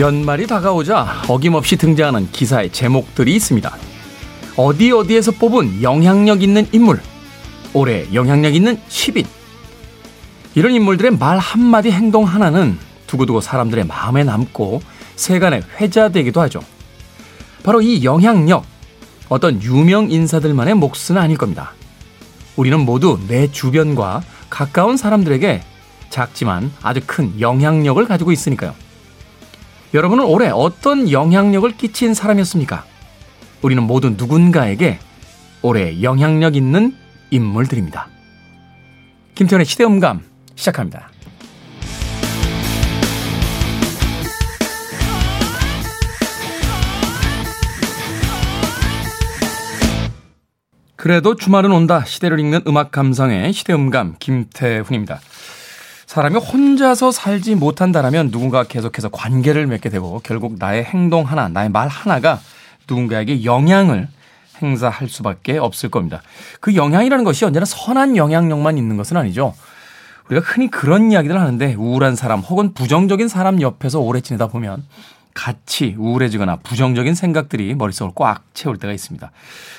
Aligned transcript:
연말이 0.00 0.46
다가오자 0.46 1.24
어김없이 1.28 1.76
등장하는 1.76 2.30
기사의 2.32 2.72
제목들이 2.72 3.36
있습니다. 3.36 3.70
어디 4.56 4.92
어디에서 4.92 5.32
뽑은 5.32 5.82
영향력 5.82 6.42
있는 6.42 6.66
인물, 6.72 7.02
올해 7.74 8.06
영향력 8.14 8.54
있는 8.54 8.78
10인. 8.88 9.26
이런 10.54 10.72
인물들의 10.72 11.18
말 11.18 11.38
한마디 11.38 11.90
행동 11.90 12.24
하나는 12.24 12.78
두고두고 13.08 13.42
사람들의 13.42 13.84
마음에 13.84 14.24
남고 14.24 14.80
세간에 15.16 15.60
회자되기도 15.78 16.40
하죠. 16.40 16.60
바로 17.62 17.82
이 17.82 18.02
영향력, 18.02 18.64
어떤 19.28 19.62
유명 19.62 20.10
인사들만의 20.10 20.76
몫은 20.76 21.18
아닐 21.18 21.36
겁니다. 21.36 21.74
우리는 22.56 22.80
모두 22.80 23.20
내 23.28 23.52
주변과 23.52 24.22
가까운 24.48 24.96
사람들에게 24.96 25.62
작지만 26.08 26.72
아주 26.80 27.02
큰 27.06 27.38
영향력을 27.38 28.02
가지고 28.06 28.32
있으니까요. 28.32 28.74
여러분은 29.92 30.24
올해 30.24 30.48
어떤 30.48 31.10
영향력을 31.10 31.68
끼친 31.76 32.14
사람이었습니까? 32.14 32.84
우리는 33.62 33.82
모두 33.82 34.10
누군가에게 34.10 34.98
올해 35.62 36.00
영향력 36.00 36.54
있는 36.54 36.94
인물들입니다. 37.30 38.08
김태현의 39.34 39.66
시대음감 39.66 40.22
시작합니다. 40.54 41.10
그래도 50.94 51.34
주말은 51.34 51.72
온다. 51.72 52.04
시대를 52.04 52.38
읽는 52.40 52.60
음악 52.66 52.92
감상의 52.92 53.52
시대음감 53.54 54.16
김태훈입니다. 54.18 55.20
사람이 56.10 56.38
혼자서 56.38 57.12
살지 57.12 57.54
못한다라면 57.54 58.32
누군가 58.32 58.64
계속해서 58.64 59.10
관계를 59.10 59.68
맺게 59.68 59.90
되고 59.90 60.20
결국 60.24 60.56
나의 60.58 60.82
행동 60.82 61.22
하나, 61.22 61.46
나의 61.46 61.68
말 61.68 61.86
하나가 61.86 62.40
누군가에게 62.88 63.44
영향을 63.44 64.08
행사할 64.60 65.08
수밖에 65.08 65.56
없을 65.56 65.88
겁니다. 65.88 66.20
그 66.58 66.74
영향이라는 66.74 67.22
것이 67.22 67.44
언제나 67.44 67.64
선한 67.64 68.16
영향력만 68.16 68.76
있는 68.76 68.96
것은 68.96 69.16
아니죠. 69.18 69.54
우리가 70.28 70.44
흔히 70.44 70.68
그런 70.68 71.12
이야기를 71.12 71.40
하는데 71.40 71.74
우울한 71.74 72.16
사람 72.16 72.40
혹은 72.40 72.74
부정적인 72.74 73.28
사람 73.28 73.60
옆에서 73.60 74.00
오래 74.00 74.20
지내다 74.20 74.48
보면 74.48 74.82
같이 75.32 75.94
우울해지거나 75.96 76.56
부정적인 76.56 77.14
생각들이 77.14 77.72
머릿속을 77.76 78.14
꽉 78.16 78.42
채울 78.52 78.78
때가 78.78 78.92
있습니다. 78.92 79.30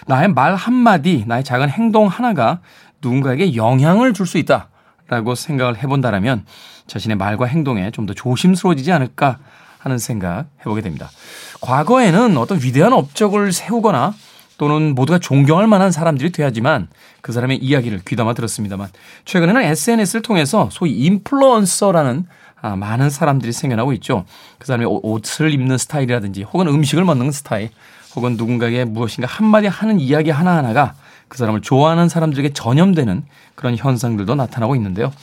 나의 0.08 0.30
말 0.30 0.56
한마디, 0.56 1.26
나의 1.28 1.44
작은 1.44 1.70
행동 1.70 2.08
하나가 2.08 2.62
누군가에게 3.02 3.58
영향을 3.58 4.14
줄 4.14 4.26
수 4.26 4.38
있다 4.38 4.70
라고 5.12 5.36
생각을 5.36 5.78
해본다라면 5.78 6.46
자신의 6.88 7.18
말과 7.18 7.46
행동에 7.46 7.92
좀 7.92 8.06
더 8.06 8.14
조심스러워지지 8.14 8.92
않을까 8.94 9.40
하는 9.78 9.98
생각 9.98 10.46
해보게 10.62 10.82
됩니다. 10.82 11.12
과거에는 11.60 12.38
어떤 12.38 12.60
위대한 12.62 12.94
업적을 12.94 13.52
세우거나 13.52 14.14
또는 14.58 14.96
모두가 14.96 15.20
존경할 15.20 15.68
만한 15.68 15.92
사람들이 15.92 16.32
돼야지만 16.32 16.88
그 17.22 17.34
사람의 17.34 17.58
이야기를 17.58 18.02
귀담아 18.08 18.34
들었습니다만 18.34 18.88
최근에는 19.26 19.62
SNS를 19.62 20.22
통해서 20.22 20.70
소위 20.72 20.92
인플루언서라는 20.94 22.26
아, 22.62 22.76
많은 22.78 23.10
사람들이 23.10 23.52
생겨나고 23.52 23.92
있죠. 23.94 24.24
그 24.60 24.68
사람의 24.68 24.88
옷을 24.88 25.52
입는 25.52 25.78
스타일이라든지 25.78 26.44
혹은 26.44 26.68
음식을 26.68 27.04
먹는 27.04 27.32
스타일 27.32 27.70
혹은 28.16 28.38
누군가에게 28.38 28.86
무엇인가 28.86 29.28
한마디 29.28 29.68
하는 29.68 30.00
이야기 30.00 30.30
하나하나가 30.30 30.94
그 31.32 31.38
사람을 31.38 31.62
좋아하는 31.62 32.10
사람들에게 32.10 32.52
전염되는 32.52 33.24
그런 33.56 33.78
현상들도 33.78 34.36
나타나고 34.36 34.76
있는데요. 34.76 35.14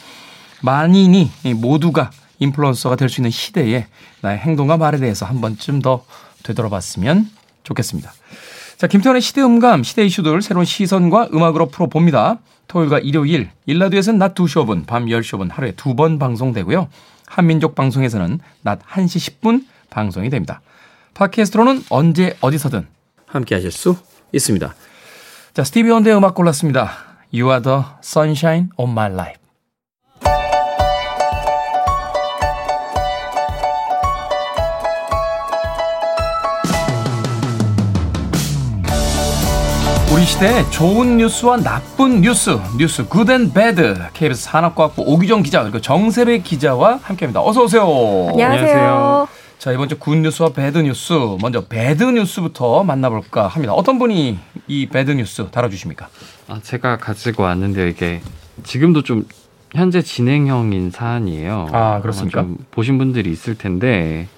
만인이 0.63 1.31
모두가 1.57 2.11
인플루언서가 2.39 2.97
될 2.97 3.11
수 3.11 3.21
있는 3.21 3.31
시대에 3.31 3.87
나의 4.23 4.39
행동과 4.39 4.79
말에 4.79 4.97
대해서 4.97 5.27
한 5.27 5.43
번쯤 5.43 5.83
더 5.83 6.07
되돌아봤으면 6.45 7.29
좋겠습니다. 7.63 8.11
자, 8.79 8.87
김태원의 8.87 9.21
시대 9.21 9.43
음감, 9.43 9.83
시대 9.83 10.03
이슈들 10.07 10.41
새로운 10.41 10.65
시선과 10.65 11.29
음악으로 11.35 11.69
풀어봅니다. 11.69 12.39
토요일과 12.69 13.01
일요일, 13.01 13.51
일라드에서는 13.67 14.19
낮 14.19 14.35
2시 14.35 14.65
5분, 14.65 14.87
밤 14.87 15.05
10시 15.07 15.37
5분 15.37 15.51
하루에 15.53 15.73
두 15.73 15.95
번 15.95 16.19
방송되고요. 16.19 16.89
한민족 17.27 17.75
방송에서는 17.75 18.41
낮 18.63 18.81
1시 18.81 19.41
10분 19.43 19.67
방송이 19.91 20.31
됩니다. 20.31 20.63
팟캐스트로는 21.13 21.85
언제 21.91 22.35
어디서든 22.41 22.87
함께 23.27 23.57
하실 23.57 23.71
수 23.71 23.97
있습니다. 24.33 24.75
자, 25.55 25.65
스티비 25.65 25.91
원더의 25.91 26.17
음악 26.17 26.35
골랐습니다. 26.35 26.91
You 27.33 27.51
are 27.51 27.63
the 27.63 27.83
sunshine 28.03 28.69
of 28.77 28.91
my 28.91 29.11
life. 29.13 29.39
우리 40.13 40.25
시대의 40.25 40.71
좋은 40.71 41.19
뉴스와 41.19 41.59
나쁜 41.59 42.21
뉴스, 42.23 42.59
뉴스 42.79 43.07
good 43.07 43.31
and 43.31 43.53
bad. 43.53 43.95
KBS 44.15 44.45
산업과학부 44.45 45.03
오규정 45.07 45.43
기자 45.43 45.63
그리고 45.63 45.81
정세배 45.81 46.39
기자와 46.39 47.01
함께합니다. 47.03 47.43
어서 47.43 47.63
오세요. 47.65 47.83
안녕하세요. 48.31 49.29
자 49.59 49.73
이번 49.73 49.89
주 49.89 49.99
good 49.99 50.15
news와 50.17 50.51
bad 50.51 50.79
news 50.79 51.13
먼저 51.41 51.65
bad 51.67 52.05
news부터 52.05 52.85
만나볼까 52.85 53.49
합니다. 53.49 53.73
어떤 53.75 53.99
분이 53.99 54.39
이 54.69 54.87
bad 54.87 55.11
news 55.11 55.49
다뤄주십니까? 55.51 56.09
아 56.47 56.61
제가 56.63 56.99
가지고 56.99 57.43
왔는데요. 57.43 57.89
이게 57.89 58.21
지금도 58.63 59.03
좀 59.03 59.27
현재 59.75 60.01
진행형인 60.01 60.91
사안이에요. 60.91 61.69
아 61.73 62.01
그렇습니까? 62.01 62.43
좀 62.43 62.57
보신 62.71 62.99
분들이 62.99 63.33
있을 63.33 63.57
텐데 63.59 64.29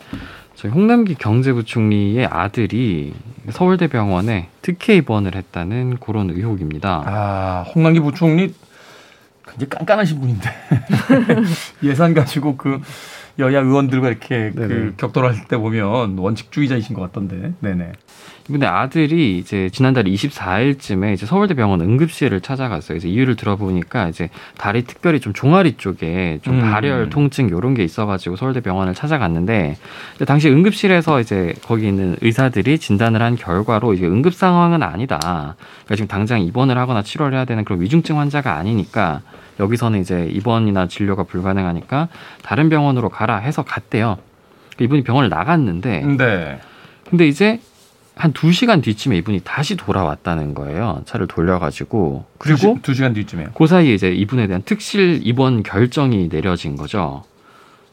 저희 0.55 0.73
홍남기 0.73 1.15
경제부총리의 1.15 2.27
아들이 2.27 3.13
서울대병원에 3.51 4.49
특혜 4.63 4.97
입원을 4.97 5.35
했다는 5.35 5.99
그런 6.01 6.31
의혹입니다. 6.31 7.03
아 7.05 7.65
홍남기 7.75 8.01
부총리 8.01 8.55
굉장히 9.47 9.69
깐깐하신 9.69 10.19
분인데 10.21 10.49
예산 11.85 12.15
가지고 12.15 12.57
그 12.57 12.81
여야 13.41 13.61
의원들과 13.61 14.09
이렇게 14.09 14.51
그 14.55 14.95
격돌할 14.97 15.49
때 15.49 15.57
보면 15.57 16.19
원칙주의자이신 16.19 16.95
것 16.95 17.03
같던데. 17.03 17.53
네네. 17.61 17.93
근데 18.47 18.67
아들이 18.67 19.39
이제 19.39 19.71
지난달 19.71 20.05
24일쯤에 20.05 21.15
이제 21.15 21.25
서울대병원 21.25 21.81
응급실을 21.81 22.41
찾아갔어요. 22.41 22.99
그래서 22.99 23.07
이유를 23.07 23.37
들어보니까 23.37 24.09
이제 24.09 24.29
다리 24.59 24.83
특별히 24.83 25.21
좀 25.21 25.33
종아리 25.33 25.77
쪽에 25.77 26.41
좀 26.43 26.61
음. 26.61 26.61
발열 26.61 27.11
통증 27.11 27.49
요런 27.51 27.75
게 27.75 27.85
있어가지고 27.85 28.37
서울대병원을 28.37 28.95
찾아갔는데 28.95 29.77
당시 30.27 30.49
응급실에서 30.49 31.21
이제 31.21 31.55
거기 31.65 31.87
있는 31.87 32.17
의사들이 32.21 32.79
진단을 32.79 33.23
한 33.23 33.37
결과로 33.37 33.95
이제 33.95 34.07
응급 34.07 34.35
상황은 34.35 34.83
아니다. 34.83 35.19
그러니까 35.19 35.95
지금 35.95 36.09
당장 36.09 36.41
입원을 36.41 36.77
하거나 36.77 37.03
치료를 37.03 37.35
해야 37.35 37.45
되는 37.45 37.65
그런 37.65 37.81
위중증 37.81 38.19
환자가 38.19 38.57
아니니까 38.57 39.23
여기서는 39.61 40.01
이제 40.01 40.27
입원이나 40.33 40.89
진료가 40.89 41.25
불가능하니까 41.25 42.09
다른 42.43 42.69
병원으로 42.69 43.11
가라 43.11 43.37
해서 43.37 43.63
갔대요. 43.63 44.19
이분이 44.81 45.05
병원을 45.05 45.29
나갔는데 45.29 46.01
네. 46.17 46.59
근데 47.09 47.29
이제 47.29 47.61
한 48.17 48.33
두시간 48.33 48.81
뒤쯤에 48.81 49.17
이분이 49.19 49.41
다시 49.45 49.77
돌아왔다는 49.77 50.55
거예요. 50.55 51.03
차를 51.07 51.27
돌려가지고. 51.27 52.25
그리고 52.39 52.79
두 52.83 52.93
시간 52.93 53.15
뒤쯤에요. 53.15 53.49
그 53.55 53.67
사이에 53.67 53.95
이제 53.95 54.11
이분에 54.11 54.47
대한 54.47 54.63
특실 54.63 55.21
입원 55.23 55.63
결정이 55.63 56.29
내려진 56.29 56.77
거죠. 56.77 57.25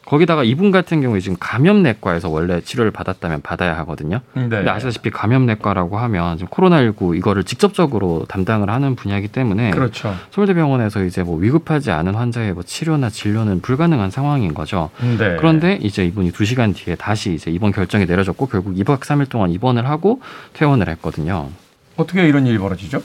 거기다가 0.08 0.42
이분 0.42 0.70
같은 0.70 1.02
경우에 1.02 1.20
지금 1.20 1.36
감염내과에서 1.38 2.30
원래 2.30 2.62
치료를 2.62 2.90
받았다면 2.90 3.42
받아야 3.42 3.76
하거든요. 3.80 4.20
네. 4.32 4.48
근데 4.48 4.70
아시다시피 4.70 5.10
감염내과라고 5.10 5.98
하면 5.98 6.38
지금 6.38 6.48
코로나19 6.48 7.14
이거를 7.18 7.44
직접적으로 7.44 8.24
담당을 8.26 8.70
하는 8.70 8.96
분야이기 8.96 9.28
때문에 9.28 9.70
그렇죠. 9.70 10.14
서울대병원에서 10.30 11.04
이제 11.04 11.22
뭐 11.22 11.36
위급하지 11.36 11.90
않은 11.90 12.14
환자의 12.14 12.54
뭐 12.54 12.62
치료나 12.62 13.10
진료는 13.10 13.60
불가능한 13.60 14.10
상황인 14.10 14.54
거죠. 14.54 14.88
네. 15.18 15.36
그런데 15.36 15.78
이제 15.82 16.06
이분이 16.06 16.32
두 16.32 16.46
시간 16.46 16.72
뒤에 16.72 16.94
다시 16.94 17.34
이제 17.34 17.50
입원 17.50 17.72
결정이 17.72 18.06
내려졌고 18.06 18.46
결국 18.46 18.74
2박 18.76 19.00
3일 19.00 19.28
동안 19.28 19.50
입원을 19.50 19.86
하고 19.90 20.22
퇴원을 20.54 20.88
했거든요. 20.88 21.50
어떻게 21.96 22.26
이런 22.26 22.46
일이 22.46 22.56
벌어지죠? 22.56 23.02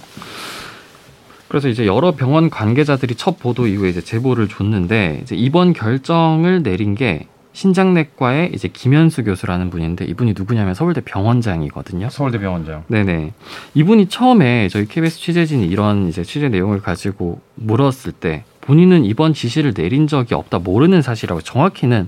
그래서 1.54 1.70
이제 1.70 1.86
여러 1.86 2.14
병원 2.14 2.50
관계자들이 2.50 3.14
첫 3.14 3.38
보도 3.38 3.68
이후에 3.68 3.90
이제 3.90 4.02
제보를 4.02 4.48
줬는데 4.48 5.20
이제 5.22 5.36
이번 5.36 5.74
결정을 5.74 6.64
내린 6.64 6.96
게 6.96 7.28
신장내과의 7.52 8.54
이제 8.56 8.68
김현수 8.68 9.24
교수라는 9.24 9.70
분인데 9.70 10.06
이분이 10.06 10.34
누구냐면 10.36 10.74
서울대 10.74 11.02
병원장이거든요. 11.02 12.10
서울대 12.10 12.40
병원장. 12.40 12.86
네네. 12.88 13.34
이분이 13.76 14.08
처음에 14.08 14.68
저희 14.70 14.88
KBS 14.88 15.20
취재진이 15.20 15.68
이런 15.68 16.08
이제 16.08 16.24
취재 16.24 16.50
내용을 16.50 16.82
가지고 16.82 17.40
물었을 17.54 18.14
때 18.14 18.46
본인은 18.62 19.06
이번 19.06 19.36
지시를 19.36 19.76
내린 19.76 20.08
적이 20.08 20.34
없다 20.34 20.58
모르는 20.58 21.04
사실이라고 21.04 21.42
정확히는 21.42 22.08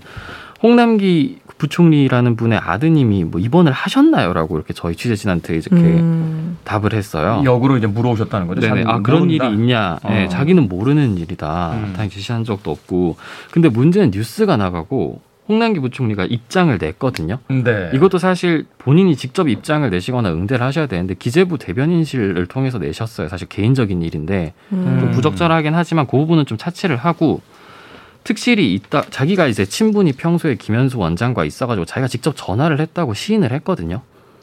홍남기 0.64 1.38
부총리라는 1.58 2.36
분의 2.36 2.60
아드님이 2.60 3.24
뭐 3.24 3.40
입원을 3.40 3.72
하셨나요라고 3.72 4.58
이렇게 4.58 4.74
저희 4.74 4.96
취재진한테 4.96 5.56
이렇게 5.56 5.76
음. 5.76 6.58
답을 6.64 6.94
했어요. 6.94 7.42
역으로 7.46 7.78
이제 7.78 7.88
물어오셨다는 7.88 8.48
거죠. 8.48 8.62
네네. 8.62 8.84
아 8.88 9.00
그런 9.00 9.22
모른다. 9.22 9.46
일이 9.46 9.56
있냐? 9.56 9.98
어. 10.04 10.10
네, 10.10 10.28
자기는 10.28 10.68
모르는 10.68 11.18
일이다. 11.18 11.72
음. 11.74 11.94
당연히 11.94 12.10
지시한 12.10 12.44
적도 12.44 12.72
없고. 12.72 13.18
근데 13.52 13.70
문제는 13.70 14.12
뉴스가 14.12 14.58
나가고 14.58 15.22
홍남기 15.48 15.80
부총리가 15.80 16.26
입장을 16.26 16.76
냈거든요. 16.82 17.38
네. 17.50 17.92
이것도 17.94 18.18
사실 18.18 18.66
본인이 18.80 19.16
직접 19.16 19.48
입장을 19.48 19.88
내시거나 19.90 20.34
응대를 20.34 20.66
하셔야 20.66 20.88
되는데 20.88 21.14
기재부 21.14 21.60
대변인실을 21.60 22.48
통해서 22.48 22.80
내셨어요. 22.80 23.30
사실 23.30 23.48
개인적인 23.48 24.02
일인데 24.02 24.54
음. 24.74 24.98
좀 25.00 25.12
부적절하긴 25.12 25.76
하지만 25.76 26.08
그 26.08 26.18
부분은 26.18 26.48
좀 26.48 26.58
차치를 26.58 26.98
하고 26.98 27.42
특실이 28.26 28.74
있다. 28.74 29.04
자기가 29.10 29.48
이제 29.48 29.66
친분이 29.66 30.14
평소에 30.14 30.56
김현수 30.56 30.98
원장과 31.00 31.46
있어가지고 31.46 31.86
자기가 31.86 32.08
직접 32.08 32.34
전화를 32.36 32.80
했다고 32.82 33.14
시인을 33.14 33.52
했거든요. 33.54 34.02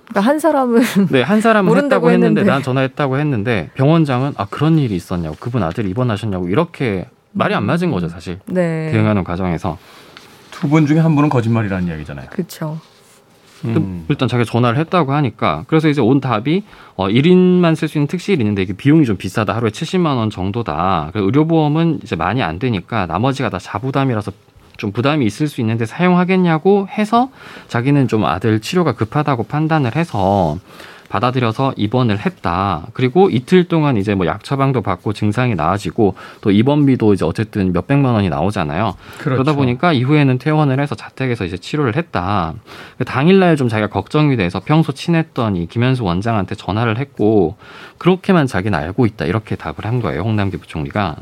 그러니까 0.08 0.20
한 0.30 0.38
사람은 0.38 0.82
네, 1.10 1.22
한 1.22 1.40
사람은 1.40 1.76
했다고 1.76 2.10
했는데, 2.10 2.40
했는데. 2.40 2.50
난 2.50 2.62
전화했다고 2.62 3.18
했는데 3.18 3.70
병원장은 3.74 4.34
아 4.36 4.46
그런 4.48 4.78
일이 4.78 4.94
있었냐고 4.96 5.36
그분 5.38 5.62
아들 5.62 5.86
입원하셨냐고 5.86 6.48
이렇게 6.48 7.08
말이 7.32 7.54
안 7.54 7.64
맞은 7.64 7.90
거죠 7.90 8.08
사실 8.08 8.38
네. 8.46 8.90
대응하는 8.92 9.24
과정에서 9.24 9.78
두 10.50 10.68
분 10.68 10.86
중에 10.86 11.00
한 11.00 11.14
분은 11.16 11.28
거짓말이라는 11.28 11.88
이야기잖아요. 11.88 12.28
그렇죠. 12.30 12.78
음. 13.64 14.04
일단 14.08 14.28
자기가 14.28 14.50
전화를 14.50 14.78
했다고 14.78 15.12
하니까 15.12 15.64
그래서 15.66 15.88
이제 15.88 16.00
온 16.00 16.20
답이 16.20 16.62
어 16.96 17.08
1인만 17.08 17.74
쓸 17.74 17.88
수 17.88 17.98
있는 17.98 18.06
특실이 18.06 18.40
있는데 18.40 18.62
이게 18.62 18.72
비용이 18.72 19.04
좀 19.04 19.16
비싸다 19.16 19.54
하루에 19.54 19.70
70만 19.70 20.16
원 20.16 20.30
정도다 20.30 21.10
그래서 21.12 21.24
의료보험은 21.26 22.00
이제 22.02 22.16
많이 22.16 22.42
안 22.42 22.58
되니까 22.58 23.06
나머지가 23.06 23.48
다 23.50 23.58
자부담이라서 23.58 24.32
좀 24.76 24.90
부담이 24.90 25.24
있을 25.26 25.48
수 25.48 25.60
있는데 25.60 25.86
사용하겠냐고 25.86 26.88
해서 26.88 27.30
자기는 27.68 28.08
좀 28.08 28.24
아들 28.24 28.60
치료가 28.60 28.92
급하다고 28.92 29.44
판단을 29.44 29.94
해서 29.96 30.58
받아들여서 31.12 31.74
입원을 31.76 32.18
했다. 32.24 32.86
그리고 32.94 33.28
이틀 33.28 33.64
동안 33.64 33.98
이제 33.98 34.14
뭐 34.14 34.22
약 34.26 34.44
처방도 34.44 34.80
받고 34.82 35.12
증상이 35.12 35.54
나아지고 35.56 36.14
또 36.40 36.50
입원비도 36.50 37.12
이제 37.12 37.24
어쨌든 37.24 37.72
몇 37.72 37.86
백만 37.86 38.14
원이 38.14 38.30
나오잖아요. 38.30 38.94
그렇죠. 39.18 39.42
그러다 39.42 39.52
보니까 39.54 39.92
이후에는 39.92 40.38
퇴원을 40.38 40.80
해서 40.80 40.94
자택에서 40.94 41.44
이제 41.44 41.58
치료를 41.58 41.96
했다. 41.96 42.54
그 42.96 43.04
당일날 43.04 43.56
좀 43.56 43.68
자기가 43.68 43.88
걱정이 43.88 44.36
돼서 44.36 44.60
평소 44.64 44.92
친했던 44.92 45.56
이 45.56 45.66
김현수 45.66 46.04
원장한테 46.04 46.54
전화를 46.54 46.96
했고 46.98 47.56
그렇게만 47.98 48.46
자기는 48.46 48.78
알고 48.78 49.04
있다 49.04 49.26
이렇게 49.26 49.54
답을 49.56 49.84
한 49.84 50.00
거예요 50.00 50.22
홍남기 50.22 50.56
부총리가 50.56 51.16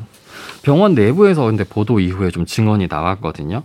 병원 0.63 0.95
내부에서 0.95 1.47
근데 1.47 1.65
보도 1.65 1.99
이후에 1.99 2.31
좀 2.31 2.47
증언이 2.47 2.87
나왔거든요. 2.89 3.63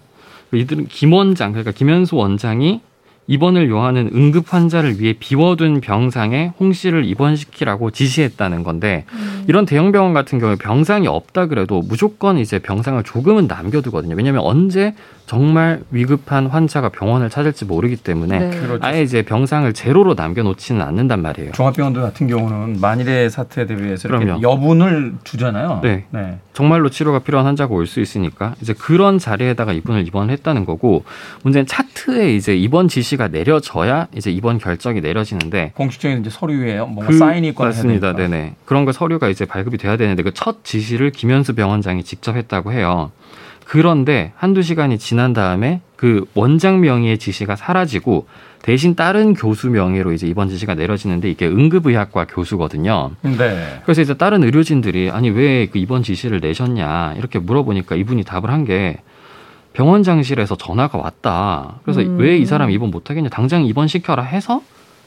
이들은 0.54 0.88
김 0.88 1.14
원장 1.14 1.52
그러니까 1.52 1.72
김현수 1.72 2.16
원장이 2.16 2.82
입원을 3.28 3.70
요하는 3.70 4.10
응급 4.14 4.54
환자를 4.54 5.00
위해 5.00 5.16
비워둔 5.20 5.82
병상에 5.82 6.52
홍 6.60 6.74
씨를 6.74 7.06
입원시키라고 7.06 7.92
지시했다는 7.92 8.64
건데 8.64 9.06
이런 9.48 9.66
대형 9.66 9.92
병원 9.92 10.14
같은 10.14 10.40
경우에 10.40 10.56
병상이 10.56 11.08
없다 11.08 11.48
그래도 11.48 11.82
무조건 11.82 12.38
이제 12.38 12.60
병상을 12.60 13.04
조금은 13.04 13.48
남겨두거든요. 13.48 14.16
왜냐하면 14.16 14.44
언제 14.44 14.94
정말 15.26 15.82
위급한 15.90 16.46
환자가 16.46 16.90
병원을 16.90 17.32
찾을지 17.32 17.66
모르기 17.66 17.96
때문에 17.96 18.38
네. 18.40 18.50
그렇죠. 18.60 18.86
아예 18.86 19.02
이제 19.02 19.24
병상을 19.24 19.72
제로로 19.74 20.14
남겨놓지는 20.14 20.82
않는단 20.82 21.22
말이에요. 21.24 21.52
종합병원들 21.54 22.02
같은 22.04 22.28
경우는 22.28 22.80
만일의 22.80 23.32
사태에 23.32 23.66
대비해서 23.66 24.08
이렇게 24.08 24.26
그럼요. 24.26 24.42
여분을 24.44 25.14
주잖아요. 25.24 25.80
네. 25.82 26.06
네. 26.12 26.38
정말로 26.54 26.90
치료가 26.90 27.20
필요한 27.20 27.48
환자가 27.48 27.74
올 27.74 27.86
수 27.88 28.00
있으니까 28.02 28.56
이제 28.62 28.74
그런 28.74 29.18
자리에다가 29.20 29.72
이분을 29.74 30.08
입원했다는 30.08 30.66
거고 30.66 31.04
문제는 31.44 31.66
차트에 31.68 32.34
이제 32.36 32.56
입원 32.56 32.88
지시가 32.88 33.28
내려져야 33.30 34.08
이제 34.16 34.32
입원 34.32 34.58
결정이 34.60 35.02
내려지는데 35.02 35.72
공식적인 35.76 36.22
이제 36.22 36.30
서류에 36.32 36.78
뭔가 36.80 37.08
그 37.08 37.18
사인이 37.18 37.48
있거나 37.50 37.70
맞습니다. 37.70 38.14
네네. 38.14 38.56
그런 38.66 38.86
거 38.86 38.92
서류가 38.92 39.30
이제 39.30 39.46
발급이 39.46 39.78
돼야 39.78 39.98
되는데 39.98 40.22
그 40.24 40.32
첫 40.36 40.64
지시를 40.66 41.12
김현수 41.12 41.56
병원장이 41.56 42.04
직접 42.04 42.36
했다고 42.36 42.72
해요. 42.74 43.12
그런데 43.66 44.32
한두 44.36 44.62
시간이 44.62 44.98
지난 45.00 45.34
다음에 45.34 45.82
그 45.96 46.26
원장 46.36 46.82
명의의 46.82 47.18
지시가 47.18 47.56
사라지고 47.56 48.28
대신 48.62 48.96
다른 48.96 49.34
교수 49.34 49.70
명의로 49.70 50.12
이제 50.14 50.28
입원 50.28 50.50
지시가 50.50 50.76
내려지는데 50.76 51.30
이게 51.30 51.48
응급의학과 51.48 52.26
교수거든요. 52.26 53.12
네. 53.22 53.82
그래서 53.84 54.02
이제 54.02 54.14
다른 54.16 54.44
의료진들이 54.44 55.12
아니 55.12 55.30
왜 55.30 55.68
그 55.72 55.78
입원 55.80 56.04
지시를 56.04 56.40
내셨냐 56.42 57.14
이렇게 57.18 57.40
물어보니까 57.40 57.96
이분이 57.96 58.24
답을 58.24 58.50
한 58.50 58.66
게 58.66 58.98
병원 59.74 60.04
장실에서 60.04 60.56
전화가 60.56 60.98
왔다. 60.98 61.80
그래서 61.84 62.02
음. 62.02 62.18
왜이 62.18 62.46
사람 62.46 62.72
입원 62.72 62.92
못하겠냐 62.92 63.30
당장 63.30 63.66
입원 63.66 63.88
시켜라 63.88 64.24
해서 64.24 64.62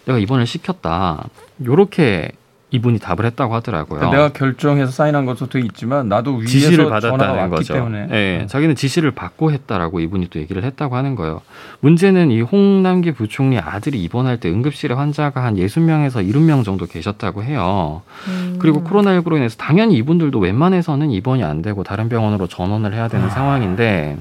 내가 0.04 0.18
입원을 0.18 0.46
시켰다. 0.46 1.28
요렇게 1.64 2.32
이분이 2.70 2.98
답을 2.98 3.24
했다고 3.24 3.54
하더라고요. 3.54 4.00
그러니까 4.00 4.16
내가 4.16 4.32
결정해서 4.32 4.92
사인한 4.92 5.24
것도 5.24 5.46
돼 5.46 5.60
있지만 5.60 6.08
나도 6.08 6.34
위에서 6.34 6.50
지시를 6.50 6.88
받았다는 6.90 7.48
거죠. 7.48 7.74
때문에. 7.74 8.08
예, 8.12 8.40
음. 8.42 8.46
자기는 8.46 8.74
지시를 8.74 9.12
받고 9.12 9.52
했다라고 9.52 10.00
이분이 10.00 10.28
또 10.28 10.38
얘기를 10.38 10.62
했다고 10.64 10.94
하는 10.94 11.14
거예요. 11.14 11.40
문제는 11.80 12.30
이 12.30 12.42
홍남기 12.42 13.12
부총리 13.12 13.58
아들이 13.58 14.02
입원할 14.02 14.38
때 14.38 14.50
응급실에 14.50 14.94
환자가 14.94 15.42
한 15.42 15.56
60명에서 15.56 16.26
70명 16.28 16.64
정도 16.64 16.86
계셨다고 16.86 17.42
해요. 17.42 18.02
음. 18.28 18.56
그리고 18.58 18.84
코로나19로 18.84 19.36
인해서 19.36 19.56
당연히 19.56 19.96
이분들도 19.96 20.38
웬만해서는 20.38 21.10
입원이 21.10 21.42
안 21.42 21.62
되고 21.62 21.82
다른 21.82 22.10
병원으로 22.10 22.48
전원을 22.48 22.92
해야 22.92 23.08
되는 23.08 23.30
상황인데 23.30 24.18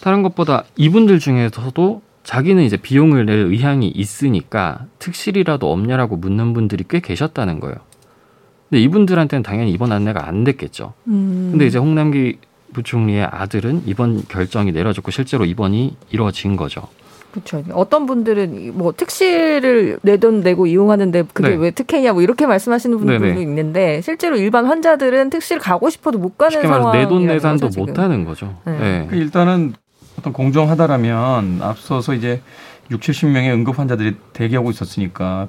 다른 0.00 0.22
것보다 0.22 0.62
이분들 0.76 1.18
중에서도 1.18 2.05
자기는 2.26 2.64
이제 2.64 2.76
비용을 2.76 3.24
낼 3.24 3.38
의향이 3.38 3.86
있으니까 3.86 4.86
특실이라도 4.98 5.70
없냐라고 5.70 6.16
묻는 6.16 6.54
분들이 6.54 6.84
꽤 6.88 6.98
계셨다는 6.98 7.60
거예요. 7.60 7.76
근데 8.68 8.82
이분들한테는 8.82 9.44
당연히 9.44 9.70
입원 9.70 9.92
안내가 9.92 10.26
안 10.26 10.42
됐겠죠. 10.42 10.92
음. 11.06 11.50
근데 11.52 11.66
이제 11.66 11.78
홍남기 11.78 12.38
부총리의 12.72 13.26
아들은 13.26 13.84
입원 13.86 14.24
결정이 14.26 14.72
내려졌고 14.72 15.12
실제로 15.12 15.44
입원이 15.44 15.96
이루어진 16.10 16.56
거죠. 16.56 16.88
그렇죠. 17.30 17.62
어떤 17.72 18.06
분들은 18.06 18.76
뭐 18.76 18.90
특실을 18.90 20.00
내돈 20.02 20.40
내고 20.40 20.66
이용하는데 20.66 21.26
그게 21.32 21.50
네. 21.50 21.54
왜 21.54 21.70
특혜냐 21.70 22.12
뭐 22.12 22.22
이렇게 22.22 22.44
말씀하시는 22.44 22.98
분들도 22.98 23.24
네네. 23.24 23.40
있는데 23.42 24.00
실제로 24.00 24.36
일반 24.36 24.64
환자들은 24.66 25.30
특실 25.30 25.60
가고 25.60 25.90
싶어도 25.90 26.18
못 26.18 26.36
가는 26.36 26.50
쉽게 26.50 26.66
말해서 26.66 26.92
내돈 26.92 27.26
내산도 27.26 27.66
거죠, 27.66 27.70
지금. 27.70 27.86
못하는 27.86 28.24
거죠. 28.24 28.56
네. 28.64 28.78
네. 28.78 29.06
그 29.08 29.14
일단은 29.14 29.74
어떤 30.18 30.32
공정하다라면 30.32 31.60
앞서서 31.62 32.14
이제 32.14 32.42
6, 32.90 33.00
70명의 33.00 33.52
응급 33.52 33.78
환자들이 33.78 34.16
대기하고 34.32 34.70
있었으니까 34.70 35.48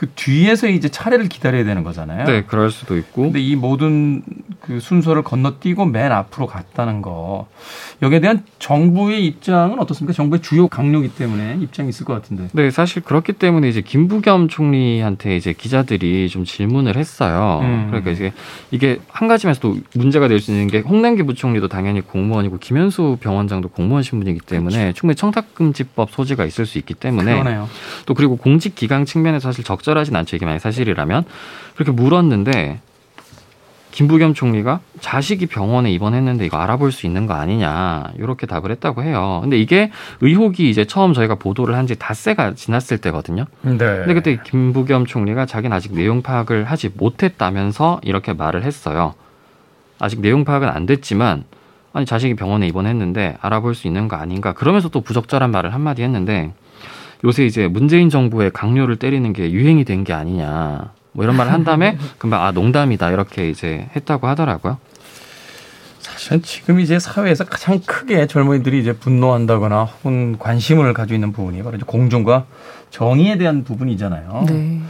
그 0.00 0.08
뒤에서 0.14 0.66
이제 0.66 0.88
차례를 0.88 1.28
기다려야 1.28 1.62
되는 1.62 1.84
거잖아요. 1.84 2.24
네, 2.24 2.42
그럴 2.46 2.70
수도 2.70 2.96
있고. 2.96 3.24
근데 3.24 3.38
이 3.38 3.54
모든 3.54 4.22
그 4.62 4.80
순서를 4.80 5.22
건너뛰고 5.22 5.84
맨 5.84 6.10
앞으로 6.10 6.46
갔다는 6.46 7.02
거 7.02 7.48
여기에 8.00 8.20
대한 8.20 8.42
정부의 8.58 9.26
입장은 9.26 9.78
어떻습니까? 9.78 10.14
정부의 10.14 10.40
주요 10.40 10.68
강요이기 10.68 11.16
때문에 11.16 11.58
입장이 11.60 11.90
있을 11.90 12.06
것 12.06 12.14
같은데. 12.14 12.48
네, 12.52 12.70
사실 12.70 13.02
그렇기 13.02 13.34
때문에 13.34 13.68
이제 13.68 13.82
김부겸 13.82 14.48
총리한테 14.48 15.36
이제 15.36 15.52
기자들이 15.52 16.30
좀 16.30 16.46
질문을 16.46 16.96
했어요. 16.96 17.60
음. 17.62 17.88
그러니까 17.88 18.10
이제 18.10 18.32
이게 18.70 19.00
한 19.08 19.28
가지면서도 19.28 19.76
문제가 19.96 20.28
될 20.28 20.40
수 20.40 20.50
있는 20.50 20.68
게 20.68 20.78
홍남기 20.78 21.24
부총리도 21.24 21.68
당연히 21.68 22.00
공무원이고 22.00 22.56
김현수 22.56 23.18
병원장도 23.20 23.68
공무원 23.68 24.02
신분이기 24.02 24.40
때문에 24.46 24.94
충분히 24.94 25.14
청탁금지법 25.16 26.10
소지가 26.10 26.46
있을 26.46 26.64
수 26.64 26.78
있기 26.78 26.94
때문에 26.94 27.32
그러네요. 27.38 27.68
또 28.06 28.14
그리고 28.14 28.36
공직 28.36 28.74
기강 28.74 29.04
측면에서 29.04 29.50
사실 29.50 29.62
적절 29.62 29.89
하진 29.98 30.14
않죠. 30.16 30.36
이게 30.36 30.44
만약 30.46 30.58
사실이라면 30.60 31.24
그렇게 31.74 31.92
물었는데 31.92 32.80
김부겸 33.92 34.34
총리가 34.34 34.78
자식이 35.00 35.46
병원에 35.46 35.90
입원했는데 35.90 36.46
이거 36.46 36.58
알아볼 36.58 36.92
수 36.92 37.06
있는 37.06 37.26
거 37.26 37.34
아니냐 37.34 38.12
이렇게 38.18 38.46
답을 38.46 38.70
했다고 38.70 39.02
해요. 39.02 39.40
근데 39.42 39.58
이게 39.58 39.90
의혹이 40.20 40.70
이제 40.70 40.84
처음 40.84 41.12
저희가 41.12 41.34
보도를 41.34 41.74
한 41.74 41.86
지 41.86 41.96
닷새가 41.98 42.54
지났을 42.54 42.98
때거든요. 42.98 43.46
네. 43.62 43.76
근데 43.78 44.14
그때 44.14 44.38
김부겸 44.44 45.06
총리가 45.06 45.44
자기는 45.46 45.76
아직 45.76 45.92
내용 45.92 46.22
파악을 46.22 46.64
하지 46.64 46.90
못했다면서 46.94 48.00
이렇게 48.04 48.32
말을 48.32 48.62
했어요. 48.62 49.14
아직 49.98 50.20
내용 50.20 50.44
파악은 50.44 50.68
안 50.68 50.86
됐지만 50.86 51.42
아니 51.92 52.06
자식이 52.06 52.36
병원에 52.36 52.68
입원했는데 52.68 53.38
알아볼 53.40 53.74
수 53.74 53.88
있는 53.88 54.06
거 54.06 54.14
아닌가 54.14 54.52
그러면서 54.52 54.88
또 54.88 55.00
부적절한 55.00 55.50
말을 55.50 55.74
한마디 55.74 56.02
했는데 56.04 56.52
요새 57.24 57.44
이제 57.46 57.68
문재인 57.68 58.08
정부의 58.10 58.50
강요를 58.50 58.96
때리는 58.96 59.32
게 59.32 59.50
유행이 59.52 59.84
된 59.84 60.04
게 60.04 60.12
아니냐 60.12 60.92
뭐 61.12 61.24
이런 61.24 61.36
말을 61.36 61.52
한 61.52 61.64
다음에 61.64 61.98
금방 62.18 62.42
아 62.44 62.52
농담이다 62.52 63.10
이렇게 63.10 63.50
이제 63.50 63.88
했다고 63.96 64.26
하더라고요. 64.28 64.78
사실은 66.00 66.42
지금 66.42 66.80
이제 66.80 66.98
사회에서 66.98 67.44
가장 67.44 67.80
크게 67.80 68.26
젊은이들이 68.26 68.80
이제 68.80 68.92
분노한다거나 68.94 69.84
혹은 69.84 70.38
관심을 70.38 70.94
가지고 70.94 71.14
있는 71.14 71.32
부분이 71.32 71.62
바로 71.62 71.76
이제 71.76 71.84
공정과 71.86 72.46
정의에 72.90 73.36
대한 73.36 73.64
부분이잖아요. 73.64 74.44
네. 74.48 74.80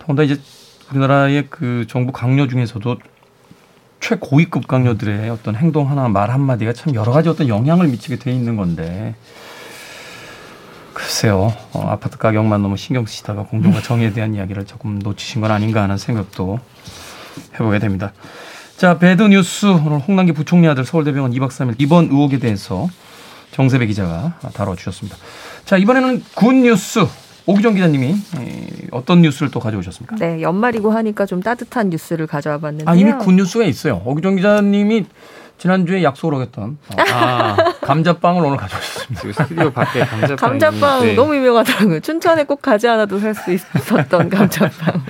더군다나 0.00 0.24
이제 0.24 0.40
우리나라의 0.90 1.46
그 1.48 1.84
정부 1.88 2.12
강요 2.12 2.48
중에서도 2.48 2.96
최고위급 4.00 4.66
강요들의 4.68 5.30
어떤 5.30 5.54
행동 5.56 5.90
하나 5.90 6.08
말 6.08 6.30
한마디가 6.30 6.72
참 6.72 6.94
여러 6.94 7.12
가지 7.12 7.28
어떤 7.28 7.48
영향을 7.48 7.88
미치게 7.88 8.16
돼 8.16 8.32
있는 8.32 8.56
건데 8.56 9.14
글쎄요 10.96 11.52
어, 11.74 11.88
아파트 11.88 12.16
가격만 12.16 12.62
너무 12.62 12.78
신경 12.78 13.04
쓰시다가 13.04 13.42
공정과 13.42 13.82
정의에 13.82 14.14
대한 14.14 14.34
이야기를 14.34 14.64
조금 14.64 14.98
놓치신 14.98 15.42
건 15.42 15.50
아닌가 15.50 15.82
하는 15.82 15.98
생각도 15.98 16.58
해보게 17.54 17.78
됩니다. 17.78 18.14
자 18.78 18.98
배드 18.98 19.22
뉴스 19.24 19.66
오늘 19.66 19.98
홍남기 19.98 20.32
부총리 20.32 20.66
아들 20.68 20.86
서울대병원 20.86 21.32
2박 21.32 21.48
3일 21.48 21.74
입원 21.78 22.06
의혹에 22.06 22.38
대해서 22.38 22.88
정세배 23.52 23.86
기자가 23.86 24.38
다뤄주셨습니다. 24.54 25.16
자, 25.64 25.76
이번에는 25.76 26.22
good 26.34 26.52
news. 26.52 27.06
오기정 27.48 27.74
기자님이 27.74 28.16
어떤 28.90 29.22
뉴스를 29.22 29.52
또 29.52 29.60
가져오셨습니까? 29.60 30.16
네, 30.16 30.42
연말이고 30.42 30.90
하니까 30.90 31.26
좀 31.26 31.40
따뜻한 31.40 31.90
뉴스를 31.90 32.26
가져와 32.26 32.58
봤는데요. 32.58 32.90
아, 32.90 32.96
이미 32.96 33.12
굿 33.12 33.32
news가 33.32 33.64
있어요. 33.64 34.02
오기정 34.04 34.34
기자님이 34.36 35.06
지난주에 35.58 36.02
약속을 36.02 36.34
하셨던 36.34 36.78
아, 37.12 37.56
감자빵을 37.80 38.44
오늘 38.44 38.56
가져오셨습니다. 38.58 39.44
스튜디오 39.44 39.70
밖에 39.70 40.00
감자빵. 40.00 40.36
감자빵 40.36 41.00
네. 41.06 41.14
너무 41.14 41.34
유명하더라고요. 41.36 42.00
춘천에 42.00 42.44
꼭 42.44 42.60
가지 42.60 42.86
않아도 42.88 43.18
살 43.18 43.34
수 43.34 43.52
있었던 43.52 44.28
감자빵. 44.30 45.04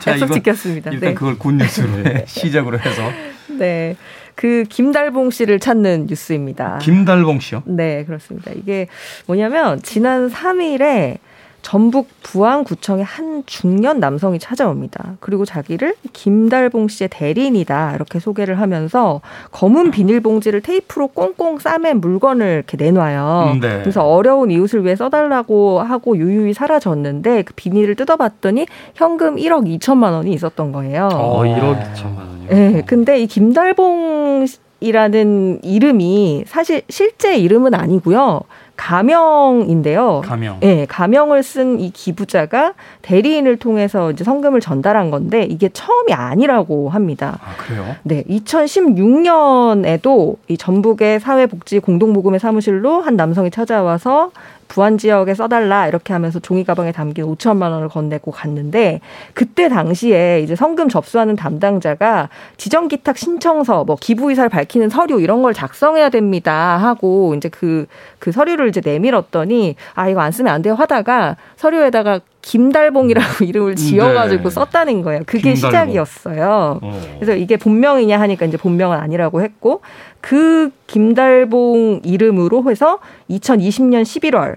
자, 0.00 0.12
약속 0.12 0.32
지켰습니다. 0.32 0.90
일단 0.92 1.08
네. 1.10 1.14
그걸 1.14 1.38
good 1.38 1.64
news로 1.64 2.02
네. 2.02 2.24
시작으로 2.28 2.78
해서. 2.78 3.02
네. 3.48 3.96
그 4.36 4.62
김달봉 4.68 5.30
씨를 5.30 5.58
찾는 5.58 6.06
뉴스입니다. 6.08 6.78
김달봉 6.78 7.40
씨요? 7.40 7.64
네, 7.66 8.04
그렇습니다. 8.04 8.52
이게 8.54 8.86
뭐냐면 9.26 9.82
지난 9.82 10.30
3일에 10.30 11.18
전북 11.62 12.08
부안구청의 12.22 13.04
한 13.04 13.42
중년 13.46 14.00
남성이 14.00 14.38
찾아옵니다. 14.38 15.16
그리고 15.20 15.44
자기를 15.44 15.94
김달봉 16.12 16.88
씨의 16.88 17.08
대리인이다 17.10 17.94
이렇게 17.94 18.20
소개를 18.20 18.60
하면서 18.60 19.20
검은 19.50 19.90
비닐봉지를 19.90 20.62
테이프로 20.62 21.08
꽁꽁 21.08 21.58
싸맨 21.58 22.00
물건을 22.00 22.46
이렇게 22.46 22.76
내놔요. 22.76 23.52
음, 23.54 23.60
네. 23.60 23.80
그래서 23.80 24.02
어려운 24.02 24.50
이웃을 24.50 24.84
위해 24.84 24.96
써달라고 24.96 25.80
하고 25.80 26.16
유유히 26.16 26.54
사라졌는데 26.54 27.42
그 27.42 27.54
비닐을 27.54 27.96
뜯어봤더니 27.96 28.66
현금 28.94 29.36
1억 29.36 29.78
2천만 29.78 30.12
원이 30.12 30.32
있었던 30.32 30.72
거예요. 30.72 31.08
어, 31.12 31.42
1억 31.42 31.92
2천만 31.92 32.18
원이요. 32.18 32.48
네, 32.50 32.82
근데 32.86 33.20
이 33.20 33.26
김달봉 33.26 34.46
이라는 34.80 35.60
이름이 35.62 36.44
사실 36.46 36.82
실제 36.88 37.36
이름은 37.36 37.74
아니고요. 37.74 38.42
가명인데요. 38.78 40.22
가명. 40.24 40.56
네, 40.60 40.86
가명을 40.86 41.42
쓴 41.42 41.78
이 41.80 41.90
기부자가 41.90 42.72
대리인을 43.02 43.58
통해서 43.58 44.10
이제 44.10 44.24
성금을 44.24 44.60
전달한 44.60 45.10
건데 45.10 45.42
이게 45.42 45.68
처음이 45.68 46.14
아니라고 46.14 46.88
합니다. 46.88 47.38
아, 47.42 47.54
그래요? 47.58 47.84
네, 48.04 48.24
2016년에도 48.24 50.36
이 50.48 50.56
전북의 50.56 51.20
사회복지 51.20 51.80
공동모금의 51.80 52.40
사무실로 52.40 53.02
한 53.02 53.16
남성이 53.16 53.50
찾아와서 53.50 54.30
부안 54.68 54.98
지역에 54.98 55.34
써달라 55.34 55.88
이렇게 55.88 56.12
하면서 56.12 56.38
종이 56.38 56.64
가방에 56.64 56.92
담긴 56.92 57.24
5천만 57.24 57.70
원을 57.72 57.88
건네고 57.88 58.30
갔는데 58.30 59.00
그때 59.34 59.68
당시에 59.68 60.40
이제 60.42 60.54
성금 60.54 60.88
접수하는 60.88 61.36
담당자가 61.36 62.28
지정 62.56 62.88
기탁 62.88 63.18
신청서 63.18 63.84
뭐 63.84 63.96
기부 63.98 64.30
의사를 64.30 64.48
밝히는 64.48 64.90
서류 64.90 65.20
이런 65.20 65.42
걸 65.42 65.54
작성해야 65.54 66.10
됩니다 66.10 66.76
하고 66.76 67.34
이제 67.34 67.48
그그 67.48 67.86
그 68.18 68.32
서류를 68.32 68.68
이제 68.68 68.80
내밀었더니 68.84 69.76
아 69.94 70.08
이거 70.08 70.20
안 70.20 70.30
쓰면 70.30 70.52
안 70.52 70.62
돼요 70.62 70.74
하다가 70.74 71.36
서류에다가 71.56 72.20
김달봉이라고 72.48 73.44
이름을 73.44 73.76
지어가지고 73.76 74.44
네. 74.44 74.50
썼다는 74.50 75.02
거예요. 75.02 75.20
그게 75.26 75.52
김달봉. 75.52 75.56
시작이었어요. 75.56 76.78
어. 76.82 77.00
그래서 77.18 77.34
이게 77.34 77.58
본명이냐 77.58 78.18
하니까 78.18 78.46
이제 78.46 78.56
본명은 78.56 78.96
아니라고 78.96 79.42
했고 79.42 79.82
그 80.22 80.70
김달봉 80.86 82.00
이름으로 82.04 82.64
해서 82.70 83.00
2020년 83.28 84.02
11월, 84.02 84.56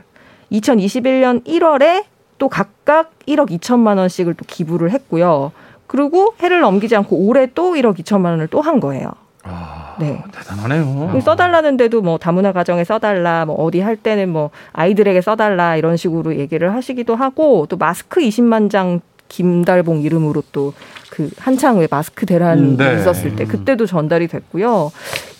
2021년 0.54 1.44
1월에 1.46 2.06
또 2.38 2.48
각각 2.48 3.12
1억 3.28 3.50
2천만 3.60 3.98
원씩을 3.98 4.36
또 4.36 4.46
기부를 4.48 4.92
했고요. 4.92 5.52
그리고 5.88 6.34
해를 6.42 6.62
넘기지 6.62 6.96
않고 6.96 7.18
올해 7.18 7.48
또 7.54 7.74
1억 7.74 8.00
2천만 8.00 8.28
원을 8.28 8.48
또 8.48 8.62
한 8.62 8.80
거예요. 8.80 9.12
아, 9.44 9.96
네. 10.00 10.24
대단하네요. 10.32 11.20
써달라는데도 11.22 12.02
뭐 12.02 12.18
다문화 12.18 12.52
가정에 12.52 12.84
써달라, 12.84 13.46
뭐 13.46 13.56
어디 13.56 13.80
할 13.80 13.96
때는 13.96 14.30
뭐 14.30 14.52
아이들에게 14.74 15.22
써달라 15.22 15.78
이런 15.78 15.98
식으로 15.98 16.36
얘기를 16.38 16.74
하시기도 16.74 17.16
하고 17.16 17.66
또 17.70 17.78
마스크 17.78 18.22
20만 18.22 18.70
장 18.70 19.02
김달봉 19.30 20.02
이름으로 20.02 20.44
또 20.52 20.74
그 21.12 21.30
한창 21.38 21.78
왜 21.78 21.88
마스크 21.92 22.26
대란이 22.26 22.78
네. 22.78 22.96
있었을 22.96 23.36
때 23.36 23.46
그때도 23.46 23.86
전달이 23.86 24.28
됐고요. 24.28 24.92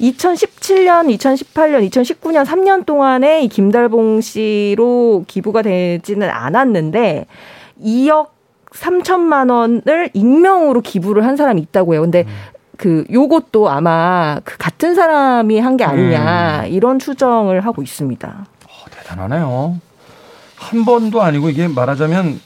2017년, 0.02 1.18
2018년, 1.18 1.90
2019년 1.90 2.46
3년 2.46 2.86
동안에 2.86 3.44
이 3.44 3.48
김달봉 3.48 4.20
씨로 4.20 5.24
기부가 5.28 5.62
되지는 5.62 6.30
않았는데 6.30 7.26
2억 7.82 8.28
3천만 8.72 9.50
원을 9.50 10.10
익명으로 10.14 10.82
기부를 10.82 11.26
한 11.26 11.38
사람이 11.38 11.62
있다고 11.62 11.94
해요. 11.94 12.02
근데 12.02 12.26
음. 12.28 12.34
그 12.82 13.06
요것도 13.12 13.70
아마 13.70 14.40
그 14.44 14.58
같은 14.58 14.96
사람이 14.96 15.60
한 15.60 15.78
게 15.78 15.84
아니냐 15.84 16.62
음. 16.64 16.68
이런 16.72 16.98
추정을 16.98 17.62
하고 17.64 17.84
있습니다. 17.84 18.28
어, 18.28 18.86
대단하네요. 18.90 19.80
한 20.58 20.84
번도 20.86 21.22
아니고 21.22 21.52
이게 21.52 21.68
말하자면 21.68 22.42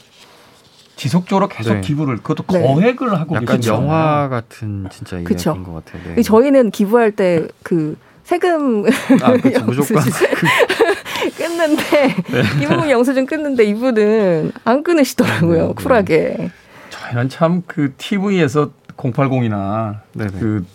지속적으로 0.96 1.48
계속 1.48 1.74
네. 1.76 1.80
기부를 1.80 2.18
그것도 2.18 2.44
네. 2.52 2.62
거액을 2.62 3.18
하고 3.18 3.36
약간 3.36 3.56
계시잖아요. 3.56 3.82
영화 3.82 4.28
같은 4.28 4.86
진짜 4.90 5.16
이야기인 5.18 5.64
것 5.64 5.84
같아요. 5.86 6.14
네. 6.16 6.22
저희는 6.22 6.70
기부할 6.70 7.12
때 7.12 7.48
그 7.62 7.96
세금 8.24 8.84
아, 9.22 9.32
그쵸, 9.38 9.64
무조건 9.64 10.02
끊는데 11.38 12.14
네. 12.30 12.42
이 12.62 12.66
부분 12.66 12.90
영수증 12.90 13.24
끊는데 13.24 13.64
이분은 13.64 14.52
안 14.64 14.82
끊으시더라고요. 14.82 15.68
네, 15.68 15.74
쿨하게. 15.74 16.50
저희는 16.90 17.28
참 17.30 17.62
그 17.66 17.94
TV에서 17.96 18.70
080이나 18.96 20.00
네네. 20.14 20.30
그 20.38 20.66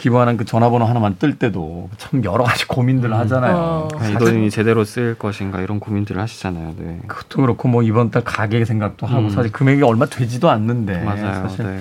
기부하는 0.00 0.38
그 0.38 0.46
전화번호 0.46 0.86
하나만 0.86 1.16
뜰 1.18 1.38
때도 1.38 1.90
참 1.98 2.24
여러 2.24 2.42
가지 2.42 2.66
고민들을 2.66 3.14
음. 3.14 3.20
하잖아요. 3.20 3.54
어. 3.54 3.88
이 4.08 4.14
돈이 4.14 4.50
제대로 4.50 4.84
쓸 4.84 5.14
것인가 5.14 5.60
이런 5.60 5.78
고민들을 5.78 6.20
하시잖아요. 6.20 6.74
네. 6.78 7.00
그것도 7.06 7.42
그렇고 7.42 7.68
뭐 7.68 7.82
이번 7.82 8.10
달 8.10 8.24
가게 8.24 8.64
생각도 8.64 9.06
하고 9.06 9.24
음. 9.24 9.30
사실 9.30 9.52
금액이 9.52 9.82
얼마 9.82 10.06
되지도 10.06 10.48
않는데 10.48 11.02
맞아요. 11.02 11.48
사실 11.48 11.66
네. 11.66 11.80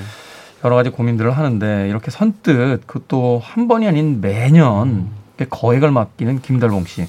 여러 0.66 0.76
가지 0.76 0.90
고민들을 0.90 1.32
하는데 1.32 1.88
이렇게 1.88 2.12
선뜻 2.12 2.86
그것도 2.86 3.42
한 3.42 3.70
번이 3.70 3.88
아닌 3.88 4.20
매년 4.20 4.88
음. 4.90 5.12
거액을 5.50 5.92
맡기는 5.92 6.42
김달봉 6.42 6.86
씨. 6.86 7.08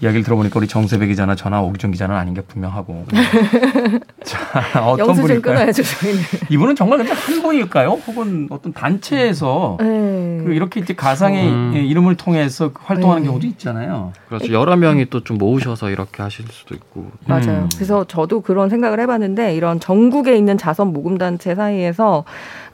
이야기를 0.00 0.24
들어보니까 0.24 0.58
우리 0.58 0.66
정세배 0.66 1.06
기자나 1.06 1.34
전화 1.34 1.60
오기정 1.60 1.90
기자는 1.90 2.14
아닌 2.14 2.34
게 2.34 2.40
분명하고. 2.40 3.04
자, 4.24 4.84
어떤 4.84 5.14
분일까요? 5.14 5.40
끊어야죠, 5.56 5.82
저희는. 5.82 6.20
이분은 6.50 6.76
정말 6.76 6.98
근데 6.98 7.12
한 7.12 7.42
분일까요? 7.42 7.90
혹은 8.06 8.46
어떤 8.50 8.72
단체에서 8.72 9.76
네. 9.80 10.42
그 10.44 10.52
이렇게 10.52 10.80
이제 10.80 10.94
가상의 10.94 11.48
음. 11.48 11.72
이름을 11.74 12.16
통해서 12.16 12.70
활동하는 12.74 13.22
네. 13.22 13.28
경우도 13.28 13.46
있잖아요. 13.46 14.12
그렇죠. 14.28 14.52
여러 14.52 14.76
명이 14.76 15.06
또 15.10 15.18
좀 15.28 15.36
모으셔서 15.36 15.90
이렇게 15.90 16.22
하실 16.22 16.46
수도 16.50 16.74
있고. 16.74 17.10
맞아요. 17.26 17.64
음. 17.64 17.68
그래서 17.74 18.04
저도 18.04 18.40
그런 18.40 18.70
생각을 18.70 18.98
해봤는데 19.00 19.54
이런 19.54 19.78
전국에 19.78 20.36
있는 20.38 20.56
자선 20.56 20.92
모금 20.94 21.18
단체 21.18 21.54
사이에서 21.54 22.24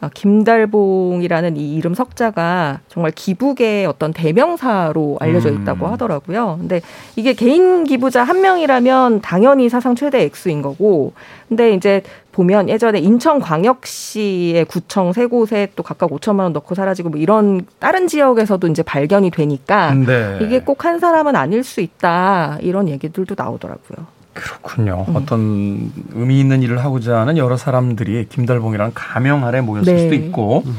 어, 0.01 0.09
김달봉이라는 0.13 1.57
이 1.57 1.75
이름 1.75 1.95
석자가 1.95 2.81
정말 2.89 3.11
기부계의 3.13 3.87
어떤 3.87 4.13
대명사로 4.13 5.17
알려져 5.21 5.49
음. 5.49 5.63
있다고 5.63 5.87
하더라고요. 5.89 6.59
근데 6.61 6.81
이게 7.17 7.33
개인 7.33 7.85
기부자 7.85 8.25
한 8.25 8.41
명이라면 8.41 9.21
당연히 9.21 9.69
사상 9.69 9.95
최대 9.95 10.23
액수인 10.23 10.63
거고, 10.63 11.13
근데 11.49 11.73
이제 11.75 12.03
보면 12.33 12.69
예전에 12.69 12.99
인천광역시의 12.99 14.65
구청 14.65 15.13
세 15.13 15.27
곳에 15.27 15.69
또 15.77 15.83
각각 15.83 16.11
5천만 16.11 16.41
원 16.41 16.53
넣고 16.53 16.75
사라지고 16.75 17.11
뭐 17.11 17.21
이런 17.21 17.67
다른 17.79 18.09
지역에서도 18.09 18.67
이제 18.67 18.83
발견이 18.83 19.31
되니까 19.31 19.95
네. 19.95 20.39
이게 20.43 20.61
꼭 20.61 20.85
한 20.85 20.99
사람은 20.99 21.35
아닐 21.37 21.65
수 21.65 21.81
있다 21.81 22.59
이런 22.61 22.89
얘기들도 22.89 23.35
나오더라고요. 23.39 24.07
그렇군요. 24.35 25.07
음. 25.09 25.17
어떤 25.17 25.93
의미 26.13 26.41
있는 26.41 26.61
일을 26.63 26.85
하고자 26.85 27.21
하는 27.21 27.39
여러 27.39 27.57
사람들이 27.57 28.27
김달봉이라는 28.29 28.93
가명 28.95 29.47
아래 29.47 29.61
모였을 29.61 29.95
네. 29.95 30.03
수도 30.03 30.15
있고 30.15 30.65
음. 30.67 30.77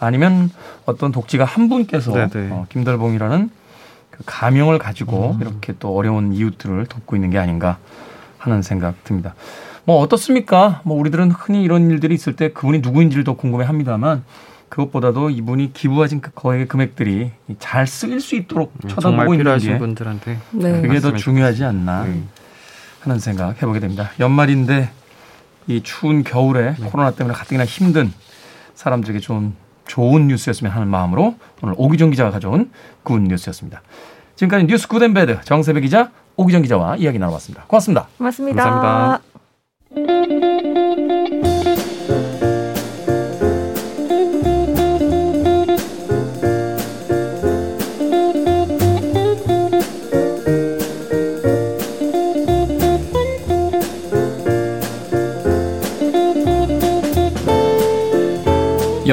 아니면 0.00 0.50
어떤 0.86 1.12
독지가 1.12 1.44
한 1.44 1.68
분께서 1.68 2.12
네, 2.12 2.28
네. 2.28 2.48
어, 2.50 2.66
김달봉이라는 2.70 3.50
그 4.16 4.22
가명을 4.26 4.78
가지고 4.78 5.32
음. 5.32 5.40
이렇게 5.40 5.74
또 5.78 5.96
어려운 5.96 6.32
이웃들을 6.32 6.86
돕고 6.86 7.16
있는 7.16 7.30
게 7.30 7.38
아닌가 7.38 7.78
하는 8.38 8.62
생각 8.62 9.02
듭니다. 9.04 9.34
뭐 9.84 9.98
어떻습니까? 10.00 10.80
뭐 10.84 10.98
우리들은 10.98 11.30
흔히 11.30 11.62
이런 11.62 11.90
일들이 11.90 12.14
있을 12.14 12.36
때 12.36 12.52
그분이 12.52 12.78
누구인지를 12.78 13.24
더 13.24 13.34
궁금해 13.34 13.64
합니다만 13.64 14.24
그것보다도 14.68 15.30
이분이 15.30 15.72
기부하신 15.72 16.20
그 16.20 16.30
거액의 16.32 16.68
금액들이 16.68 17.32
잘 17.58 17.86
쓰일 17.86 18.20
수 18.20 18.34
있도록 18.34 18.72
음, 18.82 18.88
쳐다보고 18.88 19.34
있는 19.34 19.58
게 19.58 19.78
분들한테 19.78 20.38
네. 20.52 20.80
그게 20.80 21.00
더 21.00 21.14
중요하지 21.14 21.64
않나. 21.64 22.04
네. 22.04 22.22
하는 23.04 23.18
생각 23.18 23.60
해보게 23.62 23.80
됩니다. 23.80 24.10
연말인데 24.18 24.90
이 25.66 25.82
추운 25.82 26.24
겨울에 26.24 26.74
네. 26.78 26.86
코로나 26.88 27.10
때문에 27.10 27.34
가뜩이나 27.34 27.64
힘든 27.64 28.12
사람들에게 28.74 29.20
좀 29.20 29.54
좋은 29.86 30.28
뉴스였으면 30.28 30.72
하는 30.72 30.88
마음으로 30.88 31.34
오늘 31.62 31.74
오기정 31.76 32.10
기자가 32.10 32.30
가져온 32.30 32.70
good 33.02 33.20
news였습니다. 33.20 33.82
지금까지 34.36 34.66
뉴스 34.66 34.88
good 34.88 35.09
and 35.09 35.24
bad 35.24 35.40
정세배 35.44 35.80
기자 35.80 36.10
오기정 36.36 36.62
기자와 36.62 36.96
이야기 36.96 37.18
나눠봤습니다. 37.18 37.64
고맙습니다. 37.66 38.08
고맙습니다. 38.18 38.62
감사합니다. 38.64 39.24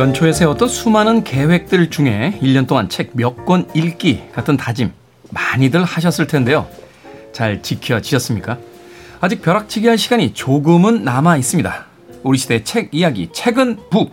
연초에 0.02 0.34
세웠던 0.34 0.68
수많은 0.68 1.24
계획들 1.24 1.92
중에 1.92 2.40
1년 2.42 2.66
동안 2.66 2.90
책 2.90 3.12
몇 3.16 3.46
권 3.46 3.68
읽기 3.76 4.24
같은 4.34 4.58
다짐 4.58 4.92
많이들 5.30 5.84
하셨을 5.84 6.26
텐데요. 6.26 6.66
잘 7.32 7.62
지켜지셨습니까? 7.62 8.58
아직 9.20 9.44
벼락치기 9.44 9.88
할 9.88 10.00
시간이 10.00 10.34
조금은 10.34 11.04
남아 11.04 11.38
있습니다. 11.38 11.86
우리 12.24 12.40
시대 12.40 12.64
책 12.64 12.90
이야기, 12.94 13.30
책은 13.32 13.78
북. 13.92 14.12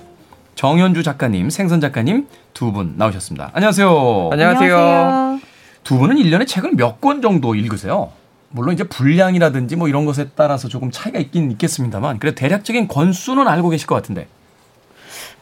정현주 0.56 1.02
작가님, 1.04 1.48
생선 1.48 1.80
작가님 1.80 2.26
두 2.52 2.70
분 2.70 2.92
나오셨습니다. 2.98 3.52
안녕하세요. 3.54 4.28
안녕하세요. 4.30 5.40
두 5.84 5.96
분은 5.96 6.16
1년에 6.16 6.46
책을 6.46 6.72
몇 6.76 7.00
권 7.00 7.22
정도 7.22 7.54
읽으세요? 7.54 8.12
물론 8.50 8.74
이제 8.74 8.84
분량이라든지 8.84 9.76
뭐 9.76 9.88
이런 9.88 10.04
것에 10.04 10.26
따라서 10.36 10.68
조금 10.68 10.90
차이가 10.90 11.18
있긴 11.18 11.50
있겠습니다만 11.52 12.18
그래도 12.18 12.34
대략적인 12.34 12.88
권수는 12.88 13.48
알고 13.48 13.70
계실 13.70 13.86
것 13.86 13.94
같은데 13.94 14.26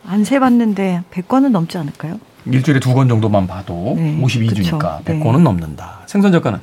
안 0.07 0.25
세봤는데 0.25 1.03
100권은 1.11 1.51
넘지 1.51 1.79
않을까요? 1.79 2.19
일주일에 2.47 2.79
두권 2.81 3.09
정도만 3.09 3.47
봐도 3.47 3.95
네, 3.97 4.19
52주니까 4.23 4.99
그쵸. 4.99 5.01
네. 5.05 5.21
100권은 5.21 5.43
넘는다. 5.43 6.01
생선 6.07 6.33
작가는 6.33 6.61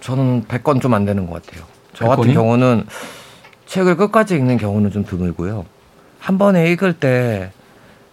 저는 0.00 0.44
100건 0.46 0.80
좀 0.82 0.92
안 0.94 1.04
되는 1.04 1.26
것 1.28 1.42
같아요. 1.42 1.64
저 1.94 2.04
100 2.06 2.16
같은? 2.16 2.34
경우는 2.34 2.86
책을 3.66 3.96
끝까지 3.96 4.36
읽는 4.36 4.58
경우는 4.58 4.90
좀 4.90 5.04
드물고요. 5.04 5.64
한 6.18 6.38
번에 6.38 6.70
읽을 6.72 6.94
때, 6.94 7.50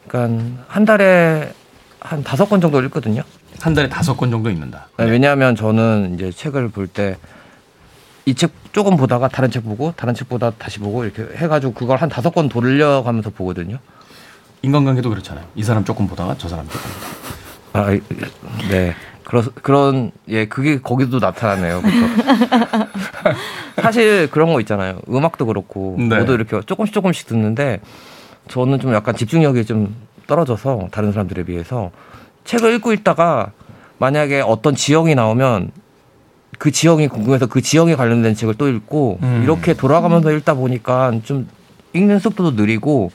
그러니까 0.07 0.63
한 0.67 0.85
달에 0.85 1.51
한 1.99 2.23
다섯 2.23 2.45
권 2.49 2.61
정도 2.61 2.81
읽거든요. 2.83 3.23
한 3.59 3.73
달에 3.73 3.89
다섯 3.89 4.15
권 4.15 4.31
정도 4.31 4.49
읽는다. 4.49 4.87
네, 4.97 5.05
왜냐하면 5.05 5.55
저는 5.55 6.15
이제 6.15 6.31
책을 6.31 6.69
볼 6.69 6.87
때 6.87 7.17
이 8.25 8.35
책 8.35 8.51
조금 8.71 8.97
보다가 8.97 9.27
다른 9.29 9.49
책 9.49 9.63
보고 9.65 9.93
다른 9.97 10.13
책 10.13 10.29
보다 10.29 10.51
다시 10.51 10.77
보고 10.79 11.03
이렇게 11.03 11.27
해가지고 11.37 11.73
그걸 11.73 11.97
한 11.97 12.07
다섯 12.07 12.29
권 12.33 12.49
돌려가면서 12.49 13.31
보거든요. 13.31 13.79
인간관계도 14.62 15.10
그렇잖아요. 15.10 15.46
이 15.56 15.63
사람 15.63 15.84
조금 15.84 16.08
보다가 16.08 16.36
저 16.38 16.48
사람 16.48 16.68
조금. 16.68 16.82
보다가. 17.72 17.88
아, 17.89 17.94
이- 17.94 18.01
네. 18.70 18.94
그런 19.24 19.46
그런 19.62 20.12
예 20.27 20.46
그게 20.46 20.80
거기도 20.82 21.20
나타나네요. 21.20 21.82
그렇죠. 21.82 22.08
사실 23.82 24.30
그런 24.30 24.51
거 24.51 24.60
있잖아요. 24.60 25.00
음악도 25.10 25.46
그렇고 25.46 25.96
네. 25.98 26.20
모두 26.20 26.34
이렇게 26.34 26.60
조금씩 26.65 26.94
조금씩 26.94 27.27
듣는데 27.27 27.80
저는 28.50 28.80
좀 28.80 28.94
약간 28.94 29.15
집중력이 29.15 29.65
좀 29.65 29.96
떨어져서 30.27 30.89
다른 30.91 31.12
사람들에 31.12 31.44
비해서 31.44 31.91
책을 32.44 32.74
읽고 32.75 32.91
있다가 32.94 33.51
만약에 34.00 34.41
어떤 34.41 34.75
지형이 34.75 35.15
나오면 35.15 35.72
그 36.58 36.72
지형이 36.72 37.08
궁금해서 37.08 37.46
그 37.48 37.62
지형에 37.62 37.96
관련된 37.96 38.36
책을 38.36 38.56
또 38.56 38.68
읽고 38.68 39.20
음. 39.22 39.41
이렇게 39.44 39.74
돌아가면서 39.75 40.32
읽다 40.32 40.56
보니까 40.56 41.12
좀 41.24 41.48
읽는 41.94 42.20
속도도 42.20 42.51
느리고 42.51 43.12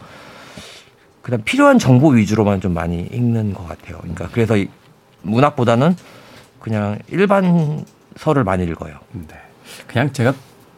그다음 1.26 1.42
필요한 1.42 1.76
정보 1.80 2.10
위주로만 2.10 2.60
좀 2.60 2.72
많이 2.72 3.00
읽는 3.00 3.52
것 3.52 3.66
같아요. 3.66 3.98
그러니까 3.98 4.28
그래서 4.30 4.56
이 4.56 4.68
문학보다는 5.22 5.96
그냥 6.60 7.00
일반 7.08 7.84
서를 8.16 8.44
많이 8.44 8.62
읽어요. 8.64 9.00
네. 9.12 9.34
그냥 9.88 10.12
제가 10.12 10.32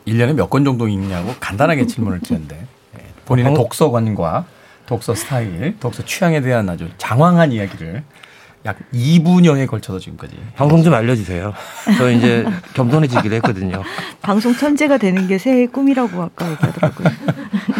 1년에 0.07 0.33
몇 0.33 0.49
권 0.49 0.65
정도 0.65 0.89
읽냐고 0.89 1.35
간단하게 1.39 1.87
질문을 1.87 2.21
드렸는데 2.21 2.57
예, 2.99 3.05
본인의 3.27 3.53
방- 3.53 3.63
독서관과 3.63 4.47
독서 4.87 5.15
스타일, 5.15 5.77
독서 5.81 6.03
취향에 6.03 6.41
대한 6.41 6.67
아주 6.71 6.89
장황한 6.97 7.53
이야기를 7.53 8.03
약 8.69 8.77
2분여에 8.93 9.67
걸쳐서 9.67 9.99
지금까지 9.99 10.37
방송 10.55 10.83
좀 10.83 10.93
알려주세요. 10.93 11.55
저 11.97 12.11
이제 12.11 12.45
겸손해지기로 12.75 13.35
했거든요. 13.37 13.83
방송 14.21 14.55
천재가 14.55 14.99
되는 14.99 15.27
게 15.27 15.39
새해의 15.39 15.69
꿈이라고 15.69 16.23
아까 16.23 16.51
얘기하더라고요. 16.51 17.09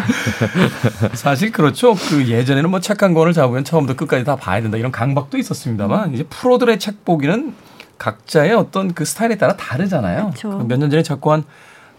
사실 1.13 1.51
그렇죠. 1.51 1.93
그 1.93 2.27
예전에는 2.27 2.69
뭐 2.71 2.79
책 2.79 3.03
한 3.03 3.13
권을 3.13 3.33
잡으면 3.33 3.63
처음부터 3.63 3.95
끝까지 3.97 4.25
다 4.25 4.35
봐야 4.35 4.61
된다 4.61 4.77
이런 4.77 4.91
강박도 4.91 5.37
있었습니다만 5.37 6.13
이제 6.13 6.23
프로들의 6.23 6.79
책 6.79 7.05
보기는 7.05 7.53
각자의 7.99 8.53
어떤 8.55 8.93
그 8.93 9.05
스타일에 9.05 9.37
따라 9.37 9.55
다르잖아요. 9.55 10.31
몇 10.67 10.77
년 10.79 10.89
전에 10.89 11.03
작고 11.03 11.31
한 11.31 11.43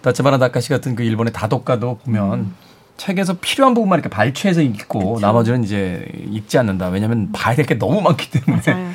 다츠바나 0.02 0.38
다카시 0.38 0.68
같은 0.70 0.94
그 0.96 1.02
일본의 1.04 1.32
다독가도 1.32 1.98
보면 2.04 2.52
책에서 3.00 3.38
필요한 3.40 3.72
부분만 3.72 3.98
이렇게 3.98 4.10
발췌해서 4.10 4.60
읽고 4.60 5.14
그쵸. 5.14 5.26
나머지는 5.26 5.64
이제 5.64 6.06
읽지 6.30 6.58
않는다. 6.58 6.88
왜냐하면 6.88 7.32
봐야 7.32 7.54
될 7.54 7.64
게 7.64 7.78
너무 7.78 8.02
많기 8.02 8.30
때문에 8.30 8.62
맞아요. 8.66 8.90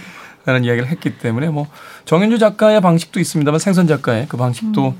라는 0.45 0.63
이야기를 0.63 0.89
했기 0.89 1.17
때문에 1.17 1.49
뭐 1.49 1.65
정현주 2.05 2.37
작가의 2.37 2.81
방식도 2.81 3.19
있습니다만 3.19 3.59
생선 3.59 3.87
작가의 3.87 4.27
그 4.29 4.37
방식도 4.37 4.89
음. 4.89 4.99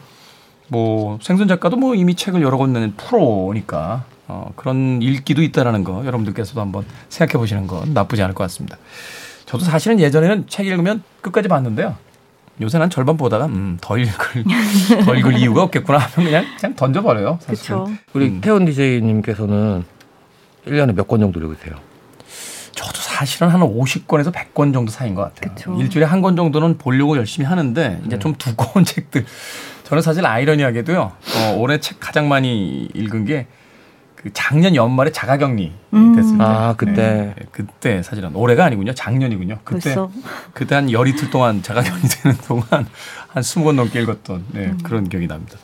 뭐 0.69 1.19
생선 1.21 1.47
작가도 1.47 1.77
뭐 1.77 1.93
이미 1.93 2.15
책을 2.15 2.41
여러 2.41 2.57
권 2.57 2.73
내는 2.73 2.95
프로니까 2.97 4.05
어, 4.27 4.51
그런 4.55 5.03
읽기도 5.03 5.43
있다라는 5.43 5.83
거 5.83 6.03
여러분들께서도 6.03 6.59
한번 6.59 6.83
생각해 7.09 7.37
보시는 7.37 7.67
건 7.67 7.93
나쁘지 7.93 8.23
않을 8.23 8.33
것 8.33 8.43
같습니다. 8.45 8.77
저도 9.45 9.65
사실은 9.65 9.99
예전에는 9.99 10.45
책 10.47 10.65
읽으면 10.65 11.03
끝까지 11.21 11.47
봤는데요. 11.47 11.95
요새는 12.61 12.83
한 12.85 12.89
절반 12.89 13.17
보다가 13.17 13.47
음, 13.47 13.77
더 13.81 13.97
읽을 13.97 14.43
더 15.05 15.15
읽을 15.15 15.37
이유가 15.37 15.63
없겠구나 15.63 15.97
하면 15.97 16.29
그냥 16.29 16.45
그냥 16.59 16.75
던져버려요. 16.75 17.39
사실은. 17.41 17.83
그렇죠. 17.83 17.97
우리 18.13 18.27
음. 18.27 18.41
태훈 18.41 18.65
DJ님께서는 18.65 19.83
1년에 20.65 20.93
몇 20.95 21.07
권 21.07 21.19
정도 21.19 21.39
읽으세요? 21.41 21.75
저도 22.71 22.93
사실은 22.99 23.49
한 23.49 23.61
50권에서 23.61 24.31
100권 24.33 24.73
정도 24.73 24.91
사이인 24.91 25.15
것 25.15 25.33
같아요. 25.33 25.53
그쵸. 25.55 25.75
일주일에 25.79 26.05
한 26.05 26.21
권 26.21 26.35
정도는 26.35 26.77
보려고 26.77 27.17
열심히 27.17 27.45
하는데 27.47 28.01
이제 28.05 28.19
좀 28.19 28.35
두꺼운 28.35 28.83
책들. 28.85 29.25
저는 29.83 30.01
사실 30.01 30.25
아이러니하게도요. 30.25 30.99
어, 31.01 31.55
올해 31.57 31.79
책 31.79 31.99
가장 31.99 32.27
많이 32.27 32.89
읽은 32.93 33.25
게 33.25 33.47
그 34.25 34.31
작년 34.33 34.75
연말에 34.75 35.11
자가격리 35.11 35.71
음. 35.93 36.15
됐을 36.15 36.35
때. 36.39 36.43
아, 36.43 36.73
그때. 36.75 36.93
네, 36.93 37.35
그때 37.51 38.01
사실은 38.01 38.35
올해가 38.35 38.65
아니군요. 38.65 38.95
작년이군요. 38.95 39.59
그때 39.63 39.93
벌써 39.93 40.11
그때 40.51 40.73
한 40.73 40.91
열이틀 40.91 41.29
동안 41.29 41.61
자가격리 41.61 42.01
되는 42.01 42.35
동안 42.47 42.65
한 42.71 43.43
20권 43.43 43.75
넘게 43.75 44.01
읽었던 44.01 44.45
네, 44.53 44.73
그런 44.81 45.07
기억이 45.09 45.27
납니다. 45.27 45.59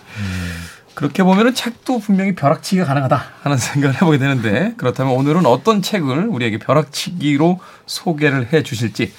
그렇게 0.94 1.24
보면은 1.24 1.56
책도 1.56 1.98
분명히 2.02 2.36
벼락치기가 2.36 2.86
가능하다 2.86 3.24
하는 3.42 3.58
생각을 3.58 3.96
해보게 3.96 4.20
되는데 4.20 4.76
그렇다면 4.78 5.14
오늘은 5.16 5.48
어떤 5.48 5.82
책을 5.82 6.28
우리에게 6.28 6.60
벼락치기로 6.60 7.60
소개를 7.88 8.54
해 8.54 8.62
주실지 8.62 9.12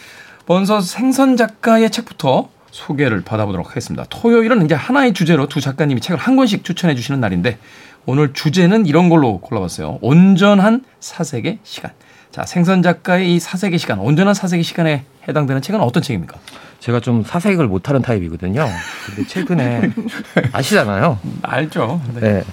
먼저 0.47 0.81
생선 0.81 1.37
작가의 1.37 1.91
책부터 1.91 2.49
소개를 2.71 3.23
받아보도록 3.23 3.71
하겠습니다. 3.71 4.05
토요일은 4.09 4.65
이제 4.65 4.77
하나의 4.77 5.15
주제로 5.15 5.49
두 5.49 5.61
작가님이 5.61 6.01
책을 6.01 6.19
한 6.19 6.37
권씩 6.37 6.65
추천해 6.65 6.95
주시는 6.95 7.21
날인데 7.21 7.59
오늘 8.07 8.33
주제는 8.33 8.87
이런 8.87 9.09
걸로 9.09 9.39
골라봤어요. 9.39 9.99
온전한 10.01 10.85
사색의 11.01 11.59
시간. 11.63 11.93
자, 12.31 12.45
생선 12.47 12.83
작가의 12.83 13.35
이 13.35 13.39
사색의 13.39 13.79
시간, 13.79 13.99
온전한 13.99 14.35
사색의 14.35 14.65
시간에 14.65 15.05
해당되는 15.29 15.63
책은 15.63 15.81
어떤 15.81 16.03
책입니까? 16.03 16.39
제가 16.81 16.99
좀 17.01 17.23
사색을 17.23 17.69
못하는 17.69 18.03
타입이거든요. 18.03 18.67
근데 19.07 19.29
최근에 19.29 19.91
아시잖아요. 20.53 21.19
알죠. 21.43 22.01
네. 22.15 22.21
네. 22.21 22.45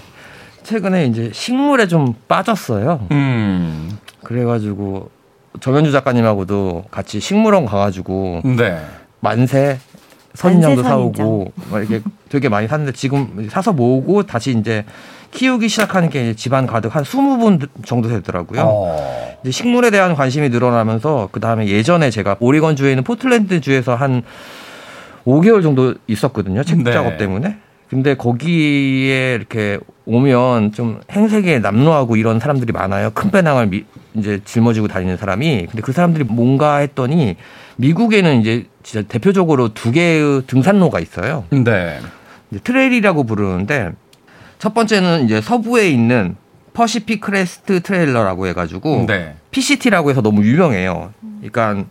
최근에 0.64 1.06
이제 1.08 1.32
식물에 1.34 1.88
좀 1.88 2.14
빠졌어요. 2.28 3.08
음, 3.12 3.98
그래가지고 4.24 5.10
정현주 5.62 5.92
작가님하고도 5.92 6.86
같이 6.92 7.20
식물원 7.20 7.66
가가지고 7.66 8.42
네. 8.44 8.80
만세 9.20 9.80
선인장도 10.36 10.84
만세 10.84 10.90
사오고 10.90 11.52
막 11.72 11.80
이렇게 11.80 12.02
되게 12.30 12.50
많이 12.50 12.68
샀는데 12.68 12.92
지금 12.92 13.48
사서 13.50 13.74
모으고 13.74 14.24
다시 14.24 14.52
이제 14.52 14.86
키우기 15.32 15.70
시작하는 15.70 16.10
게 16.10 16.34
집안 16.36 16.66
가득 16.68 16.96
한 16.96 17.04
20분 17.04 17.68
정도 17.86 18.10
되더라고요. 18.10 18.62
어. 18.66 19.38
이제 19.44 19.52
식물에 19.52 19.90
대한 19.92 20.16
관심이 20.16 20.50
늘어나면서 20.50 21.30
그 21.32 21.40
다음에 21.40 21.68
예전에 21.68 22.10
제가 22.10 22.36
오리건 22.40 22.76
주에 22.76 22.92
있는 22.92 23.04
포틀랜드 23.04 23.62
주에서 23.62 23.96
한 23.96 24.24
5개월 25.26 25.62
정도 25.62 25.96
있었거든요. 26.08 26.64
책 26.64 26.82
네. 26.84 26.92
작업 26.92 27.18
때문에. 27.18 27.58
근데 27.90 28.16
거기에 28.16 29.34
이렇게 29.36 29.80
오면 30.06 30.74
좀 30.74 31.00
행색이 31.12 31.60
남루하고 31.60 32.18
이런 32.18 32.40
사람들이 32.40 32.72
많아요. 32.72 33.10
큰 33.12 33.32
배낭을 33.32 33.68
미- 33.68 33.86
이제 34.14 34.42
짊어지고 34.46 34.88
다니는 34.88 35.18
사람이. 35.18 35.68
근데 35.70 35.82
그 35.82 35.92
사람들이 35.92 36.24
뭔가 36.26 36.78
했더니 36.78 37.36
미국에는 37.78 38.42
이제 38.42 38.66
진짜 38.84 39.08
대표적으로 39.08 39.74
두 39.74 39.92
개의 39.92 40.44
등산로가 40.46 41.00
있어요. 41.00 41.46
네. 41.50 42.00
trail이라고 42.64 43.24
부르는데 43.24 43.92
첫 44.60 44.74
번째는 44.74 45.26
이제 45.26 45.42
서부에 45.42 45.90
있는 45.90 46.36
Pacific 46.74 47.22
Crest 47.22 47.82
Trailer라고 47.82 48.46
해가지고 48.48 49.06
네. 49.08 49.36
PCT라고 49.52 50.10
해서 50.12 50.22
너무 50.22 50.44
유명해요. 50.46 51.14
그러니까 51.42 51.86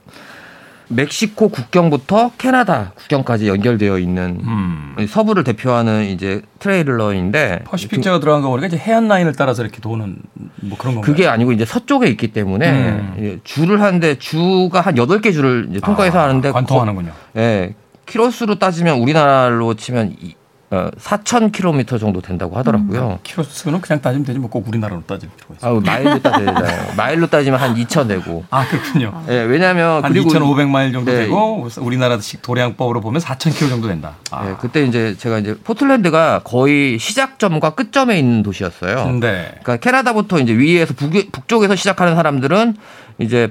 멕시코 0.91 1.49
국경부터 1.49 2.31
캐나다 2.39 2.93
국경까지 2.97 3.49
연결되어 3.49 3.99
있는 3.99 4.41
음. 4.43 4.97
서부를 5.07 5.45
대표하는 5.45 6.05
이제 6.07 6.41
트레일러인데 6.61 7.65
퍼시픽 7.65 8.03
제가 8.03 8.21
들어간 8.21 8.41
거 8.43 8.49
보니까 8.49 8.69
이제 8.69 8.79
해안 8.79 9.09
라인을 9.09 9.33
따라서 9.35 9.63
이렇게 9.63 9.81
도는 9.81 10.17
뭐 10.63 10.79
그런 10.79 10.95
건가요? 10.95 11.13
그게 11.13 11.27
아니고 11.27 11.53
이제 11.53 11.67
서쪽에 11.67 12.07
있기 12.09 12.29
때문에 12.29 12.71
음. 12.71 13.15
이제 13.19 13.39
줄을 13.45 13.83
하는데 13.83 14.15
주가 14.19 14.81
한 14.81 14.97
여덟 14.97 15.21
개 15.21 15.31
줄을 15.33 15.67
이제 15.71 15.81
통과해서 15.81 16.21
아, 16.21 16.23
하는데 16.25 16.51
관통하는군요. 16.51 17.11
거- 17.11 17.41
예. 17.41 17.75
키로수로 18.07 18.55
따지면 18.59 18.99
우리나라로 19.01 19.75
치면 19.75 20.17
이- 20.23 20.35
어, 20.71 20.91
4,000km 21.01 21.99
정도 21.99 22.21
된다고 22.21 22.57
하더라고요. 22.59 23.21
키로수는 23.23 23.81
그냥 23.81 24.03
따지면 24.03 24.27
되지 24.27 24.39
뭐 24.39 24.51
꼭 24.51 24.69
우리나라로 24.69 25.03
따질 25.07 25.29
필요가 25.31 25.55
있어. 25.57 25.67
아, 25.77 25.81
마일로 25.81 26.21
따져야 26.21 26.93
마일로 26.97 27.27
따지면 27.29 27.59
한 27.59 27.77
2,000 27.77 28.09
되고. 28.09 28.45
아 28.51 28.67
그렇군요. 28.67 29.23
예, 29.29 29.41
왜냐면 29.43 30.05
한 30.05 30.13
그리고 30.13 30.29
2,500마일 30.31 30.93
정도 30.93 31.11
네. 31.11 31.21
되고 31.25 31.69
우리나라식 31.79 32.43
도량법으로 32.43 33.01
보면 33.01 33.21
4,000km 33.21 33.69
정도 33.71 33.89
된다. 33.89 34.17
아. 34.31 34.49
예, 34.51 34.57
그때 34.61 34.85
이제 34.85 35.17
제가 35.19 35.39
이제 35.39 35.55
포틀랜드가 35.65 36.41
거의 36.45 36.99
시작점과 36.99 37.71
끝점에 37.71 38.19
있는 38.19 38.43
도시였어요. 38.43 39.05
근데 39.05 39.49
그러니까 39.63 39.77
캐나다부터 39.79 40.39
이제 40.41 40.53
위에서 40.53 40.93
북, 40.95 41.13
북쪽에서 41.33 41.77
시작하는 41.77 42.15
사람들은 42.15 42.77
이제 43.21 43.51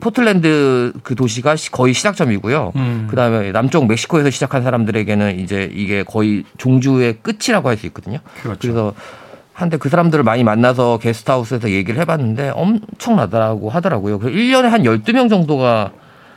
포틀랜드 0.00 0.92
그 1.02 1.14
도시가 1.14 1.56
시- 1.56 1.70
거의 1.70 1.92
시작점이고요. 1.94 2.72
음. 2.76 3.06
그다음에 3.10 3.52
남쪽 3.52 3.86
멕시코에서 3.86 4.30
시작한 4.30 4.62
사람들에게는 4.62 5.38
이제 5.40 5.68
이게 5.72 6.02
거의 6.02 6.44
종주의 6.56 7.16
끝이라고 7.22 7.68
할 7.68 7.76
수 7.76 7.86
있거든요. 7.86 8.18
그렇죠. 8.42 8.58
그래서 8.60 8.94
한때 9.52 9.76
그 9.76 9.88
사람들을 9.88 10.22
많이 10.24 10.44
만나서 10.44 10.98
게스트하우스에서 10.98 11.70
얘기를 11.70 12.00
해봤는데 12.00 12.50
엄청나다고 12.54 13.70
하더라고요. 13.70 14.18
그래서 14.20 14.36
1년에 14.36 14.68
한 14.68 14.82
12명 14.84 15.28
정도가 15.28 15.90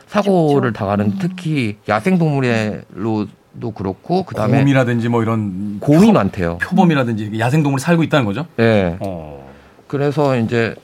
사고를 0.08 0.72
당하는 0.72 1.14
특히 1.20 1.76
야생동물로 1.88 3.26
도 3.60 3.70
그렇고 3.72 4.22
그다음에 4.24 4.60
곰이라든지 4.60 5.08
뭐 5.10 5.22
이런 5.22 5.78
곰이 5.78 6.10
많대요. 6.10 6.56
표범이라든지 6.58 7.38
야생동물이 7.38 7.80
살고 7.82 8.02
있다는 8.04 8.24
거죠. 8.24 8.46
예. 8.58 8.96
어. 9.00 9.46
그래서 9.88 10.38
이제 10.38 10.74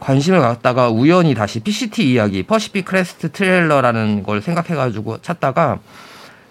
관심을 0.00 0.40
갖다가 0.40 0.90
우연히 0.90 1.34
다시 1.34 1.60
PCT 1.60 2.12
이야기, 2.12 2.42
Pacific 2.42 2.84
Crest 2.84 3.30
Trailer라는 3.32 4.22
걸 4.22 4.42
생각해가지고 4.42 5.22
찾다가 5.22 5.78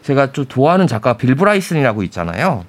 제가 0.03 0.31
좀 0.31 0.47
좋아하는 0.47 0.87
작가 0.87 1.17
빌 1.17 1.35
브라이슨이라고 1.35 2.03
있잖아요. 2.03 2.65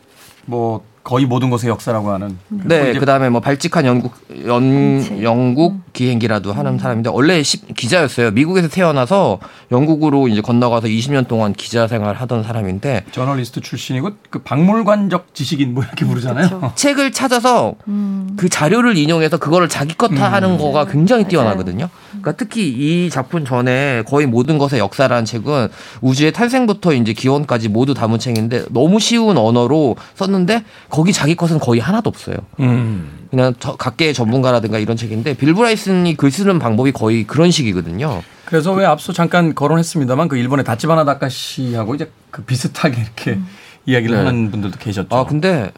뭐 0.47 0.85
거의 1.05 1.27
모든 1.27 1.51
것의 1.51 1.67
역사라고 1.69 2.11
하는. 2.11 2.39
네, 2.49 2.91
이제 2.91 2.99
그 2.99 3.05
다음에 3.05 3.29
뭐 3.29 3.41
발칙한 3.43 3.85
영국, 3.85 4.15
연. 4.47 5.23
영국 5.23 5.93
기행기라도 5.93 6.53
하는 6.55 6.79
사람인데 6.79 7.11
원래 7.11 7.43
시- 7.43 7.61
기자였어요. 7.67 8.31
미국에서 8.31 8.69
태어나서 8.69 9.39
영국으로 9.71 10.29
이제 10.29 10.41
건너가서 10.41 10.87
20년 10.89 11.29
동안 11.29 11.53
기자 11.53 11.87
생활을 11.87 12.19
하던 12.23 12.43
사람인데 12.43 13.05
저널리스트 13.13 13.61
출신이고 13.61 14.11
그 14.31 14.39
박물관적 14.41 15.35
지식인 15.35 15.75
뭐 15.75 15.85
이렇게 15.85 16.07
부르잖아요. 16.07 16.49
그렇죠. 16.49 16.73
책을 16.75 17.13
찾아서 17.13 17.75
음. 17.87 18.35
그 18.37 18.49
자료를 18.49 18.97
인용해서 18.97 19.37
그거를 19.37 19.69
자기 19.69 19.95
것화 19.95 20.33
하는 20.33 20.53
음. 20.53 20.59
거가 20.59 20.87
굉장히. 20.87 21.25
뛰어나거든요. 21.29 21.89
그러니까 22.11 22.33
특히 22.33 22.69
이 22.69 23.11
작품 23.11 23.45
전에 23.45 24.03
거의 24.07 24.27
모든 24.27 24.57
것의 24.59 24.79
역사라는 24.81 25.25
책은 25.25 25.69
우주의 26.01 26.33
탄생부터 26.33 26.93
이제 26.95 27.13
기원까지 27.13 27.69
모두 27.69 27.93
담은 27.95 28.19
책인데 28.19 28.67
너무 28.71 29.01
쉬운 29.01 29.37
언어로 29.37 29.97
썼는데 30.15 30.65
거기 30.95 31.13
자기 31.13 31.35
것은 31.35 31.59
거의 31.59 31.81
하나도 31.81 32.09
없어요. 32.09 32.37
음. 32.61 33.27
그냥 33.29 33.53
저, 33.59 33.75
각계의 33.75 34.15
전문가라든가 34.15 34.79
이런 34.79 34.97
책인데 34.97 35.35
빌 35.35 35.53
브라이슨이 35.53 36.17
글 36.17 36.31
쓰는 36.31 36.61
방법이 36.61 36.93
거의 36.93 37.25
그런 37.25 37.51
식이거든요. 37.51 38.23
그래서 38.45 38.73
왜 38.73 38.85
앞서 38.85 39.13
잠깐 39.13 39.57
거론했습니다만 39.57 40.29
그 40.29 40.37
일본의 40.37 40.65
다치바나 40.65 41.05
다카시하고 41.05 41.97
이제 41.97 42.13
그 42.31 42.45
비슷하게 42.45 43.01
이렇게 43.01 43.41
이야기를 43.87 44.17
네. 44.17 44.25
하는 44.25 44.53
분들도 44.53 44.79
계셨죠. 44.79 45.09
아 45.11 45.27
근데 45.27 45.73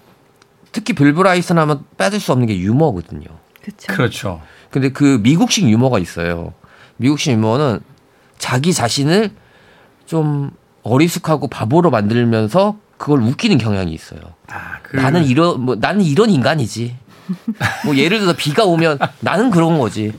특히 0.71 0.93
빌 0.93 1.15
브라이슨 1.15 1.57
하면 1.57 1.85
빠질 1.97 2.21
수 2.21 2.33
없는 2.33 2.47
게 2.47 2.59
유머거든요. 2.59 3.25
그렇죠. 3.63 3.87
그렇죠. 3.95 4.43
근데 4.71 4.91
그 4.91 5.19
미국식 5.23 5.67
유머가 5.67 5.99
있어요. 5.99 6.53
미국식 6.99 7.33
유머는 7.33 7.81
자기 8.37 8.75
자신을 8.75 9.31
좀 10.05 10.51
어리숙하고 10.83 11.49
바보로 11.49 11.89
만들면서 11.89 12.77
그걸 12.97 13.21
웃기는 13.23 13.59
경향이 13.59 13.93
있어요. 13.93 14.21
아, 14.49 14.79
그 14.83 14.97
나는 14.97 15.25
이런 15.25 15.61
뭐 15.61 15.77
나는 15.77 16.03
이런 16.03 16.31
인간이지. 16.31 16.97
뭐 17.85 17.97
예를 17.97 18.19
들어서 18.21 18.37
비가 18.37 18.65
오면 18.65 18.99
나는 19.21 19.51
그런 19.51 19.79
거지. 19.79 20.13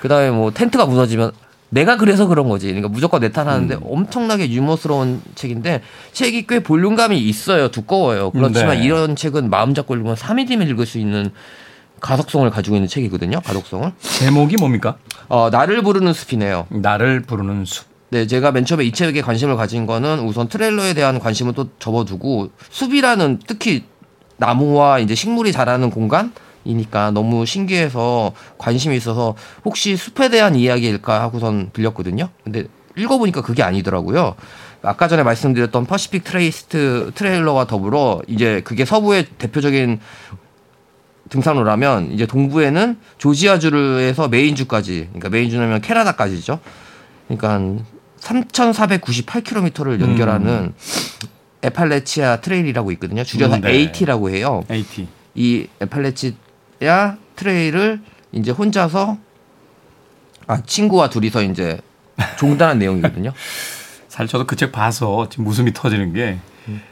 그다음에 0.00 0.30
뭐 0.30 0.50
텐트가 0.50 0.86
무너지면 0.86 1.32
내가 1.70 1.96
그래서 1.96 2.26
그런 2.26 2.48
거지. 2.48 2.66
그러니까 2.66 2.88
무조건 2.88 3.20
내 3.20 3.30
탓하는데 3.30 3.76
음. 3.76 3.80
엄청나게 3.84 4.50
유머스러운 4.50 5.22
책인데 5.34 5.82
책이 6.12 6.46
꽤 6.46 6.60
볼륨감이 6.60 7.16
있어요. 7.18 7.70
두꺼워요. 7.70 8.30
그렇지만 8.32 8.78
네. 8.78 8.84
이런 8.84 9.14
책은 9.16 9.50
마음 9.50 9.72
잡고 9.74 9.94
읽으면 9.94 10.16
3일이면 10.16 10.68
읽을 10.70 10.84
수 10.86 10.98
있는 10.98 11.30
가독성을 12.00 12.48
가지고 12.50 12.76
있는 12.76 12.88
책이거든요. 12.88 13.40
가독성을. 13.40 13.92
제목이 14.00 14.56
뭡니까? 14.56 14.96
어, 15.28 15.48
나를 15.50 15.82
부르는 15.82 16.12
숲이네요. 16.12 16.66
나를 16.70 17.20
부르는 17.20 17.64
숲. 17.66 17.89
네, 18.12 18.26
제가 18.26 18.50
맨 18.50 18.64
처음에 18.64 18.84
이 18.84 18.90
책에 18.90 19.22
관심을 19.22 19.56
가진 19.56 19.86
거는 19.86 20.20
우선 20.20 20.48
trailer에 20.48 20.94
대한 20.94 21.20
관심을 21.20 21.52
또 21.52 21.68
접어두고 21.78 22.50
숲이라는 22.70 23.38
특히 23.46 23.84
나무와 24.36 24.98
이제 24.98 25.14
식물이 25.14 25.52
자라는 25.52 25.90
공간 25.90 26.32
이니까 26.64 27.12
너무 27.12 27.46
신기해서 27.46 28.32
관심이 28.58 28.96
있어서 28.96 29.36
혹시 29.64 29.96
숲에 29.96 30.28
대한 30.28 30.56
이야기일까 30.56 31.22
하고선 31.22 31.70
들렸거든요. 31.72 32.28
근데 32.42 32.64
읽어보니까 32.96 33.42
그게 33.42 33.62
아니더라고요. 33.62 34.34
아까 34.82 35.06
전에 35.06 35.22
말씀드렸던 35.22 35.86
Pacific 35.86 36.24
Crest 36.24 37.12
Trailer와 37.14 37.66
더불어 37.66 38.22
이제 38.26 38.60
그게 38.64 38.84
서부의 38.84 39.26
대표적인 39.38 40.00
등산로라면 41.28 42.10
이제 42.10 42.26
동부에는 42.26 42.98
조지아주에서 43.18 44.26
메인주까지 44.28 45.10
그러니까 45.12 45.28
메인주면 45.28 45.80
캐나다까지죠. 45.80 46.58
그러니까 47.28 47.84
3,498km를 48.20 50.00
연결하는 50.00 50.74
에팔레치아 51.62 52.40
트레일이라고 52.40 52.92
있거든요. 52.92 53.22
줄여서 53.24 53.56
음, 53.56 53.60
네. 53.62 53.70
AT라고 53.70 54.30
해요. 54.30 54.64
AT. 54.70 55.08
이 55.34 55.66
에팔레치아 55.80 57.16
트레일을 57.36 58.00
이제 58.32 58.50
혼자서 58.50 59.18
아 60.46 60.62
친구와 60.62 61.10
둘이서 61.10 61.42
이제 61.44 61.78
종단한 62.38 62.78
내용이거든요. 62.80 63.32
사실 64.08 64.28
저도 64.28 64.46
그 64.46 64.56
책 64.56 64.72
봐서 64.72 65.28
지금 65.28 65.46
웃음이 65.46 65.72
터지는 65.72 66.12
게 66.12 66.38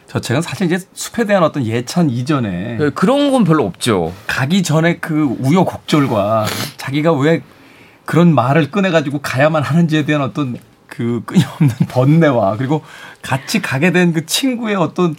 저 0.09 0.19
책은 0.19 0.41
사실 0.43 0.67
이제 0.67 0.85
숲에 0.95 1.25
대한 1.27 1.43
어떤 1.45 1.65
예찬 1.65 2.09
이전에 2.11 2.79
네, 2.79 2.91
그런 2.91 3.31
건 3.31 3.45
별로 3.45 3.65
없죠. 3.67 4.13
가기 4.27 4.63
전에 4.65 4.97
그 4.97 5.37
우여곡절과 5.39 6.47
자기가 6.79 7.13
왜 7.13 7.43
그런 8.07 8.35
말을 8.35 8.71
꺼내가지고 8.71 9.21
가야만 9.21 9.63
하는지에 9.63 10.05
대한 10.07 10.23
어떤 10.23 10.57
그 10.89 11.23
끊임없는 11.25 11.75
번뇌와 11.89 12.57
그리고 12.57 12.83
같이 13.23 13.61
가게 13.63 13.93
된 13.93 14.13
그 14.13 14.27
친구의 14.27 14.75
어떤 14.75 15.15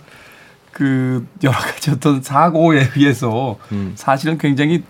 그 0.71 1.25
여러 1.43 1.58
가지 1.58 1.91
어떤 1.91 2.21
사고에 2.21 2.89
의해서 2.95 3.58
음. 3.71 3.93
사실은 3.95 4.38
굉장히 4.38 4.84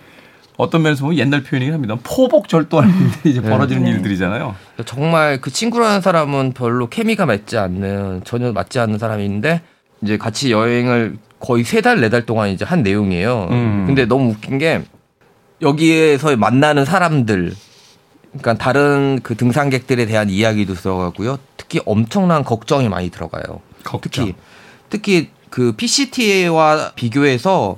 어떤 0.57 0.81
면에서 0.81 1.03
보면 1.03 1.17
옛날 1.17 1.41
표현이긴 1.43 1.73
합니다. 1.73 1.95
포복절도하는 2.03 3.11
데 3.23 3.29
이제 3.29 3.39
네. 3.41 3.49
벌어지는 3.49 3.83
네. 3.83 3.91
일들이잖아요. 3.91 4.55
정말 4.85 5.39
그 5.39 5.51
친구라는 5.51 6.01
사람은 6.01 6.51
별로 6.53 6.89
케미가 6.89 7.25
맞지 7.25 7.57
않는 7.57 8.23
전혀 8.25 8.51
맞지 8.51 8.77
않는 8.79 8.97
사람인데 8.99 9.61
이제 10.01 10.17
같이 10.17 10.51
여행을 10.51 11.17
거의 11.39 11.63
세 11.63 11.79
달 11.81 11.99
네 12.01 12.09
달 12.09 12.25
동안 12.25 12.49
이제 12.49 12.65
한 12.65 12.83
내용이에요. 12.83 13.47
음. 13.51 13.83
근데 13.87 14.05
너무 14.05 14.31
웃긴 14.31 14.57
게 14.57 14.81
여기에서 15.61 16.35
만나는 16.35 16.83
사람들 16.85 17.53
그러니까 18.31 18.53
다른 18.55 19.19
그 19.23 19.35
등산객들에 19.35 20.05
대한 20.05 20.29
이야기도 20.29 20.75
들어가고요. 20.75 21.39
특히 21.57 21.81
엄청난 21.85 22.43
걱정이 22.43 22.89
많이 22.89 23.09
들어가요. 23.09 23.61
걱정. 23.83 24.01
특히 24.01 24.35
특히 24.89 25.29
그 25.49 25.73
PCT와 25.73 26.91
비교해서 26.95 27.77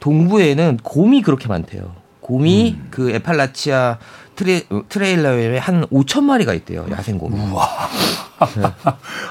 동부에는 0.00 0.78
곰이 0.82 1.22
그렇게 1.22 1.48
많대요. 1.48 1.94
곰이 2.20 2.76
음. 2.78 2.88
그 2.90 3.10
Appalachia 3.10 3.98
Trai, 4.34 4.62
Trailer에 4.88 5.58
한 5.58 5.86
5천 5.86 6.24
마리가 6.24 6.54
있대요. 6.54 6.86
야생곰이. 6.90 7.38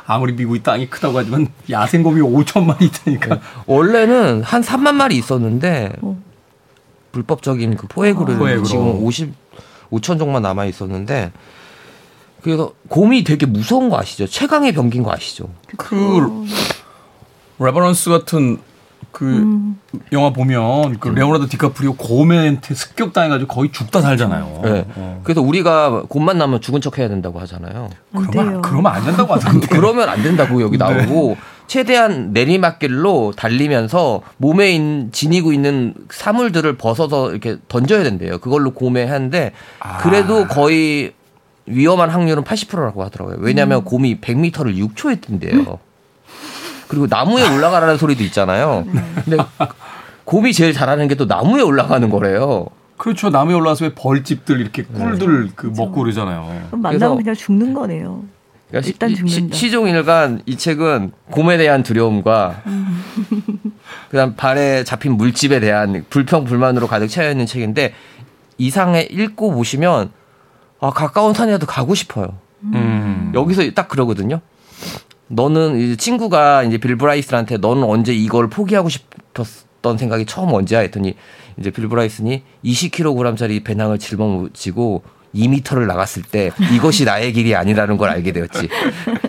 아무리 0.08 0.34
미국이 0.34 0.64
땅이 0.64 0.90
크다고 0.90 1.18
하지만 1.18 1.48
야생곰이 1.70 2.22
5천 2.22 2.64
마리 2.64 2.86
있다니까. 2.86 3.40
원래는 3.66 4.44
한 4.44 4.62
3만 4.62 4.94
마리 4.94 5.18
있었는데 5.18 5.92
어. 6.02 6.18
불법적인 7.12 7.76
그 7.76 7.88
포획으로 7.88 8.38
포획으로. 8.38 8.64
지금 8.64 9.04
50 9.04 9.43
5천 9.94 10.20
종만 10.20 10.42
남아 10.42 10.66
있었는데 10.66 11.32
그래서 12.42 12.74
곰이 12.90 13.24
되게 13.24 13.46
무서운 13.46 13.90
거 13.90 13.98
아시죠? 13.98 14.28
최강의 14.28 14.74
병기인 14.74 15.04
거 15.04 15.12
아시죠? 15.14 15.50
그 15.78 16.46
Revenant 17.60 18.10
같은 18.10 18.60
그 19.14 19.26
음. 19.26 19.80
영화 20.12 20.34
보면 20.34 21.00
그 21.00 21.08
레오나르도 21.10 21.48
디카프리오 21.48 21.94
곰한테 21.94 22.74
습격당해가지고 22.74 23.48
거의 23.54 23.72
죽다 23.72 24.02
살잖아요. 24.02 24.62
네. 24.64 24.86
어. 24.96 25.22
그래서 25.24 25.40
우리가 25.42 26.04
곰만 26.10 26.40
나면 26.40 26.62
죽은 26.62 26.82
척 26.82 26.98
해야 26.98 27.08
된다고 27.08 27.40
하잖아요. 27.42 27.90
안 28.14 28.28
그러면. 28.28 28.62
그러면 28.64 28.92
안 28.92 29.06
된다고 29.06 29.34
하던데. 29.36 29.68
그러면 29.68 30.10
안 30.10 30.24
된다고 30.24 30.62
여기 30.64 30.80
네. 30.80 30.84
나오고 30.84 31.38
최대한 31.68 32.34
내리막길로 32.34 33.34
달리면서 33.38 34.22
몸에 34.38 34.72
있- 34.72 35.14
지니고 35.14 35.54
있는 35.54 35.94
사물들을 36.10 36.76
벗어서 36.78 37.30
이렇게 37.32 37.58
던져야 37.68 38.04
된대요. 38.04 38.40
그걸로 38.40 38.72
곰에 38.72 39.06
하는데 39.06 39.52
아. 39.80 40.00
그래도 40.00 40.48
거의 40.48 41.14
위험한 41.68 42.10
확률은 42.10 42.44
80%라고 42.44 43.04
하더라고요. 43.04 43.38
왜냐하면 43.42 43.84
곰이 43.86 44.20
100m를 44.22 44.76
6초에 44.76 45.22
뛴대요. 45.22 45.78
그리고 46.94 47.08
나무에 47.10 47.48
올라가라는 47.56 47.98
소리도 47.98 48.24
있잖아요. 48.26 48.86
근데 49.26 49.38
곰이 50.26 50.54
제일 50.54 50.74
잘하는 50.74 51.08
게 51.08 51.16
또 51.16 51.26
나무에 51.26 51.62
올라가는 51.62 52.08
거래요. 52.10 52.68
그렇죠. 52.98 53.30
나무에 53.30 53.56
올라와서 53.56 53.86
왜 53.86 53.94
벌집들 53.96 54.62
이렇게 54.62 54.84
꿀들 54.84 55.50
그 55.56 55.68
먹고 55.76 56.02
그러잖아요. 56.02 56.62
그럼 56.68 56.82
만나면 56.82 57.18
그냥 57.18 57.36
죽는 57.36 57.74
거네요. 57.74 58.24
그러니까 58.70 58.88
일단 58.90 59.10
시- 59.10 59.16
죽는다. 59.16 59.56
시, 59.56 59.60
시종일관 59.66 60.42
이 60.46 60.56
책은 60.58 61.12
곰에 61.32 61.58
대한 61.58 61.82
두려움과 61.84 62.62
그다음 64.10 64.36
발에 64.36 64.84
잡힌 64.84 65.14
물집에 65.14 65.60
대한 65.60 66.06
불평 66.10 66.46
불만으로 66.46 66.88
가득 66.88 67.08
차여 67.08 67.32
있는 67.32 67.46
책인데 67.46 67.94
이상에 68.58 69.02
읽고 69.02 69.52
보시면 69.52 70.12
아 70.80 70.90
가까운 70.92 71.34
산이라도 71.34 71.66
가고 71.66 71.96
싶어요. 71.96 72.38
음. 72.64 73.32
여기서 73.36 73.64
딱 73.76 73.88
그러거든요. 73.88 74.40
너는 75.28 75.80
이제 75.80 75.96
친구가 75.96 76.64
이제 76.64 76.78
빌 76.78 76.96
브라이스한테 76.96 77.58
너는 77.58 77.84
언제 77.84 78.14
이걸 78.14 78.50
포기하고 78.50 78.90
싶었던 78.90 79.98
생각이 79.98 80.26
처음 80.26 80.54
언제야 80.54 80.80
했더니 80.82 81.16
이제 81.58 81.72
빌 81.72 81.88
브라이슨이 81.88 82.44
20kg짜리 82.64 83.64
배낭을 83.64 84.00
짊어지고 84.00 85.04
2m를 85.34 85.88
나갔을 85.88 86.22
때 86.24 86.52
이것이 86.74 87.06
나의 87.06 87.34
길이 87.34 87.56
아니라는 87.56 87.98
걸 87.98 88.10
알게 88.10 88.32
되었지. 88.32 88.70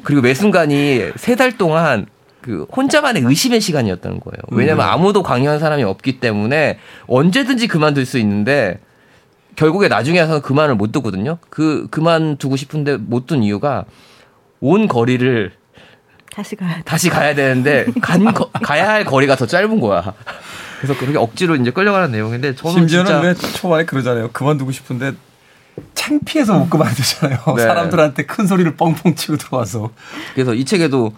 그리고 0.03 0.21
매 0.23 0.35
순간이 0.35 1.11
세 1.17 1.35
달 1.37 1.57
동안 1.57 2.07
그 2.43 2.67
혼자만의 2.77 3.23
의심의 3.23 3.63
시간이었다는 3.63 4.21
거예요. 4.21 4.37
왜냐면 4.51 4.87
아무도 4.87 5.23
강요한 5.23 5.59
사람이 5.59 5.83
없기 5.83 6.21
때문에 6.21 6.79
언제든지 7.07 7.69
그만둘 7.69 8.05
수 8.05 8.19
있는데 8.19 8.81
결국에 9.57 9.89
나중에 9.89 10.21
와서 10.21 10.43
그만을 10.43 10.75
못 10.75 10.93
두거든요. 10.93 11.39
그 11.49 11.87
그만두고 11.91 12.57
싶은데 12.57 12.99
못 12.99 13.27
둔 13.27 13.43
이유가 13.43 13.87
온 14.61 14.89
거리를 14.89 15.53
다시 16.33 16.57
가야 16.57 16.77
돼. 16.77 16.83
다시 16.85 17.11
가야 17.11 17.35
되는데 17.35 17.87
간 18.01 18.25
거- 18.33 18.51
가야 18.63 18.89
할 18.89 19.05
거리가 19.05 19.37
더 19.37 19.47
짧은 19.47 19.81
거야. 19.81 20.15
그래서 20.81 20.99
그렇게 20.99 21.17
억지로 21.19 21.55
이제 21.57 21.71
끌려가는 21.71 22.11
내용인데 22.11 22.55
저는 22.57 22.75
심지어는 22.75 23.07
진짜 23.07 23.21
왜 23.21 23.35
초반에 23.35 23.85
그러잖아요. 23.85 24.31
그만두고 24.33 24.73
싶은데 24.73 25.13
창피해서 25.95 26.59
못 26.59 26.69
그만두잖아요. 26.71 27.39
네. 27.57 27.63
사람들한테 27.63 28.27
큰 28.27 28.47
소리를 28.47 28.77
뻥뻥 28.77 29.15
치고 29.15 29.37
들어와서. 29.37 29.91
그래서 30.35 30.55
이 30.55 30.65
책에도 30.65 31.13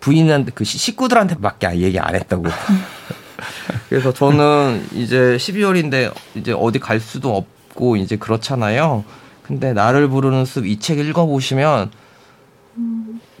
부인한테 0.00 0.52
그 0.54 0.64
시- 0.64 0.78
식구들한테밖에 0.78 1.76
얘기 1.80 1.98
안 1.98 2.14
했다고. 2.14 2.44
그래서 3.88 4.12
저는 4.12 4.86
이제 4.94 5.36
12월인데 5.38 6.12
이제 6.36 6.52
어디 6.56 6.78
갈 6.78 7.00
수도 7.00 7.36
없고 7.36 7.96
이제 7.96 8.16
그렇잖아요. 8.16 9.04
근데 9.42 9.72
나를 9.72 10.08
부르는 10.08 10.44
숲 10.44 10.64
이 10.66 10.78
책 10.78 10.98
읽어보시면 10.98 11.90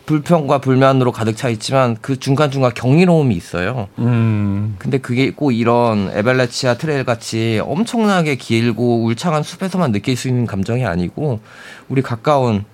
불평과 0.06 0.58
불만으로 0.58 1.12
가득 1.12 1.36
차 1.36 1.48
있지만 1.48 1.96
그 2.00 2.18
중간중간 2.18 2.74
경이로움이 2.74 3.34
있어요. 3.34 3.88
음. 3.98 4.74
근데 4.78 4.98
그게 4.98 5.30
꼭 5.30 5.52
이런 5.52 6.10
애팔래치아 6.12 6.74
트레일 6.74 7.04
같이 7.04 7.60
엄청나게 7.64 8.36
길고 8.36 9.04
울창한 9.04 9.42
숲에서만 9.42 9.92
느낄 9.92 10.16
수 10.16 10.28
있는 10.28 10.46
감정이 10.46 10.84
아니고 10.84 11.40
우리 11.88 12.02
가까운 12.02 12.64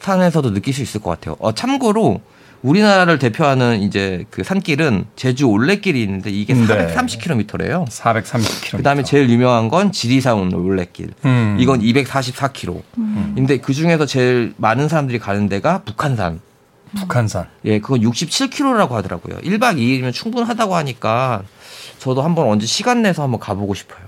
산에서도 0.00 0.52
느낄 0.52 0.74
수 0.74 0.82
있을 0.82 1.00
것 1.00 1.10
같아요. 1.10 1.36
어, 1.38 1.52
참고로 1.52 2.20
우리나라를 2.62 3.18
대표하는 3.18 3.82
이제 3.82 4.24
그 4.30 4.44
산길은 4.44 5.06
제주 5.16 5.46
올레길이 5.46 6.00
있는데 6.02 6.30
이게 6.30 6.54
네. 6.54 6.94
430km래요. 6.94 7.88
430km. 7.88 8.76
그다음에 8.76 9.02
제일 9.02 9.28
유명한 9.28 9.68
건 9.68 9.90
지리산 9.92 10.52
올레길. 10.52 11.10
음. 11.24 11.56
이건 11.58 11.80
244km. 11.80 12.82
근데 13.34 13.58
그 13.58 13.74
중에서 13.74 14.06
제일 14.06 14.54
많은 14.56 14.88
사람들이 14.88 15.18
가는 15.18 15.48
데가 15.48 15.82
북한산. 15.82 16.40
북한산. 16.96 17.46
예, 17.64 17.80
그건 17.80 18.00
67km라고 18.00 18.90
하더라고요. 18.90 19.38
1박 19.38 19.76
2일이면 19.78 20.12
충분하다고 20.12 20.76
하니까 20.76 21.42
저도 21.98 22.22
한번 22.22 22.48
언제 22.48 22.66
시간 22.66 23.02
내서 23.02 23.22
한번 23.22 23.40
가보고 23.40 23.74
싶어요. 23.74 24.00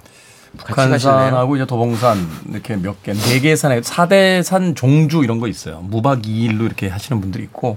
북한산하고 0.57 1.57
이제 1.57 1.67
도봉산 1.67 2.29
이렇게 2.51 2.77
몇 2.77 3.03
개, 3.03 3.13
네 3.13 3.41
개의 3.41 3.57
산에 3.57 3.81
4대 3.81 4.43
산 4.45 4.77
종주 4.77 5.25
이런 5.25 5.41
거 5.41 5.49
있어요. 5.49 5.81
무박 5.81 6.23
2일로 6.23 6.67
이렇게 6.67 6.89
하시는 6.89 7.21
분들이 7.21 7.43
있고 7.43 7.77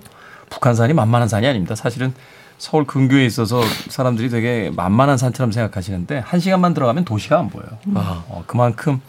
북한산이 0.49 0.93
만만한 0.93 1.27
산이 1.27 1.45
아닙니다. 1.47 1.75
사실은 1.75 2.13
서울 2.57 2.85
근교에 2.85 3.25
있어서 3.25 3.61
사람들이 3.89 4.29
되게 4.29 4.71
만만한 4.75 5.17
산처럼 5.17 5.51
생각하시는데 5.51 6.19
한 6.19 6.39
시간만 6.39 6.73
들어가면 6.73 7.05
도시가 7.05 7.37
안 7.37 7.49
보여요. 7.49 7.69
아. 7.93 8.23
어, 8.29 8.43
그만큼 8.47 8.99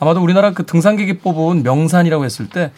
아마도 0.00 0.22
우리나라 0.22 0.52
그 0.52 0.64
등산객이 0.64 1.18
뽑은 1.18 1.62
명산이라고 1.62 2.24
했을 2.24 2.48
때 2.48 2.72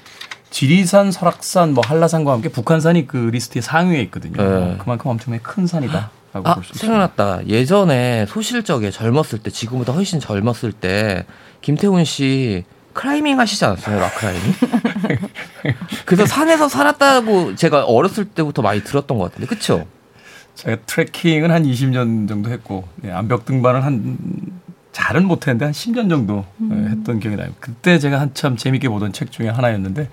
지리산, 0.50 1.10
설악산, 1.10 1.74
뭐 1.74 1.82
한라산과 1.84 2.32
함께 2.32 2.48
북한산이 2.48 3.06
그 3.06 3.16
리스트의 3.16 3.62
상위에 3.62 4.00
있거든요. 4.02 4.36
네. 4.36 4.76
그만큼 4.78 5.10
엄청나게 5.10 5.42
큰 5.42 5.66
산이다 5.66 6.10
라고 6.32 6.48
아, 6.48 6.54
볼수 6.54 6.72
있습니다. 6.72 6.86
생각났다. 6.86 7.46
예전에 7.48 8.26
소싯적에 8.26 8.90
젊었을 8.90 9.40
때, 9.42 9.50
지금보다 9.50 9.92
훨씬 9.92 10.20
젊었을 10.20 10.72
때, 10.72 11.24
김태훈 11.60 12.04
씨 12.04 12.64
클라이밍 12.94 13.38
하시지 13.38 13.64
않았어요? 13.64 14.00
락클라이밍? 14.00 14.54
그래서 16.06 16.26
산에서 16.26 16.68
살았다고 16.68 17.56
제가 17.56 17.84
어렸을 17.84 18.24
때부터 18.24 18.62
많이 18.62 18.82
들었던 18.82 19.18
것 19.18 19.24
같은데, 19.24 19.46
그쵸? 19.46 19.86
제가 20.54 20.76
트레킹은 20.86 21.50
한 21.50 21.64
20년 21.64 22.28
정도 22.28 22.50
했고 22.50 22.88
예, 23.04 23.10
암벽 23.10 23.44
등반을 23.44 23.84
한 23.84 24.16
잘은 24.92 25.26
못했는데 25.26 25.64
한 25.64 25.72
10년 25.72 26.08
정도 26.08 26.46
예, 26.70 26.90
했던 26.90 27.18
기억이 27.18 27.36
나요. 27.36 27.50
그때 27.60 27.98
제가 27.98 28.20
한참 28.20 28.56
재밌게 28.56 28.88
보던 28.88 29.12
책 29.12 29.32
중에 29.32 29.48
하나였는데 29.48 30.08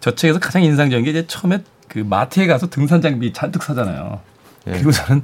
저 0.00 0.14
책에서 0.14 0.38
가장 0.40 0.62
인상적인 0.62 1.04
게 1.04 1.10
이제 1.10 1.26
처음에 1.26 1.62
그 1.88 1.98
마트에 1.98 2.46
가서 2.46 2.70
등산 2.70 3.02
장비 3.02 3.32
잔뜩 3.32 3.62
사잖아요. 3.62 4.20
예. 4.68 4.72
그리고 4.72 4.90
저는 4.90 5.22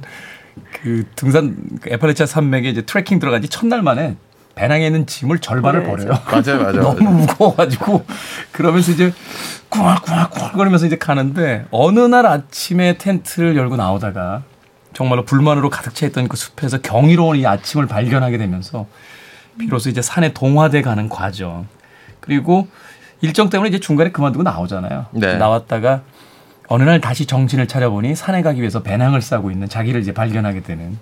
그 0.71 1.05
등산 1.15 1.55
그 1.81 1.89
에팔레치아 1.91 2.27
산맥에 2.27 2.69
이제 2.69 2.83
트레킹 2.83 3.19
들어간 3.19 3.41
지 3.41 3.49
첫날 3.49 3.81
만에 3.81 4.15
배낭에 4.59 4.85
있는 4.85 5.05
짐을 5.05 5.39
절반을 5.39 5.83
버려요. 5.85 6.09
맞아요, 6.25 6.61
맞아요. 6.61 6.81
너무 6.99 7.09
무거워가지고 7.11 8.03
그러면서 8.51 8.91
이제 8.91 9.13
쿵얼쿵얼쿵얼 9.69 10.51
거리면서 10.51 10.85
이제 10.85 10.97
가는데 10.97 11.65
어느 11.71 11.99
날 12.01 12.25
아침에 12.25 12.97
텐트를 12.97 13.55
열고 13.55 13.77
나오다가 13.77 14.43
정말로 14.91 15.23
불만으로 15.23 15.69
가득 15.69 15.95
차 15.95 16.05
있던 16.07 16.27
그 16.27 16.35
숲에서 16.35 16.81
경이로운 16.81 17.37
이 17.37 17.47
아침을 17.47 17.87
발견하게 17.87 18.37
되면서 18.37 18.85
비로소 19.57 19.89
이제 19.89 20.01
산에 20.01 20.33
동화돼 20.33 20.81
가는 20.81 21.07
과정 21.07 21.65
그리고 22.19 22.67
일정 23.21 23.49
때문에 23.49 23.69
이제 23.69 23.79
중간에 23.79 24.11
그만두고 24.11 24.43
나오잖아요. 24.43 25.05
네. 25.11 25.37
나왔다가 25.37 26.01
어느 26.67 26.83
날 26.83 26.99
다시 26.99 27.25
정신을 27.25 27.69
차려보니 27.69 28.13
산에 28.13 28.41
가기 28.41 28.59
위해서 28.59 28.83
배낭을 28.83 29.21
싸고 29.21 29.51
있는 29.51 29.69
자기를 29.69 30.01
이제 30.01 30.13
발견하게 30.13 30.63
되는 30.63 30.97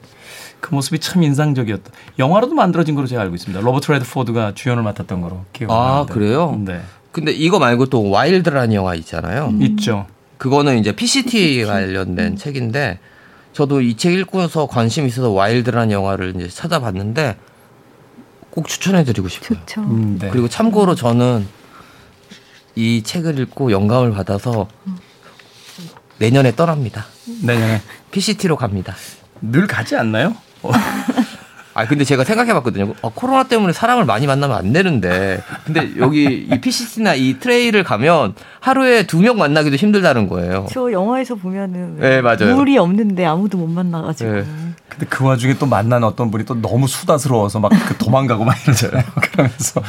그 0.60 0.74
모습이 0.74 1.00
참 1.00 1.24
인상적이었다. 1.24 1.92
영화로도 2.20 2.56
만들어진 2.56 2.96
걸로 2.96 3.08
제가 3.08 3.22
알고 3.22 3.36
있습니다. 3.36 3.62
로버트 3.64 3.92
레드포드가 3.92 4.54
주연을 4.56 4.84
맡았던 4.84 5.22
거로 5.22 5.46
기억합니다. 5.54 5.74
아, 6.00 6.06
그래요? 6.06 6.60
네. 6.66 6.82
근데 7.12 7.32
이거 7.32 7.60
말고 7.60 7.88
또 7.88 8.10
와일드라는 8.10 8.74
영화 8.74 8.96
있잖아요. 8.96 9.54
있죠. 9.62 10.08
그거는 10.38 10.78
이제 10.80 10.92
PCT 10.92 11.64
관련된 11.66 12.36
책인데 12.36 13.00
저도 13.54 13.82
이 13.82 13.96
책 13.96 14.14
읽고서 14.14 14.68
관심 14.68 15.08
있어서 15.08 15.32
와일드라는 15.32 15.92
영화를 15.92 16.34
이제 16.36 16.48
찾아봤는데 16.48 17.38
꼭 18.52 18.68
추천해드리고 18.68 19.28
싶어요. 19.30 19.60
좋죠. 19.60 19.82
음, 19.82 20.18
네. 20.20 20.30
그리고 20.30 20.48
참고로 20.48 20.94
저는 20.96 21.48
이 22.76 23.02
책을 23.04 23.40
읽고 23.40 23.72
영감을 23.72 24.12
받아서 24.12 24.68
내년에 26.20 26.56
떠납니다. 26.56 27.06
내년에 27.44 27.82
PCT로 28.12 28.56
갑니다. 28.58 28.96
늘 29.42 29.66
가지 29.68 29.96
않나요? 29.96 30.36
어, 30.64 30.72
아 31.74 31.86
근데 31.86 32.04
제가 32.04 32.24
생각해봤거든요. 32.24 32.96
아, 33.04 33.10
코로나 33.14 33.44
때문에 33.44 33.72
사람을 33.72 34.06
많이 34.06 34.26
만나면 34.26 34.58
안 34.58 34.74
되는데, 34.74 35.44
근데 35.64 35.92
여기 35.98 36.24
이 36.52 36.60
PCT나 36.60 37.14
이 37.14 37.38
트레일을 37.40 37.84
가면 37.84 38.34
하루에 38.60 39.04
두 39.06 39.20
명 39.20 39.38
만나기도 39.38 39.76
힘들다는 39.76 40.28
거예요. 40.28 40.66
저 40.72 40.92
영화에서 40.92 41.36
보면은 41.36 41.98
네, 42.00 42.22
맞아요. 42.22 42.56
물이 42.56 42.78
없는데 42.80 43.26
아무도 43.26 43.58
못 43.60 43.68
만나가지고 43.68 44.32
네. 44.32 44.46
근데 44.90 45.06
그 45.08 45.24
와중에 45.26 45.56
또 45.56 45.66
만난 45.66 46.04
어떤 46.04 46.32
분이 46.32 46.46
또 46.46 46.56
너무 46.62 46.88
수다스러워서 46.88 47.60
막 47.60 47.72
그 47.88 47.96
도망가고 47.98 48.44
막 48.44 48.56
이러잖아요. 48.64 49.04
그러면서 49.32 49.82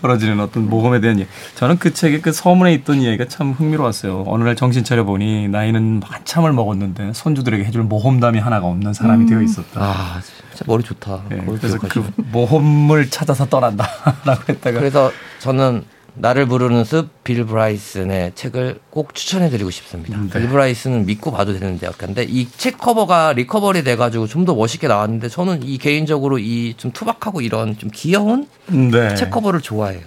벌어지는 0.00 0.40
어떤 0.40 0.68
모험에 0.68 1.00
대한 1.00 1.18
얘기. 1.18 1.28
저는 1.54 1.78
그 1.78 1.92
책에 1.92 2.20
그 2.20 2.32
서문에 2.32 2.72
있던 2.74 3.00
이야기가 3.00 3.26
참 3.28 3.52
흥미로웠어요. 3.52 4.24
어느 4.26 4.44
날 4.44 4.56
정신 4.56 4.84
차려 4.84 5.04
보니 5.04 5.48
나이는 5.48 6.02
한참을 6.04 6.52
먹었는데 6.52 7.12
손주들에게 7.14 7.64
해줄 7.64 7.82
모험담이 7.82 8.38
하나가 8.38 8.66
없는 8.66 8.92
사람이 8.94 9.26
되어 9.26 9.42
있었다. 9.42 9.80
아 9.82 10.20
진짜 10.22 10.64
머리 10.66 10.82
좋다. 10.82 11.22
예, 11.32 11.36
그걸 11.36 11.58
그래서 11.58 11.78
기억하시네. 11.78 12.06
그 12.16 12.22
모험을 12.32 13.10
찾아서 13.10 13.46
떠난다라고 13.46 14.42
했다가 14.48 14.78
그래서 14.78 15.10
저는 15.40 15.84
나를 16.18 16.46
부르는 16.46 16.84
숲 16.84 17.22
빌 17.24 17.44
브라이슨의 17.44 18.32
책을 18.34 18.80
꼭 18.90 19.14
추천해드리고 19.14 19.70
싶습니다. 19.70 20.16
음, 20.16 20.30
네. 20.32 20.38
빌 20.40 20.48
브라이슨은 20.48 21.06
믿고 21.06 21.30
봐도 21.32 21.52
되는 21.52 21.78
대작가인데 21.78 22.24
이 22.28 22.48
책 22.56 22.78
커버가 22.78 23.32
recovery 23.34 23.82
돼가지고 23.84 24.26
좀 24.26 24.46
더 24.46 24.54
멋있게 24.54 24.86
나왔는데 24.88 25.28
저는 25.28 25.62
이 25.62 25.76
개인적으로 25.78 26.38
이 26.38 26.74
좀 26.76 26.92
투박하고 26.92 27.40
이런 27.40 27.76
좀 27.78 27.90
귀여운 27.92 28.46
네. 28.66 29.14
책 29.14 29.30
커버를 29.30 29.60
좋아해요. 29.60 30.00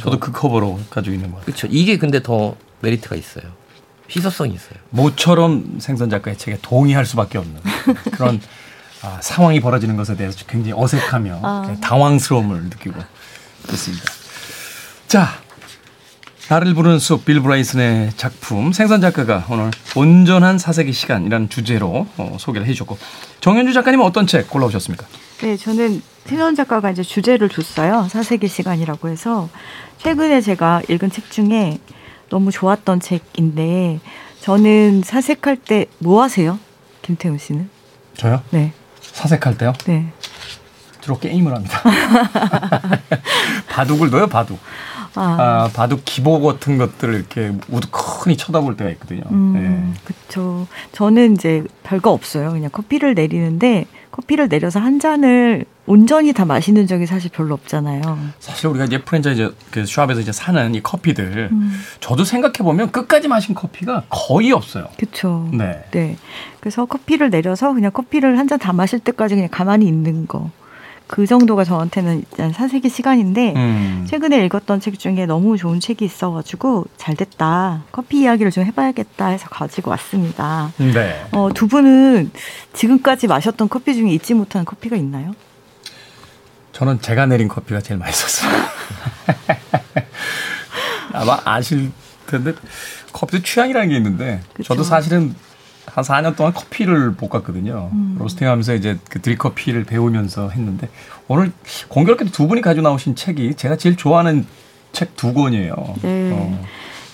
저도 0.00 0.18
그 0.20 0.30
커버로 0.32 0.78
가지고 0.90 1.14
있는 1.14 1.30
것 1.30 1.36
같아요. 1.38 1.46
그렇죠. 1.46 1.66
이게 1.70 1.96
근데 1.98 2.22
더 2.22 2.54
메리트가 2.80 3.16
있어요. 3.16 3.44
희소성이 4.10 4.54
있어요. 4.54 4.78
모처럼 4.90 5.78
생선 5.80 6.10
작가의 6.10 6.36
책에 6.36 6.58
동의할 6.62 7.06
수밖에 7.06 7.38
없는 7.38 7.60
그런 8.12 8.40
아, 9.02 9.18
상황이 9.22 9.60
벌어지는 9.60 9.96
것에 9.96 10.16
대해서 10.16 10.44
굉장히 10.46 10.74
어색하며 10.80 11.40
아. 11.42 11.76
당황스러움을 11.80 12.64
느끼고 12.64 13.00
있습니다. 13.72 14.04
자, 15.10 15.26
나를 16.48 16.72
부르는 16.72 17.00
숲 17.00 17.24
빌 17.24 17.40
브라이슨의 17.40 18.12
작품 18.16 18.72
생선 18.72 19.00
작가가 19.00 19.44
오늘 19.50 19.72
온전한 19.96 20.56
사색의 20.56 20.92
시간이라는 20.92 21.48
주제로 21.48 22.06
어, 22.16 22.36
소개를 22.38 22.64
해주셨고 22.68 22.96
정현주 23.40 23.72
작가님은 23.72 24.06
어떤 24.06 24.28
책 24.28 24.48
골라오셨습니까? 24.48 25.04
네, 25.40 25.56
저는 25.56 26.00
세선 26.26 26.54
작가가 26.54 26.92
이제 26.92 27.02
주제를 27.02 27.48
줬어요. 27.48 28.06
사색의 28.08 28.48
시간이라고 28.48 29.08
해서 29.08 29.48
최근에 29.98 30.40
제가 30.42 30.82
읽은 30.88 31.10
책 31.10 31.28
중에 31.28 31.80
너무 32.28 32.52
좋았던 32.52 33.00
책인데 33.00 33.98
저는 34.42 35.02
사색할 35.04 35.56
때 35.56 35.86
뭐 35.98 36.22
하세요? 36.22 36.56
김태훈 37.02 37.36
씨는? 37.38 37.68
저요? 38.16 38.42
네, 38.50 38.72
사색할 39.00 39.58
때요? 39.58 39.72
네. 39.86 40.12
주로 41.00 41.18
게임을 41.18 41.52
합니다. 41.52 41.82
바둑을 43.70 44.10
넣어요, 44.10 44.26
바둑. 44.28 44.60
아, 45.14 45.22
아, 45.22 45.70
바둑 45.74 46.02
기보 46.04 46.40
같은 46.40 46.78
것들을 46.78 47.14
이렇게 47.14 47.52
우두커니 47.68 48.36
쳐다볼 48.36 48.76
때가 48.76 48.90
있거든요. 48.90 49.22
음, 49.30 49.94
그쵸. 50.04 50.66
저는 50.92 51.34
이제 51.34 51.64
별거 51.82 52.10
없어요. 52.10 52.50
그냥 52.52 52.70
커피를 52.70 53.14
내리는데 53.14 53.86
커피를 54.12 54.48
내려서 54.48 54.80
한 54.80 55.00
잔을 55.00 55.64
온전히 55.86 56.32
다 56.32 56.44
마시는 56.44 56.86
적이 56.86 57.06
사실 57.06 57.30
별로 57.32 57.54
없잖아요. 57.54 58.00
예. 58.04 58.28
사실 58.38 58.68
우리가 58.68 58.84
이제 58.84 59.02
프랜차이즈 59.02 59.54
그 59.72 59.84
샵에서 59.86 60.20
이제 60.20 60.30
사는 60.30 60.74
이 60.74 60.80
커피들 60.82 61.48
음, 61.50 61.80
저도 61.98 62.22
생각해 62.24 62.54
보면 62.58 62.92
끝까지 62.92 63.26
마신 63.28 63.54
커피가 63.54 64.04
거의 64.08 64.52
없어요. 64.52 64.86
그쵸. 64.98 65.48
네. 65.52 65.84
네. 65.90 66.16
그래서 66.60 66.84
커피를 66.84 67.30
내려서 67.30 67.72
그냥 67.72 67.90
커피를 67.92 68.38
한 68.38 68.46
잔 68.46 68.58
다 68.60 68.72
마실 68.72 69.00
때까지 69.00 69.34
그냥 69.34 69.48
가만히 69.50 69.86
있는 69.86 70.26
거. 70.28 70.50
그 71.10 71.26
정도가 71.26 71.64
저한테는 71.64 72.18
일단 72.18 72.52
사색의 72.52 72.88
시간인데 72.88 73.54
음. 73.56 74.06
최근에 74.08 74.44
읽었던 74.46 74.78
책 74.78 74.96
중에 74.96 75.26
너무 75.26 75.56
좋은 75.56 75.80
책이 75.80 76.04
있어가지고 76.04 76.86
잘 76.96 77.16
됐다. 77.16 77.82
커피 77.90 78.20
이야기를 78.20 78.52
좀 78.52 78.64
해봐야겠다 78.64 79.26
해서 79.26 79.48
가지고 79.48 79.90
왔습니다. 79.90 80.72
네. 80.76 81.26
어, 81.32 81.48
두 81.52 81.66
분은 81.66 82.30
지금까지 82.74 83.26
마셨던 83.26 83.68
커피 83.68 83.96
중에 83.96 84.12
잊지 84.12 84.34
못하는 84.34 84.64
커피가 84.64 84.94
있나요? 84.94 85.32
저는 86.70 87.00
제가 87.00 87.26
내린 87.26 87.48
커피가 87.48 87.80
제일 87.80 87.98
맛있었어요. 87.98 88.52
아마 91.12 91.40
아실 91.44 91.90
텐데 92.28 92.54
커피도 93.12 93.42
취향이라는 93.42 93.88
게 93.88 93.96
있는데 93.96 94.40
그쵸. 94.52 94.68
저도 94.68 94.84
사실은 94.84 95.34
한 95.86 96.04
4년 96.04 96.36
동안 96.36 96.52
커피를 96.52 97.14
볶았거든요. 97.14 97.90
음. 97.92 98.16
로스팅하면서 98.18 98.74
이제 98.74 98.98
그 99.08 99.20
드립커피를 99.20 99.84
배우면서 99.84 100.50
했는데 100.50 100.88
오늘 101.28 101.52
공교롭게도 101.88 102.30
두 102.30 102.46
분이 102.46 102.60
가지고 102.60 102.84
나오신 102.88 103.16
책이 103.16 103.54
제가 103.54 103.76
제일 103.76 103.96
좋아하는 103.96 104.46
책 104.92 105.16
두 105.16 105.32
권이에요. 105.34 105.74
네. 106.02 106.30
어. 106.32 106.64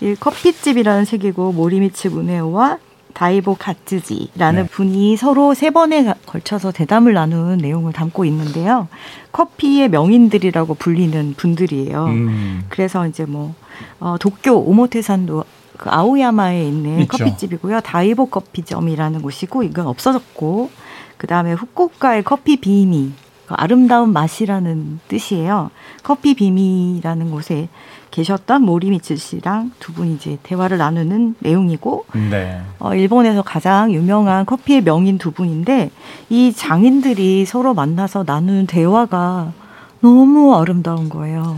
이 0.02 0.14
커피집이라는 0.18 1.04
책이고 1.04 1.52
모리미츠 1.52 2.08
무네오와 2.08 2.78
다이보 3.14 3.54
가츠지라는 3.54 4.62
네. 4.64 4.68
분이 4.68 5.16
서로 5.16 5.54
세 5.54 5.70
번에 5.70 6.04
가- 6.04 6.14
걸쳐서 6.26 6.70
대담을 6.72 7.14
나눈 7.14 7.56
내용을 7.58 7.94
담고 7.94 8.26
있는데요. 8.26 8.88
커피의 9.32 9.88
명인들이라고 9.88 10.74
불리는 10.74 11.34
분들이에요. 11.38 12.04
음. 12.06 12.64
그래서 12.68 13.06
이제 13.06 13.24
뭐 13.24 13.54
어, 14.00 14.16
도쿄 14.20 14.54
오모테산도 14.56 15.44
그 15.78 15.90
아오야마에 15.90 16.66
있는 16.66 17.00
있죠. 17.00 17.18
커피집이고요. 17.18 17.80
다이보 17.80 18.26
커피점이라는 18.26 19.22
곳이고 19.22 19.62
이건 19.62 19.86
없어졌고 19.86 20.70
그 21.16 21.26
다음에 21.26 21.52
후쿠오카의 21.52 22.24
커피 22.24 22.56
비미 22.56 23.12
그 23.46 23.54
아름다운 23.56 24.12
맛이라는 24.12 25.00
뜻이에요. 25.08 25.70
커피 26.02 26.34
비미라는 26.34 27.30
곳에 27.30 27.68
계셨던 28.10 28.62
모리미츠 28.62 29.16
씨랑 29.16 29.72
두 29.78 29.92
분이 29.92 30.14
이제 30.14 30.38
대화를 30.42 30.78
나누는 30.78 31.36
내용이고 31.38 32.06
네. 32.30 32.60
어, 32.78 32.94
일본에서 32.94 33.42
가장 33.42 33.92
유명한 33.92 34.46
커피의 34.46 34.82
명인 34.82 35.18
두 35.18 35.30
분인데 35.30 35.90
이 36.30 36.52
장인들이 36.52 37.44
서로 37.44 37.74
만나서 37.74 38.24
나누는 38.26 38.66
대화가 38.66 39.52
너무 40.00 40.56
아름다운 40.56 41.08
거예요. 41.08 41.56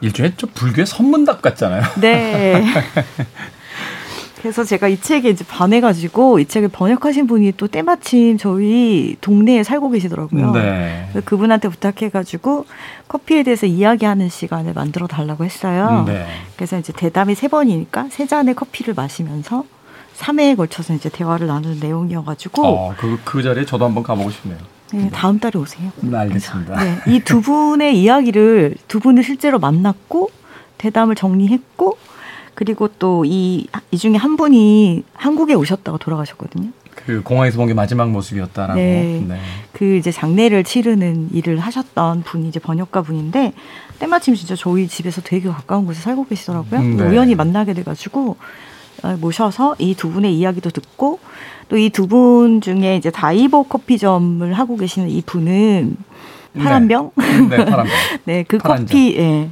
일종의 0.00 0.34
좀 0.36 0.50
불교의 0.54 0.86
선문답 0.86 1.42
같잖아요. 1.42 1.82
네. 2.00 2.64
그래서 4.40 4.62
제가 4.62 4.86
이 4.86 5.00
책에 5.00 5.28
이제 5.30 5.44
반해가지고 5.44 6.38
이 6.38 6.44
책을 6.44 6.68
번역하신 6.68 7.26
분이 7.26 7.54
또 7.56 7.66
때마침 7.66 8.38
저희 8.38 9.16
동네에 9.20 9.64
살고 9.64 9.90
계시더라고요. 9.90 10.52
네. 10.52 11.10
그분한테 11.24 11.68
부탁해가지고 11.68 12.66
커피에 13.08 13.42
대해서 13.42 13.66
이야기하는 13.66 14.28
시간을 14.28 14.74
만들어 14.74 15.08
달라고 15.08 15.44
했어요. 15.44 16.04
네. 16.06 16.26
그래서 16.54 16.78
이제 16.78 16.92
대담이 16.92 17.34
세 17.34 17.48
번이니까 17.48 18.06
세 18.10 18.26
잔의 18.26 18.54
커피를 18.54 18.94
마시면서 18.94 19.64
3회에 20.18 20.56
걸쳐서 20.56 20.94
이제 20.94 21.08
대화를 21.08 21.48
나누는 21.48 21.80
내용이어가지고 21.80 22.64
어, 22.64 22.94
그, 22.96 23.18
그 23.24 23.42
자리에 23.42 23.64
저도 23.64 23.84
한번 23.84 24.02
가보고 24.04 24.30
싶네요. 24.30 24.58
네, 24.92 25.10
다음 25.12 25.38
달에 25.40 25.58
오세요. 25.58 25.90
네, 26.00 26.16
알겠습니다. 26.16 26.82
네, 26.84 26.98
이두 27.08 27.40
분의 27.40 28.00
이야기를 28.00 28.76
두 28.88 29.00
분을 29.00 29.22
실제로 29.24 29.58
만났고 29.58 30.30
대담을 30.78 31.14
정리했고 31.16 31.98
그리고 32.54 32.88
또 32.88 33.24
이 33.24 33.66
이 33.90 33.98
중에 33.98 34.16
한 34.16 34.36
분이 34.36 35.04
한국에 35.14 35.54
오셨다가 35.54 35.98
돌아가셨거든요. 35.98 36.70
그 36.94 37.22
공항에서 37.22 37.58
본 37.58 37.68
게 37.68 37.74
마지막 37.74 38.10
모습이었다라고. 38.10 38.78
네. 38.78 39.22
네. 39.28 39.38
그 39.72 39.96
이제 39.96 40.10
장례를 40.10 40.64
치르는 40.64 41.28
일을 41.32 41.58
하셨던 41.58 42.22
분이 42.22 42.48
이제 42.48 42.58
번역가 42.60 43.02
분인데 43.02 43.52
때마침 43.98 44.34
진짜 44.34 44.54
저희 44.56 44.88
집에서 44.88 45.20
되게 45.20 45.48
가까운 45.48 45.84
곳에 45.86 46.00
살고 46.00 46.26
계시더라고요. 46.26 46.80
음, 46.80 46.96
네. 46.96 47.04
우연히 47.08 47.34
만나게 47.34 47.74
돼가지고 47.74 48.30
어, 48.30 48.36
모셔서 49.20 49.76
이 49.78 49.94
두 49.94 50.10
분의 50.10 50.36
이야기도 50.38 50.70
듣고 50.70 51.18
또 51.68 51.76
이 51.76 51.90
두 51.90 52.06
분 52.06 52.60
중에 52.60 52.96
이제 52.96 53.10
다이보 53.10 53.62
커피점을 53.64 54.52
하고 54.52 54.76
계시는 54.76 55.08
이 55.10 55.22
분은 55.22 55.96
파란병 56.58 57.10
네, 57.50 57.56
파란병. 57.64 57.86
네, 58.24 58.44
그 58.48 58.58
파란 58.58 58.86
커피, 58.86 59.16
예. 59.18 59.48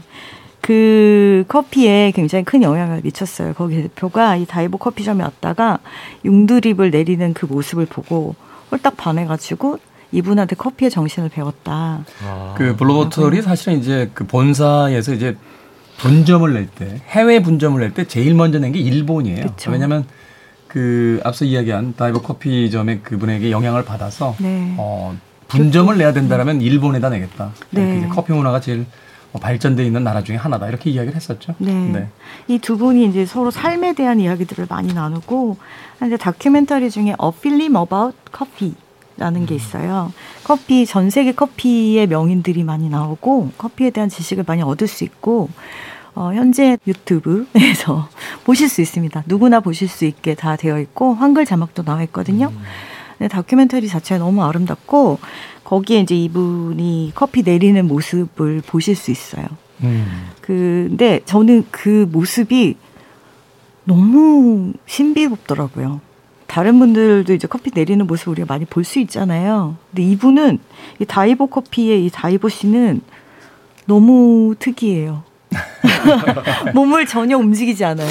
그 0.60 1.44
커피에 1.48 2.10
굉장히 2.14 2.44
큰 2.44 2.62
영향을 2.62 3.00
미쳤어요. 3.04 3.52
거기 3.54 3.82
대표가 3.82 4.36
이 4.36 4.46
다이보 4.46 4.78
커피점에 4.78 5.22
왔다가 5.22 5.78
융드립을 6.24 6.90
내리는 6.90 7.34
그 7.34 7.44
모습을 7.46 7.84
보고 7.86 8.34
홀딱 8.72 8.96
반해가지고 8.96 9.78
이분한테 10.12 10.56
커피의 10.56 10.90
정신을 10.90 11.28
배웠다. 11.28 12.04
그 12.56 12.76
블루보틀이 12.76 13.42
사실은 13.42 13.78
이제 13.80 14.10
그 14.14 14.24
본사에서 14.26 15.12
이제 15.12 15.36
분점을 16.08 16.52
낼 16.52 16.66
때, 16.66 17.00
해외 17.08 17.40
분점을 17.42 17.80
낼 17.80 17.92
때 17.94 18.04
제일 18.06 18.34
먼저 18.34 18.58
낸 18.58 18.72
게 18.72 18.78
일본이에요. 18.80 19.46
그쵸. 19.46 19.70
왜냐하면 19.70 20.04
그 20.68 21.20
앞서 21.24 21.44
이야기한 21.44 21.94
다이버 21.96 22.20
커피점의 22.20 23.00
그분에게 23.02 23.50
영향을 23.50 23.84
받아서 23.84 24.34
네. 24.38 24.74
어, 24.76 25.16
분점을 25.48 25.96
내야 25.96 26.12
된다라면 26.12 26.60
일본에다 26.60 27.08
내겠다. 27.10 27.52
네. 27.70 28.08
커피 28.10 28.32
문화가 28.32 28.60
제일 28.60 28.84
어, 29.32 29.38
발전돼 29.38 29.84
있는 29.84 30.04
나라 30.04 30.22
중에 30.22 30.36
하나다. 30.36 30.68
이렇게 30.68 30.90
이야기를 30.90 31.14
했었죠. 31.16 31.54
네. 31.58 32.08
이두 32.48 32.76
분이 32.76 33.06
이제 33.06 33.24
서로 33.26 33.50
삶에 33.50 33.94
대한 33.94 34.20
이야기들을 34.20 34.66
많이 34.68 34.92
나누고, 34.92 35.56
이제 36.06 36.16
다큐멘터리 36.16 36.90
중에 36.90 37.10
A 37.22 37.30
Film 37.38 37.76
About 37.76 38.16
Coffee라는 38.36 39.46
게 39.46 39.54
있어요. 39.54 40.12
커피, 40.44 40.86
전 40.86 41.10
세계 41.10 41.32
커피의 41.32 42.06
명인들이 42.08 42.62
많이 42.64 42.88
나오고, 42.88 43.50
커피에 43.58 43.90
대한 43.90 44.08
지식을 44.08 44.44
많이 44.46 44.62
얻을 44.62 44.86
수 44.86 45.02
있고, 45.04 45.48
어, 46.14 46.32
현재 46.32 46.78
유튜브에서 46.86 48.08
보실 48.44 48.68
수 48.68 48.80
있습니다. 48.80 49.24
누구나 49.26 49.60
보실 49.60 49.88
수 49.88 50.04
있게 50.04 50.34
다 50.34 50.56
되어 50.56 50.78
있고, 50.80 51.14
한글 51.14 51.44
자막도 51.44 51.82
나와 51.82 52.02
있거든요. 52.04 52.52
네, 53.18 53.28
다큐멘터리 53.28 53.88
자체가 53.88 54.18
너무 54.18 54.42
아름답고, 54.44 55.18
거기에 55.64 56.00
이제 56.00 56.14
이분이 56.16 57.12
커피 57.14 57.42
내리는 57.42 57.86
모습을 57.86 58.62
보실 58.66 58.94
수 58.96 59.10
있어요. 59.10 59.46
음. 59.82 60.30
근데 60.40 61.20
저는 61.24 61.66
그 61.70 62.08
모습이 62.12 62.76
너무 63.84 64.72
신비롭더라고요. 64.86 66.00
다른 66.46 66.78
분들도 66.78 67.32
이제 67.32 67.48
커피 67.48 67.70
내리는 67.74 68.06
모습 68.06 68.28
우리가 68.28 68.46
많이 68.46 68.64
볼 68.64 68.84
수 68.84 68.98
있잖아요. 69.00 69.76
근데 69.90 70.02
이분은 70.04 70.58
이 71.00 71.04
다이버 71.04 71.46
커피의 71.46 72.06
이 72.06 72.10
다이버 72.10 72.48
씨는 72.48 73.00
너무 73.86 74.54
특이해요. 74.58 75.22
몸을 76.74 77.06
전혀 77.06 77.36
움직이지 77.36 77.84
않아요. 77.84 78.08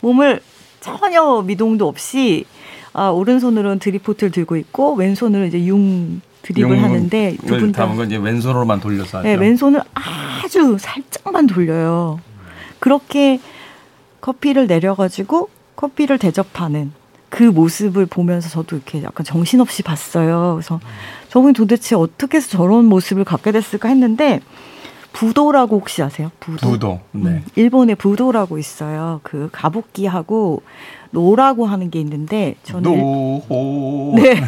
몸을 0.00 0.40
전혀 0.80 1.42
미동도 1.42 1.88
없이 1.88 2.44
아, 2.92 3.08
오른손으로는 3.08 3.78
드리포트를 3.80 4.30
들고 4.30 4.56
있고 4.56 4.94
왼손으로 4.94 5.46
이제 5.46 5.64
융 5.66 6.20
드립을 6.42 6.82
하는데 6.82 7.36
두분다 7.46 7.82
담은 7.82 7.96
건 7.96 8.06
이제 8.06 8.16
왼손으로만 8.16 8.80
돌려서 8.80 9.18
하죠. 9.18 9.28
네, 9.28 9.34
왼손을 9.34 9.80
아주 9.94 10.76
살짝만 10.78 11.46
돌려요. 11.46 12.20
그렇게 12.78 13.40
커피를 14.20 14.66
내려가지고 14.66 15.48
커피를 15.74 16.18
대접하는 16.18 16.92
그 17.30 17.42
모습을 17.42 18.06
보면서 18.06 18.48
저도 18.48 18.76
이렇게 18.76 19.02
약간 19.02 19.24
정신없이 19.24 19.82
봤어요. 19.82 20.52
그래서 20.54 20.80
저분이 21.30 21.54
도대체 21.54 21.96
어떻게 21.96 22.36
해서 22.36 22.48
저런 22.48 22.84
모습을 22.84 23.24
갖게 23.24 23.50
됐을까 23.50 23.88
했는데 23.88 24.40
부토라고 25.14 25.76
혹시 25.76 26.02
아세요? 26.02 26.30
부토. 26.40 26.70
부토. 26.70 27.00
네. 27.12 27.30
음, 27.30 27.44
일본에 27.54 27.94
부토라고 27.94 28.58
있어요. 28.58 29.20
그 29.22 29.48
가부키하고 29.52 30.62
노라고 31.12 31.66
하는 31.66 31.90
게 31.90 32.00
있는데 32.00 32.56
저는 32.64 32.82
노호. 32.82 34.14
네. 34.16 34.42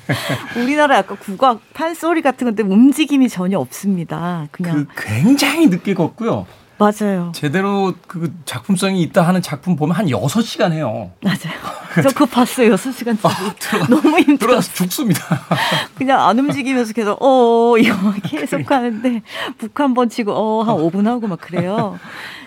우리나라 0.58 0.96
약간 0.96 1.18
국악 1.18 1.60
판소리 1.74 2.22
같은 2.22 2.46
건데 2.46 2.62
움직임이 2.62 3.28
전혀 3.28 3.58
없습니다. 3.58 4.48
그냥 4.50 4.86
그 4.94 5.06
굉장히 5.06 5.66
늦게 5.66 5.92
걷고요. 5.92 6.46
맞아요. 6.78 7.32
제대로 7.34 7.94
그 8.06 8.32
작품성이 8.44 9.00
있다 9.02 9.22
하는 9.22 9.40
작품 9.40 9.76
보면 9.76 9.96
한 9.96 10.06
6시간 10.06 10.72
해요. 10.72 11.10
맞아요. 11.22 11.38
저 12.02 12.08
그거 12.10 12.26
봤어요. 12.26 12.74
6시간짜리. 12.74 13.18
아, 13.24 13.54
들어가- 13.58 13.86
너무 13.88 14.18
힘들어. 14.18 14.36
들어가서 14.36 14.72
죽습니다. 14.74 15.22
그냥 15.96 16.26
안 16.28 16.38
움직이면서 16.38 16.92
계속 16.92 17.16
어 17.22 17.78
이거 17.78 17.96
계속 18.24 18.70
하는데 18.70 19.22
북 19.58 19.80
한 19.80 19.94
번 19.94 20.08
치고 20.10 20.32
어 20.32 20.64
한 20.64 20.76
5분 20.76 21.04
하고 21.06 21.26
막 21.26 21.40
그래요. 21.40 21.98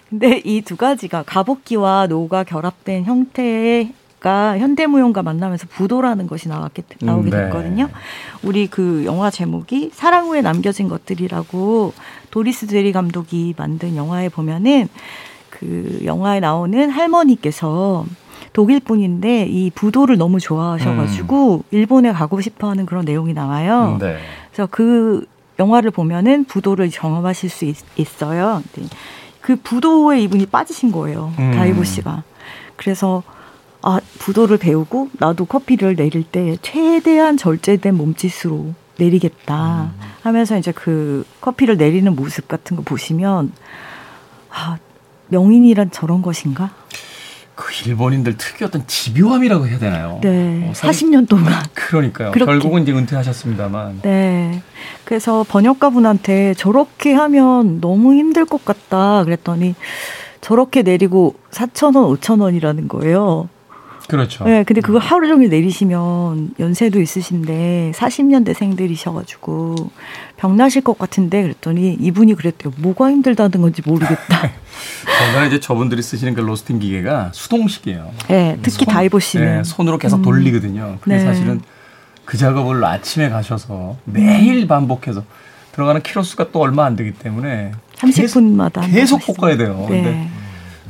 근데 0.09 0.41
이 0.45 0.61
두 0.61 0.75
가지가 0.75 1.23
가복기와 1.23 2.07
노가 2.07 2.43
결합된 2.43 3.05
형태 3.05 3.91
가 4.19 4.57
현대무용과 4.59 5.23
만나면서 5.23 5.67
부도라는 5.69 6.27
것이 6.27 6.49
나왔게 6.49 6.83
나오게 6.99 7.29
음, 7.29 7.31
네. 7.31 7.43
됐거든요. 7.45 7.89
우리 8.43 8.67
그 8.67 9.03
영화 9.05 9.29
제목이 9.29 9.91
사랑 9.93 10.27
후에 10.27 10.41
남겨진 10.41 10.89
것들이라고 10.89 11.93
도리스 12.29 12.67
데리 12.67 12.91
감독이 12.91 13.53
만든 13.57 13.95
영화에 13.95 14.27
보면은 14.27 14.89
그 15.49 16.01
영화에 16.03 16.41
나오는 16.41 16.89
할머니께서 16.89 18.05
독일 18.51 18.81
분인데 18.81 19.45
이 19.45 19.69
부도를 19.69 20.17
너무 20.17 20.39
좋아하셔가지고 20.39 21.63
일본에 21.71 22.11
가고 22.11 22.41
싶어하는 22.41 22.85
그런 22.85 23.05
내용이 23.05 23.33
나와요. 23.33 23.97
네. 24.01 24.17
그래서 24.51 24.67
그 24.69 25.25
영화를 25.59 25.91
보면은 25.91 26.45
부도를 26.45 26.89
경험하실 26.89 27.49
수 27.49 27.65
있, 27.65 27.75
어요 28.23 28.63
그 29.39 29.55
부도에 29.55 30.19
이분이 30.21 30.47
빠지신 30.47 30.91
거예요. 30.91 31.31
음. 31.39 31.51
다이보 31.51 31.83
씨가. 31.83 32.23
그래서 32.75 33.23
아 33.81 33.99
부도를 34.19 34.57
배우고 34.57 35.09
나도 35.13 35.45
커피를 35.45 35.95
내릴 35.95 36.23
때 36.23 36.57
최대한 36.61 37.37
절제된 37.37 37.95
몸짓으로 37.95 38.73
내리겠다 38.97 39.91
음. 39.93 39.99
하면서 40.21 40.57
이제 40.57 40.71
그 40.73 41.25
커피를 41.39 41.77
내리는 41.77 42.13
모습 42.15 42.47
같은 42.47 42.75
거 42.75 42.83
보시면 42.83 43.53
아 44.51 44.77
명인이란 45.29 45.91
저런 45.91 46.21
것인가? 46.21 46.71
그 47.55 47.71
일본인들 47.87 48.37
특유 48.37 48.65
어떤 48.65 48.87
집요함이라고 48.87 49.67
해야 49.67 49.79
되나요? 49.79 50.19
네, 50.23 50.69
어, 50.69 50.73
사실- 50.73 51.09
40년 51.09 51.27
동안. 51.27 51.53
그러니까요. 51.73 52.31
그렇게. 52.31 52.49
결국은 52.51 52.83
이제 52.83 52.93
은퇴하셨습니다만. 52.93 53.99
네. 54.01 54.61
그래서 55.03 55.45
번역가분한테 55.47 56.53
저렇게 56.53 57.13
하면 57.13 57.81
너무 57.81 58.13
힘들 58.13 58.45
것 58.45 58.63
같다 58.63 59.25
그랬더니 59.25 59.75
저렇게 60.39 60.83
내리고 60.83 61.35
4,000원, 61.51 62.17
5,000원이라는 62.19 62.87
거예요. 62.87 63.49
그렇죠. 64.09 64.43
네. 64.45 64.63
근데 64.63 64.81
그거 64.81 64.97
하루 64.97 65.27
종일 65.27 65.49
내리시면 65.49 66.55
연세도 66.59 66.99
있으신데 66.99 67.91
40년대생들이셔가지고 67.95 69.89
병나실 70.37 70.81
것 70.81 70.97
같은데 70.97 71.43
그랬더니 71.43 71.93
이분이 71.99 72.33
그랬대요. 72.33 72.73
뭐가 72.77 73.11
힘들다는 73.11 73.61
건지 73.61 73.81
모르겠다. 73.85 74.49
저는 75.33 75.47
이제 75.47 75.59
저분들이 75.59 76.01
쓰시는 76.01 76.33
그 76.33 76.41
로스팅 76.41 76.79
기계가 76.79 77.31
수동식이에요. 77.33 78.11
네. 78.29 78.57
특히 78.63 78.85
손- 78.85 78.93
다이보 78.93 79.19
씨는. 79.19 79.57
네, 79.57 79.63
손으로 79.63 79.97
계속 79.99 80.17
음. 80.17 80.21
돌리거든요. 80.23 80.97
그게 81.01 81.17
네. 81.17 81.23
사실은 81.23 81.61
그 82.25 82.37
작업을 82.37 82.83
아침에 82.83 83.29
가셔서 83.29 83.97
매일 84.05 84.67
반복해서 84.67 85.23
들어가는 85.73 86.01
키로수가 86.01 86.51
또 86.51 86.61
얼마 86.61 86.85
안 86.85 86.95
되기 86.95 87.11
때문에 87.11 87.71
30분마다 87.97 88.89
계속 88.91 89.21
볶아야 89.35 89.55
돼요. 89.55 89.85
네. 89.89 90.01
근데 90.01 90.29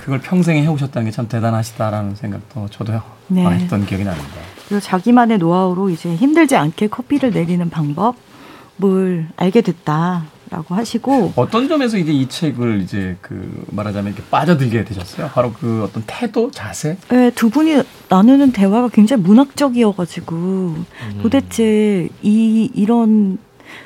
그걸 0.10 0.20
평생에 0.22 0.64
해오셨다는 0.64 1.06
게 1.06 1.12
참 1.12 1.28
대단하시다라는 1.28 2.16
생각도 2.16 2.68
저도 2.70 2.94
네. 3.28 3.44
많이 3.44 3.64
했던 3.64 3.86
기억이 3.86 4.04
납니다. 4.04 4.28
그래서 4.68 4.86
자기만의 4.86 5.38
노하우로 5.38 5.90
이제 5.90 6.16
힘들지 6.16 6.56
않게 6.56 6.88
커피를 6.88 7.32
내리는 7.32 7.70
방법을 7.70 9.28
알게 9.36 9.62
됐다라고 9.62 10.76
하시고 10.76 11.34
어떤 11.36 11.68
점에서 11.68 11.98
이제 11.98 12.12
이 12.12 12.28
책을 12.30 12.82
이제 12.82 13.18
그 13.22 13.66
말하자면 13.72 14.14
이렇게 14.14 14.28
빠져들게 14.30 14.86
되셨어요? 14.86 15.30
바로 15.34 15.52
그 15.54 15.84
어떤 15.84 16.04
태도, 16.08 16.50
자세? 16.52 16.98
네, 17.10 17.32
두 17.32 17.50
분이 17.50 17.84
나누는 18.10 18.52
대화가 18.52 18.90
굉장히 18.90 19.22
문학적이어가지고 19.24 20.76
도대체 21.22 22.08
이 22.24 22.72
이런 22.74 23.38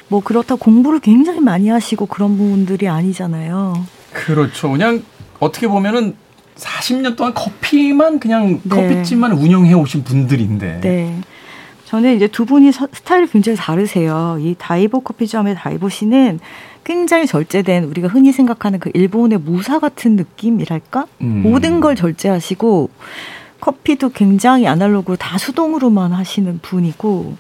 뭐 0.08 0.22
그렇다 0.22 0.56
공부를 0.56 1.00
굉장히 1.00 1.40
많이 1.42 1.68
하시고 1.70 2.06
그런 2.06 2.38
분들이 2.38 2.88
아니잖아요. 2.88 3.86
그렇죠. 4.14 4.70
그냥 4.70 5.02
어떻게 5.40 5.68
보면은 5.68 6.16
40년 6.56 7.16
동안 7.16 7.34
커피만 7.34 8.20
그냥 8.20 8.60
네. 8.64 8.70
커피집만 8.70 9.32
운영해 9.34 9.74
오신 9.74 10.04
분들인데 10.04 10.82
네. 10.82 11.20
저는 11.86 12.16
이제 12.16 12.28
두 12.28 12.46
분이 12.46 12.72
서- 12.72 12.88
스타일이 12.92 13.28
굉장히 13.28 13.58
다르세요. 13.58 14.38
이 14.40 14.56
다이보 14.58 15.02
커피점의 15.02 15.56
다이보 15.56 15.90
씨는 15.90 16.40
굉장히 16.84 17.28
절제된 17.28 17.86
우리가 17.86 18.08
흔히 18.08 18.32
생각하는 18.32 18.80
그 18.80 18.90
일본의 18.94 19.40
무사 19.40 19.80
같은 19.80 20.16
느낌이랄까? 20.16 21.06
음. 21.22 21.42
모든 21.44 21.80
걸 21.80 21.96
절제하시고 21.96 22.90
커피도 23.60 24.10
굉장히 24.10 24.68
아날로그로 24.68 25.16
다 25.18 25.38
수동으로만 25.38 26.12
하시는 26.12 26.60
분이고 26.62 27.36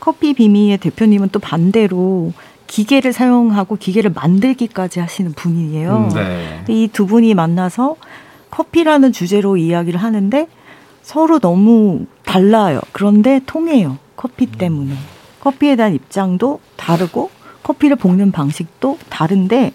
커피 0.00 0.32
비미의 0.34 0.78
대표님은 0.78 1.28
또 1.32 1.38
반대로 1.38 2.32
기계를 2.66 3.12
사용하고 3.12 3.76
기계를 3.76 4.10
만들기까지 4.14 5.00
하시는 5.00 5.32
분이에요. 5.32 5.96
음, 5.96 6.08
네. 6.14 6.64
이두 6.68 7.06
분이 7.06 7.34
만나서 7.34 7.96
커피라는 8.50 9.12
주제로 9.12 9.56
이야기를 9.56 10.02
하는데 10.02 10.48
서로 11.02 11.38
너무 11.38 12.06
달라요. 12.24 12.80
그런데 12.92 13.40
통해요. 13.46 13.98
커피 14.16 14.46
때문에. 14.46 14.94
커피에 15.40 15.76
대한 15.76 15.94
입장도 15.94 16.60
다르고 16.76 17.30
커피를 17.62 17.96
볶는 17.96 18.32
방식도 18.32 18.98
다른데 19.08 19.72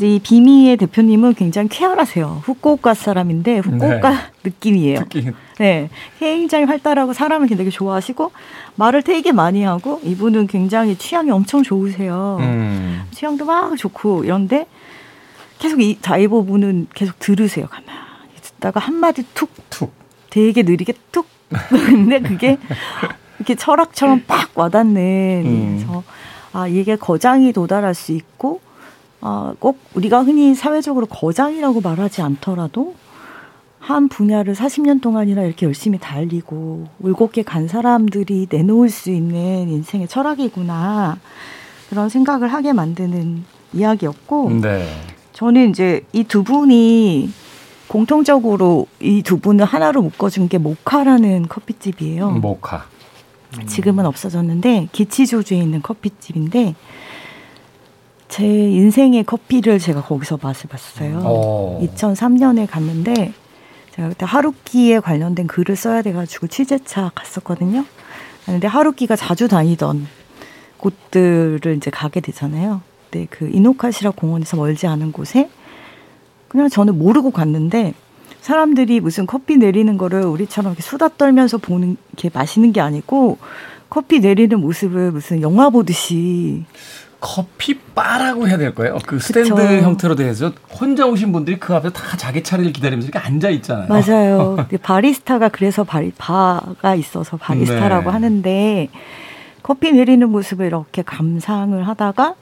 이제 0.00 0.14
이 0.14 0.18
비미의 0.18 0.78
대표님은 0.78 1.34
굉장히 1.34 1.68
쾌활하세요. 1.68 2.40
후쿠오카 2.44 2.94
사람인데 2.94 3.58
후쿠오카 3.58 4.14
느낌이에요. 4.42 5.00
특히 5.00 5.30
네, 5.58 5.90
굉장히 6.18 6.64
활달하고 6.64 7.12
사람을 7.12 7.48
되게 7.48 7.68
좋아하시고 7.68 8.32
말을 8.76 9.02
되게 9.02 9.30
많이 9.32 9.62
하고 9.62 10.00
이분은 10.02 10.46
굉장히 10.46 10.96
취향이 10.96 11.30
엄청 11.30 11.62
좋으세요. 11.62 12.38
음. 12.40 13.02
취향도 13.10 13.44
막 13.44 13.76
좋고 13.76 14.24
이런데 14.24 14.66
계속 15.58 15.82
이 15.82 15.98
다이버 16.00 16.40
분은 16.44 16.86
계속 16.94 17.18
들으세요. 17.18 17.66
가만히 17.66 17.90
듣다가 18.40 18.80
한 18.80 18.94
마디 18.94 19.22
툭 19.34 19.50
툭. 19.68 19.92
되게 20.30 20.62
느리게 20.62 20.94
툭. 21.12 21.26
근데 21.68 22.20
그게 22.20 22.56
이렇게 23.36 23.54
철학처럼 23.54 24.22
빡 24.26 24.48
와닿는. 24.54 25.42
음. 25.44 25.76
그래서 25.76 26.02
아 26.54 26.66
이게 26.68 26.96
거장이 26.96 27.52
도달할 27.52 27.94
수 27.94 28.12
있고 28.12 28.62
아, 29.20 29.54
꼭 29.58 29.78
우리가 29.94 30.22
흔히 30.22 30.54
사회적으로 30.54 31.06
거장이라고 31.06 31.80
말하지 31.80 32.22
않더라도 32.22 32.94
한 33.78 34.08
분야를 34.08 34.54
40년 34.54 35.00
동안이나 35.00 35.42
이렇게 35.42 35.66
열심히 35.66 35.98
달리고 35.98 36.86
울곧게 37.00 37.42
간 37.42 37.66
사람들이 37.68 38.46
내놓을 38.50 38.88
수 38.90 39.10
있는 39.10 39.68
인생의 39.68 40.06
철학이구나 40.08 41.18
그런 41.88 42.08
생각을 42.08 42.52
하게 42.52 42.72
만드는 42.72 43.44
이야기였고 43.72 44.50
네. 44.60 44.86
저는 45.32 45.70
이제 45.70 46.04
이 46.12 46.24
두 46.24 46.42
분이 46.44 47.30
공통적으로 47.88 48.86
이 49.00 49.22
두 49.22 49.38
분을 49.40 49.64
하나로 49.64 50.02
묶어준 50.02 50.48
게 50.48 50.58
모카라는 50.58 51.48
커피집이에요. 51.48 52.30
모카. 52.30 52.84
지금은 53.66 54.06
없어졌는데 54.06 54.88
기치조주에 54.92 55.58
있는 55.58 55.82
커피집인데 55.82 56.76
제 58.30 58.46
인생의 58.46 59.24
커피를 59.24 59.80
제가 59.80 60.02
거기서 60.02 60.38
맛을 60.40 60.70
봤어요. 60.70 61.20
어. 61.24 61.80
2003년에 61.82 62.70
갔는데 62.70 63.32
제가 63.96 64.08
그때 64.08 64.24
하루키에 64.24 65.00
관련된 65.00 65.48
글을 65.48 65.74
써야 65.74 66.00
돼가지고 66.00 66.46
취재차 66.46 67.10
갔었거든요. 67.14 67.84
근데 68.46 68.68
하루키가 68.68 69.16
자주 69.16 69.48
다니던 69.48 70.06
곳들을 70.78 71.76
이제 71.76 71.90
가게 71.90 72.20
되잖아요. 72.20 72.82
근데 73.10 73.26
그 73.28 73.50
이노카시라 73.52 74.12
공원에서 74.12 74.56
멀지 74.56 74.86
않은 74.86 75.10
곳에 75.10 75.50
그냥 76.46 76.68
저는 76.68 76.96
모르고 76.98 77.32
갔는데 77.32 77.94
사람들이 78.40 79.00
무슨 79.00 79.26
커피 79.26 79.56
내리는 79.56 79.98
거를 79.98 80.22
우리처럼 80.22 80.72
이렇게 80.72 80.82
수다 80.82 81.08
떨면서 81.08 81.58
보는 81.58 81.96
게 82.16 82.30
마시는 82.32 82.72
게 82.72 82.80
아니고 82.80 83.38
커피 83.90 84.20
내리는 84.20 84.58
모습을 84.60 85.10
무슨 85.10 85.42
영화 85.42 85.68
보듯이 85.68 86.64
커피 87.20 87.78
바라고 87.78 88.48
해야 88.48 88.56
될 88.56 88.74
거예요. 88.74 88.98
그 89.06 89.18
스탠드 89.18 89.54
그쵸. 89.54 89.62
형태로 89.62 90.14
돼서 90.16 90.52
혼자 90.70 91.06
오신 91.06 91.32
분들이 91.32 91.60
그 91.60 91.74
앞에 91.74 91.90
다 91.90 92.16
자기 92.16 92.42
차례를 92.42 92.72
기다리면서 92.72 93.08
이렇게 93.08 93.18
앉아 93.18 93.50
있잖아요. 93.50 93.88
맞아요. 93.88 94.66
그 94.70 94.78
바리스타가 94.78 95.50
그래서 95.50 95.84
바리, 95.84 96.12
바가 96.16 96.94
있어서 96.94 97.36
바리스타라고 97.36 98.04
네. 98.04 98.10
하는데 98.10 98.88
커피 99.62 99.92
내리는 99.92 100.28
모습을 100.28 100.66
이렇게 100.66 101.02
감상을 101.02 101.86
하다가 101.86 102.34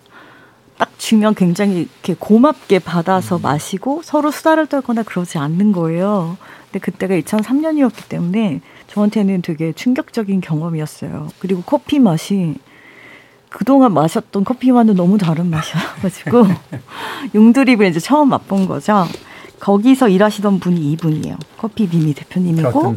딱 0.78 0.90
주면 0.96 1.34
굉장히 1.34 1.80
이렇게 1.80 2.14
고맙게 2.16 2.78
받아서 2.78 3.36
음. 3.36 3.42
마시고 3.42 4.02
서로 4.04 4.30
수다를 4.30 4.66
떨거나 4.66 5.02
그러지 5.02 5.38
않는 5.38 5.72
거예요. 5.72 6.38
근데 6.70 6.78
그때가 6.78 7.14
2003년이었기 7.16 8.08
때문에 8.08 8.60
저한테는 8.86 9.42
되게 9.42 9.72
충격적인 9.72 10.40
경험이었어요. 10.40 11.28
그리고 11.40 11.62
커피 11.62 11.98
맛이 11.98 12.54
그동안 13.50 13.94
마셨던 13.94 14.44
커피와는 14.44 14.94
너무 14.94 15.18
다른 15.18 15.50
맛이어가지고 15.50 16.46
용드립을 17.34 17.86
이제 17.86 18.00
처음 18.00 18.30
맛본 18.30 18.66
거죠. 18.66 19.06
거기서 19.60 20.08
일하시던 20.08 20.60
분이 20.60 20.92
이분이에요. 20.92 21.36
커피 21.56 21.88
비미 21.88 22.14
대표님이고? 22.14 22.96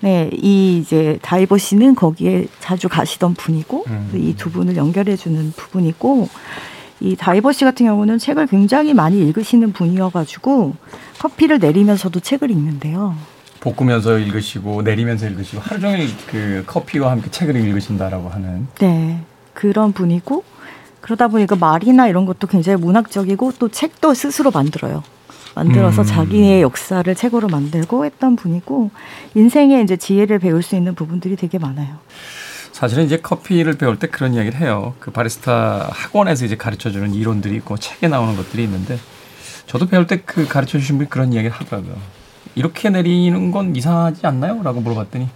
네, 0.00 0.30
이 0.32 0.78
이제 0.78 1.18
다이버 1.22 1.58
씨는 1.58 1.94
거기에 1.94 2.48
자주 2.58 2.88
가시던 2.88 3.34
분이고, 3.34 3.84
음. 3.86 4.10
이두 4.12 4.50
분을 4.50 4.76
연결해주는 4.76 5.52
부분이고, 5.56 6.28
이 7.00 7.16
다이버 7.16 7.52
씨 7.52 7.64
같은 7.64 7.86
경우는 7.86 8.18
책을 8.18 8.46
굉장히 8.46 8.94
많이 8.94 9.20
읽으시는 9.20 9.72
분이어가지고 9.72 10.74
커피를 11.18 11.58
내리면서도 11.58 12.20
책을 12.20 12.50
읽는데요. 12.50 13.16
볶으면서 13.58 14.18
읽으시고 14.18 14.82
내리면서 14.82 15.26
읽으시고 15.28 15.62
하루 15.62 15.80
종일 15.80 16.08
그 16.26 16.62
커피와 16.66 17.10
함께 17.10 17.30
책을 17.30 17.56
읽으신다라고 17.56 18.28
하는 18.28 18.68
네, 18.78 19.20
그런 19.54 19.92
분이고 19.92 20.44
그러다 21.00 21.28
보니까 21.28 21.56
말이나 21.56 22.08
이런 22.08 22.26
것도 22.26 22.46
굉장히 22.46 22.80
문학적이고 22.80 23.52
또 23.58 23.68
책도 23.68 24.14
스스로 24.14 24.50
만들어요. 24.50 25.02
만들어서 25.54 26.02
음. 26.02 26.06
자기의 26.06 26.62
역사를 26.62 27.14
책으로 27.14 27.48
만들고 27.48 28.04
했던 28.04 28.36
분이고 28.36 28.90
인생에 29.34 29.82
이제 29.82 29.96
지혜를 29.96 30.38
배울 30.38 30.62
수 30.62 30.76
있는 30.76 30.94
부분들이 30.94 31.36
되게 31.36 31.58
많아요. 31.58 31.98
사실은 32.72 33.04
이제 33.04 33.18
커피를 33.18 33.74
배울 33.74 33.98
때 33.98 34.06
그런 34.06 34.32
이야기를 34.34 34.58
해요. 34.60 34.94
그 34.98 35.10
바리스타 35.10 35.90
학원에서 35.92 36.46
이제 36.46 36.56
가르쳐 36.56 36.90
주는 36.90 37.12
이론들이 37.12 37.54
있고 37.56 37.76
책에 37.76 38.08
나오는 38.08 38.34
것들이 38.36 38.64
있는데 38.64 38.98
저도 39.66 39.86
배울 39.88 40.06
때 40.06 40.22
그 40.24 40.48
가르쳐 40.48 40.78
주신 40.78 40.96
분이 40.96 41.10
그런 41.10 41.32
이야기를 41.32 41.54
하더라고요. 41.54 41.96
이렇게 42.54 42.88
내리는 42.90 43.50
건 43.50 43.76
이상하지 43.76 44.26
않나요? 44.26 44.62
라고 44.62 44.80
물어봤더니 44.80 45.28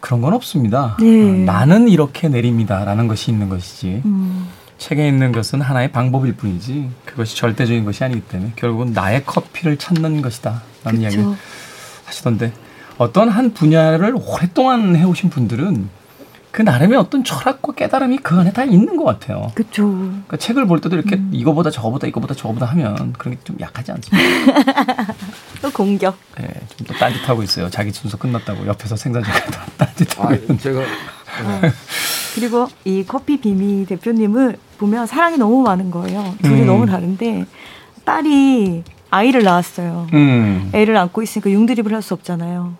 그런 0.00 0.20
건 0.20 0.32
없습니다. 0.34 0.96
네. 1.00 1.06
어, 1.06 1.26
나는 1.44 1.88
이렇게 1.88 2.28
내립니다. 2.28 2.84
라는 2.84 3.06
것이 3.08 3.30
있는 3.30 3.48
것이지. 3.48 4.02
음, 4.04 4.48
책에 4.78 5.06
있는 5.06 5.30
것은 5.30 5.60
하나의 5.60 5.92
방법일 5.92 6.36
뿐이지 6.36 6.88
그것이 7.04 7.36
절대적인 7.36 7.84
것이 7.84 8.02
아니기 8.02 8.22
때문에 8.22 8.52
결국은 8.56 8.92
나의 8.92 9.24
커피를 9.24 9.76
찾는 9.76 10.22
것이다. 10.22 10.62
라는 10.84 11.02
이야기를. 11.02 11.24
하시던데 12.06 12.52
어떤 12.98 13.28
한 13.28 13.54
분야를 13.54 14.14
오랫동안 14.16 14.96
해오신 14.96 15.30
분들은 15.30 15.88
그 16.50 16.62
나름의 16.62 16.98
어떤 16.98 17.22
철학과 17.22 17.72
깨달음이 17.72 18.18
그 18.18 18.34
안에 18.36 18.52
다 18.52 18.64
있는 18.64 18.96
것 18.96 19.04
같아요. 19.04 19.52
그렇죠. 19.54 19.86
그러니까 19.86 20.36
책을 20.36 20.66
볼 20.66 20.80
때도 20.80 20.96
이렇게 20.96 21.16
음. 21.16 21.30
이거보다 21.32 21.70
저거보다 21.70 22.06
이거보다 22.08 22.34
저거보다 22.34 22.66
하면 22.66 23.12
그런 23.12 23.36
게 23.36 23.40
좀 23.44 23.56
약하지 23.60 23.92
않습니까? 23.92 25.14
또 25.62 25.70
공격. 25.70 26.16
예, 26.40 26.48
좀또 26.76 26.94
딴짓하고 26.94 27.42
있어요. 27.44 27.70
자기 27.70 27.90
순서 27.92 28.16
끝났다고 28.16 28.66
옆에서 28.66 28.96
생산자가 28.96 29.38
딴짓하고 29.78 30.34
있는. 30.34 30.58
제가 30.58 30.80
그리고 32.34 32.68
이 32.84 33.04
커피 33.06 33.40
비미 33.40 33.86
대표님을 33.86 34.56
보면 34.78 35.06
사랑이 35.06 35.36
너무 35.36 35.62
많은 35.62 35.90
거예요. 35.90 36.34
둘이 36.42 36.62
음. 36.62 36.66
너무 36.66 36.86
다른데 36.86 37.46
딸이 38.04 38.82
아이를 39.10 39.42
낳았어요. 39.42 40.06
음. 40.12 40.70
애를 40.72 40.96
안고 40.96 41.22
있으니까 41.22 41.50
융드립을 41.50 41.92
할 41.94 42.02
수 42.02 42.14
없잖아요. 42.14 42.74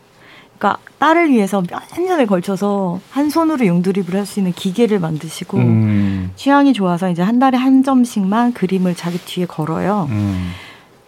그러니까 0.61 0.78
딸을 0.98 1.30
위해서 1.30 1.62
몇 1.62 1.82
년에 1.98 2.26
걸쳐서 2.26 3.00
한 3.11 3.30
손으로 3.30 3.64
융드립을 3.64 4.14
할 4.14 4.26
수 4.26 4.38
있는 4.40 4.52
기계를 4.52 5.00
만드시고 5.00 5.56
음. 5.56 6.32
취향이 6.36 6.74
좋아서 6.74 7.08
이제 7.11 7.22
한 7.22 7.38
달에 7.38 7.56
한 7.56 7.82
점씩만 7.82 8.52
그림을 8.52 8.94
자기 8.94 9.18
뒤에 9.18 9.46
걸어요. 9.46 10.06
음. 10.11 10.52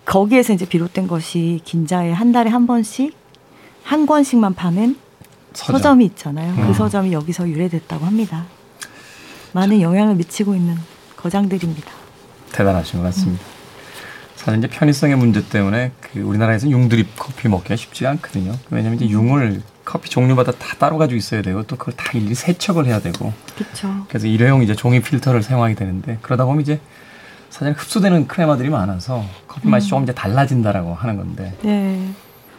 거기에서 0.07 0.55
이제 0.55 0.65
비롯된 0.65 1.07
것이 1.07 1.61
긴자에 1.65 2.13
한 2.13 2.33
달에 2.33 2.49
한 2.51 2.67
번씩 2.67 3.15
한 3.85 4.07
권씩만 4.07 4.55
파는 4.55 4.97
서점. 5.53 5.77
서점. 5.77 6.01
이 6.01 6.07
있잖아요. 6.07 6.55
음. 6.55 6.67
그 6.67 6.73
서점이 6.73 7.13
여기서 7.13 7.47
유래됐다고 7.47 8.07
합니다. 8.07 8.47
많은 9.53 9.83
영향을 9.83 10.15
미치고 10.15 10.55
있는 10.55 10.77
거장들입니다. 11.17 11.91
대단하신 12.53 13.01
것 13.01 13.05
같습니다. 13.07 13.45
사실 14.43 14.59
이제 14.59 14.67
편의성의 14.67 15.17
문제 15.17 15.47
때문에 15.49 15.93
그 16.01 16.21
우리나라에서 16.21 16.69
융드립 16.69 17.17
커피 17.17 17.49
먹기가 17.49 17.77
쉽지가 17.77 18.11
않거든요. 18.11 18.53
왜냐하면 18.71 19.01
이제 19.01 19.09
융을 19.09 19.63
커피 19.85 20.11
종류마다 20.11 20.51
다 20.51 20.75
따로 20.79 20.99
가지고 20.99 21.17
있어야 21.17 21.43
되고 21.43 21.63
또 21.63 21.77
그걸 21.77 21.95
다 21.95 22.11
일일이 22.13 22.35
세척을 22.35 22.87
해야 22.87 23.01
되고 23.01 23.33
그렇죠. 23.55 24.05
그래서 24.09 24.27
일회용 24.27 24.65
이제 24.65 24.75
종이 24.75 25.01
필터를 25.01 25.45
사용하게 25.45 25.77
되는데 25.77 26.19
그러다 26.23 26.45
보면 26.45 26.61
이제 26.61 26.81
사실 27.51 27.73
흡수되는 27.75 28.27
크레마들이 28.27 28.69
많아서 28.69 29.25
커피 29.47 29.69
맛이 29.69 29.87
음. 29.87 29.91
조금 29.91 30.03
이제 30.05 30.13
달라진다라고 30.13 30.95
하는 30.95 31.17
건데 31.17 31.57
네. 31.63 32.13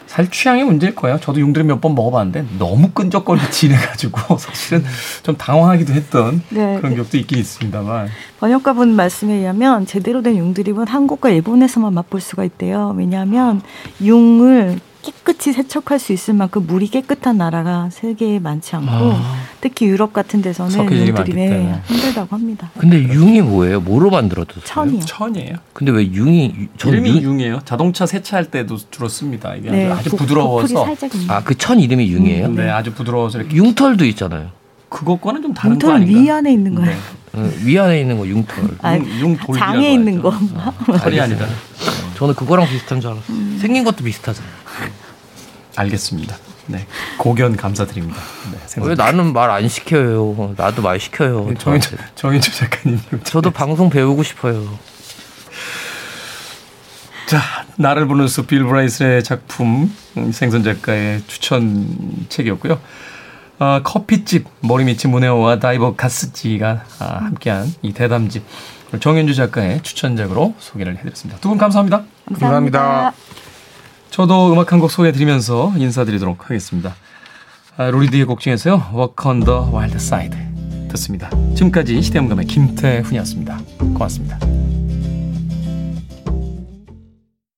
사실 0.08 0.32
취향의 0.32 0.64
문제일 0.66 0.96
거예요. 0.96 1.20
저도 1.20 1.40
융드립 1.40 1.66
몇번 1.68 1.96
먹어봤는데 1.96 2.58
너무 2.60 2.90
끈적거리고 2.92 3.50
진해가지고 3.52 4.38
사실은 4.38 4.84
좀 5.24 5.36
당황하기도 5.36 5.94
했던 5.94 6.42
네. 6.50 6.78
그런 6.78 6.94
기억도 6.94 7.18
있긴 7.18 7.40
있습니다만 7.40 8.10
번역가분 8.40 8.96
말씀에 8.96 9.34
의하면 9.34 9.86
제대로 9.86 10.22
된 10.22 10.38
융드립은 10.38 10.88
한국과 10.88 11.30
일본에서만 11.30 11.94
맛볼 11.94 12.22
수가 12.22 12.44
있대요. 12.44 12.94
왜냐하면 12.98 13.62
융을 14.02 14.80
깨끗이 15.04 15.52
세척할 15.54 16.00
수 16.00 16.14
있을 16.14 16.34
만큼 16.34 16.66
물이 16.66 16.88
깨끗한 16.88 17.38
나라가 17.38 17.90
세계에 17.92 18.40
많지 18.40 18.76
않고 18.78 18.90
아. 18.92 19.36
특히 19.62 19.86
유럽 19.88 20.14
같은 20.14 20.42
데서는 20.42 20.74
융드립에 20.92 21.24
때문에. 21.50 21.82
힘들다고 21.86 22.36
합니다. 22.36 22.72
근데 22.78 22.98
융이 23.04 23.42
뭐예요? 23.42 23.82
뭐로 23.82 24.10
만들어졌어요? 24.10 24.64
천이요. 24.66 25.00
천이에요. 25.02 25.56
근데 25.74 25.92
왜 25.92 26.06
융이 26.12 26.70
이름이 26.86 27.10
융, 27.10 27.22
융이에요. 27.24 27.60
자동차 27.66 28.06
세차할 28.06 28.46
때도 28.50 28.78
주로 28.90 29.08
씁니다. 29.10 29.54
이게 29.56 29.70
네, 29.70 29.92
아주 29.92 30.10
고- 30.10 30.18
부드러워서 30.18 30.86
있는. 31.04 31.30
아그 31.30 31.56
천 31.58 31.80
이름이 31.80 32.08
융이에요? 32.10 32.48
네, 32.50 32.70
아주 32.70 32.94
부드러워서 32.94 33.40
이렇게 33.40 33.56
융털도 33.58 34.06
있잖아요. 34.06 34.50
그것과는 34.90 35.42
좀 35.42 35.54
다른 35.54 35.80
거 35.80 35.92
아닌가? 35.92 36.20
위 36.20 36.30
안에 36.32 36.54
있는 36.54 36.76
거예요. 36.76 36.96
어, 37.34 37.52
위 37.66 37.80
안에 37.80 38.02
있는 38.02 38.18
거 38.20 38.28
융털. 38.28 38.64
아, 38.82 38.96
융, 38.96 39.06
융돌기라고 39.06 39.58
장에 39.58 39.92
있는. 39.92 40.22
거. 40.22 40.30
어, 40.30 40.98
털이 40.98 41.20
아니다. 41.20 41.46
저는 42.16 42.36
그거랑 42.36 42.68
비슷한 42.68 43.02
줄 43.02 43.10
알았어요. 43.10 43.36
음. 43.36 43.58
생긴 43.60 43.84
것도 43.84 44.04
비슷하잖아요. 44.04 44.52
알겠습니다. 45.76 46.38
네, 46.68 46.86
고견 47.18 47.58
감사드립니다. 47.58 48.18
네, 48.52 48.82
왜 48.82 48.96
나는 48.96 49.34
말 49.34 49.50
안 49.52 49.68
시켜요? 49.68 50.54
나도 50.58 50.82
말 50.82 51.00
시켜요. 51.00 51.48
네, 51.50 51.56
정인조 51.56 51.90
저한테. 51.90 52.12
정인조 52.16 52.52
작가님. 52.52 53.00
저도 53.24 53.52
방송 53.52 53.90
배우고 53.90 54.24
싶어요. 54.24 54.78
자, 57.28 57.40
나를 57.78 58.08
부르는 58.08 58.28
숲 58.28 58.48
빌 58.48 58.64
브라이스의 58.64 59.24
작품 59.24 59.94
음, 60.18 60.32
생선 60.32 60.64
작가의 60.64 61.24
추천 61.28 61.88
책이었고요. 62.30 62.80
어, 63.60 63.80
커피집 63.84 64.46
머리밑이 64.62 65.10
문에오와 65.12 65.60
다이버 65.60 65.96
가스지가 65.96 66.84
아, 67.00 67.06
함께한 67.24 67.74
이 67.82 67.94
대담집 67.94 68.44
정현주 69.00 69.34
작가의 69.36 69.82
추천작으로 69.84 70.54
소개를 70.60 70.98
해드렸습니다. 70.98 71.40
두 71.42 71.50
분 71.50 71.58
감사합니다. 71.58 72.04
감사합니다. 72.28 73.14
저도 74.14 74.54
음악 74.54 74.72
한 74.72 74.80
곡 74.80 74.92
소개해드리면서 74.92 75.74
인사드리도록 75.76 76.46
하겠습니다. 76.46 76.94
아, 77.78 77.90
로리드의 77.90 78.26
곡 78.26 78.42
중에서요. 78.42 78.92
Walk 78.94 79.16
on 79.26 79.40
the 79.44 79.60
Wild 79.74 79.96
Side 79.96 80.38
듣습니다. 80.92 81.32
지금까지 81.56 82.00
시대음감의 82.00 82.46
김태훈이었습니다. 82.46 83.60
고맙습니다. 83.80 84.38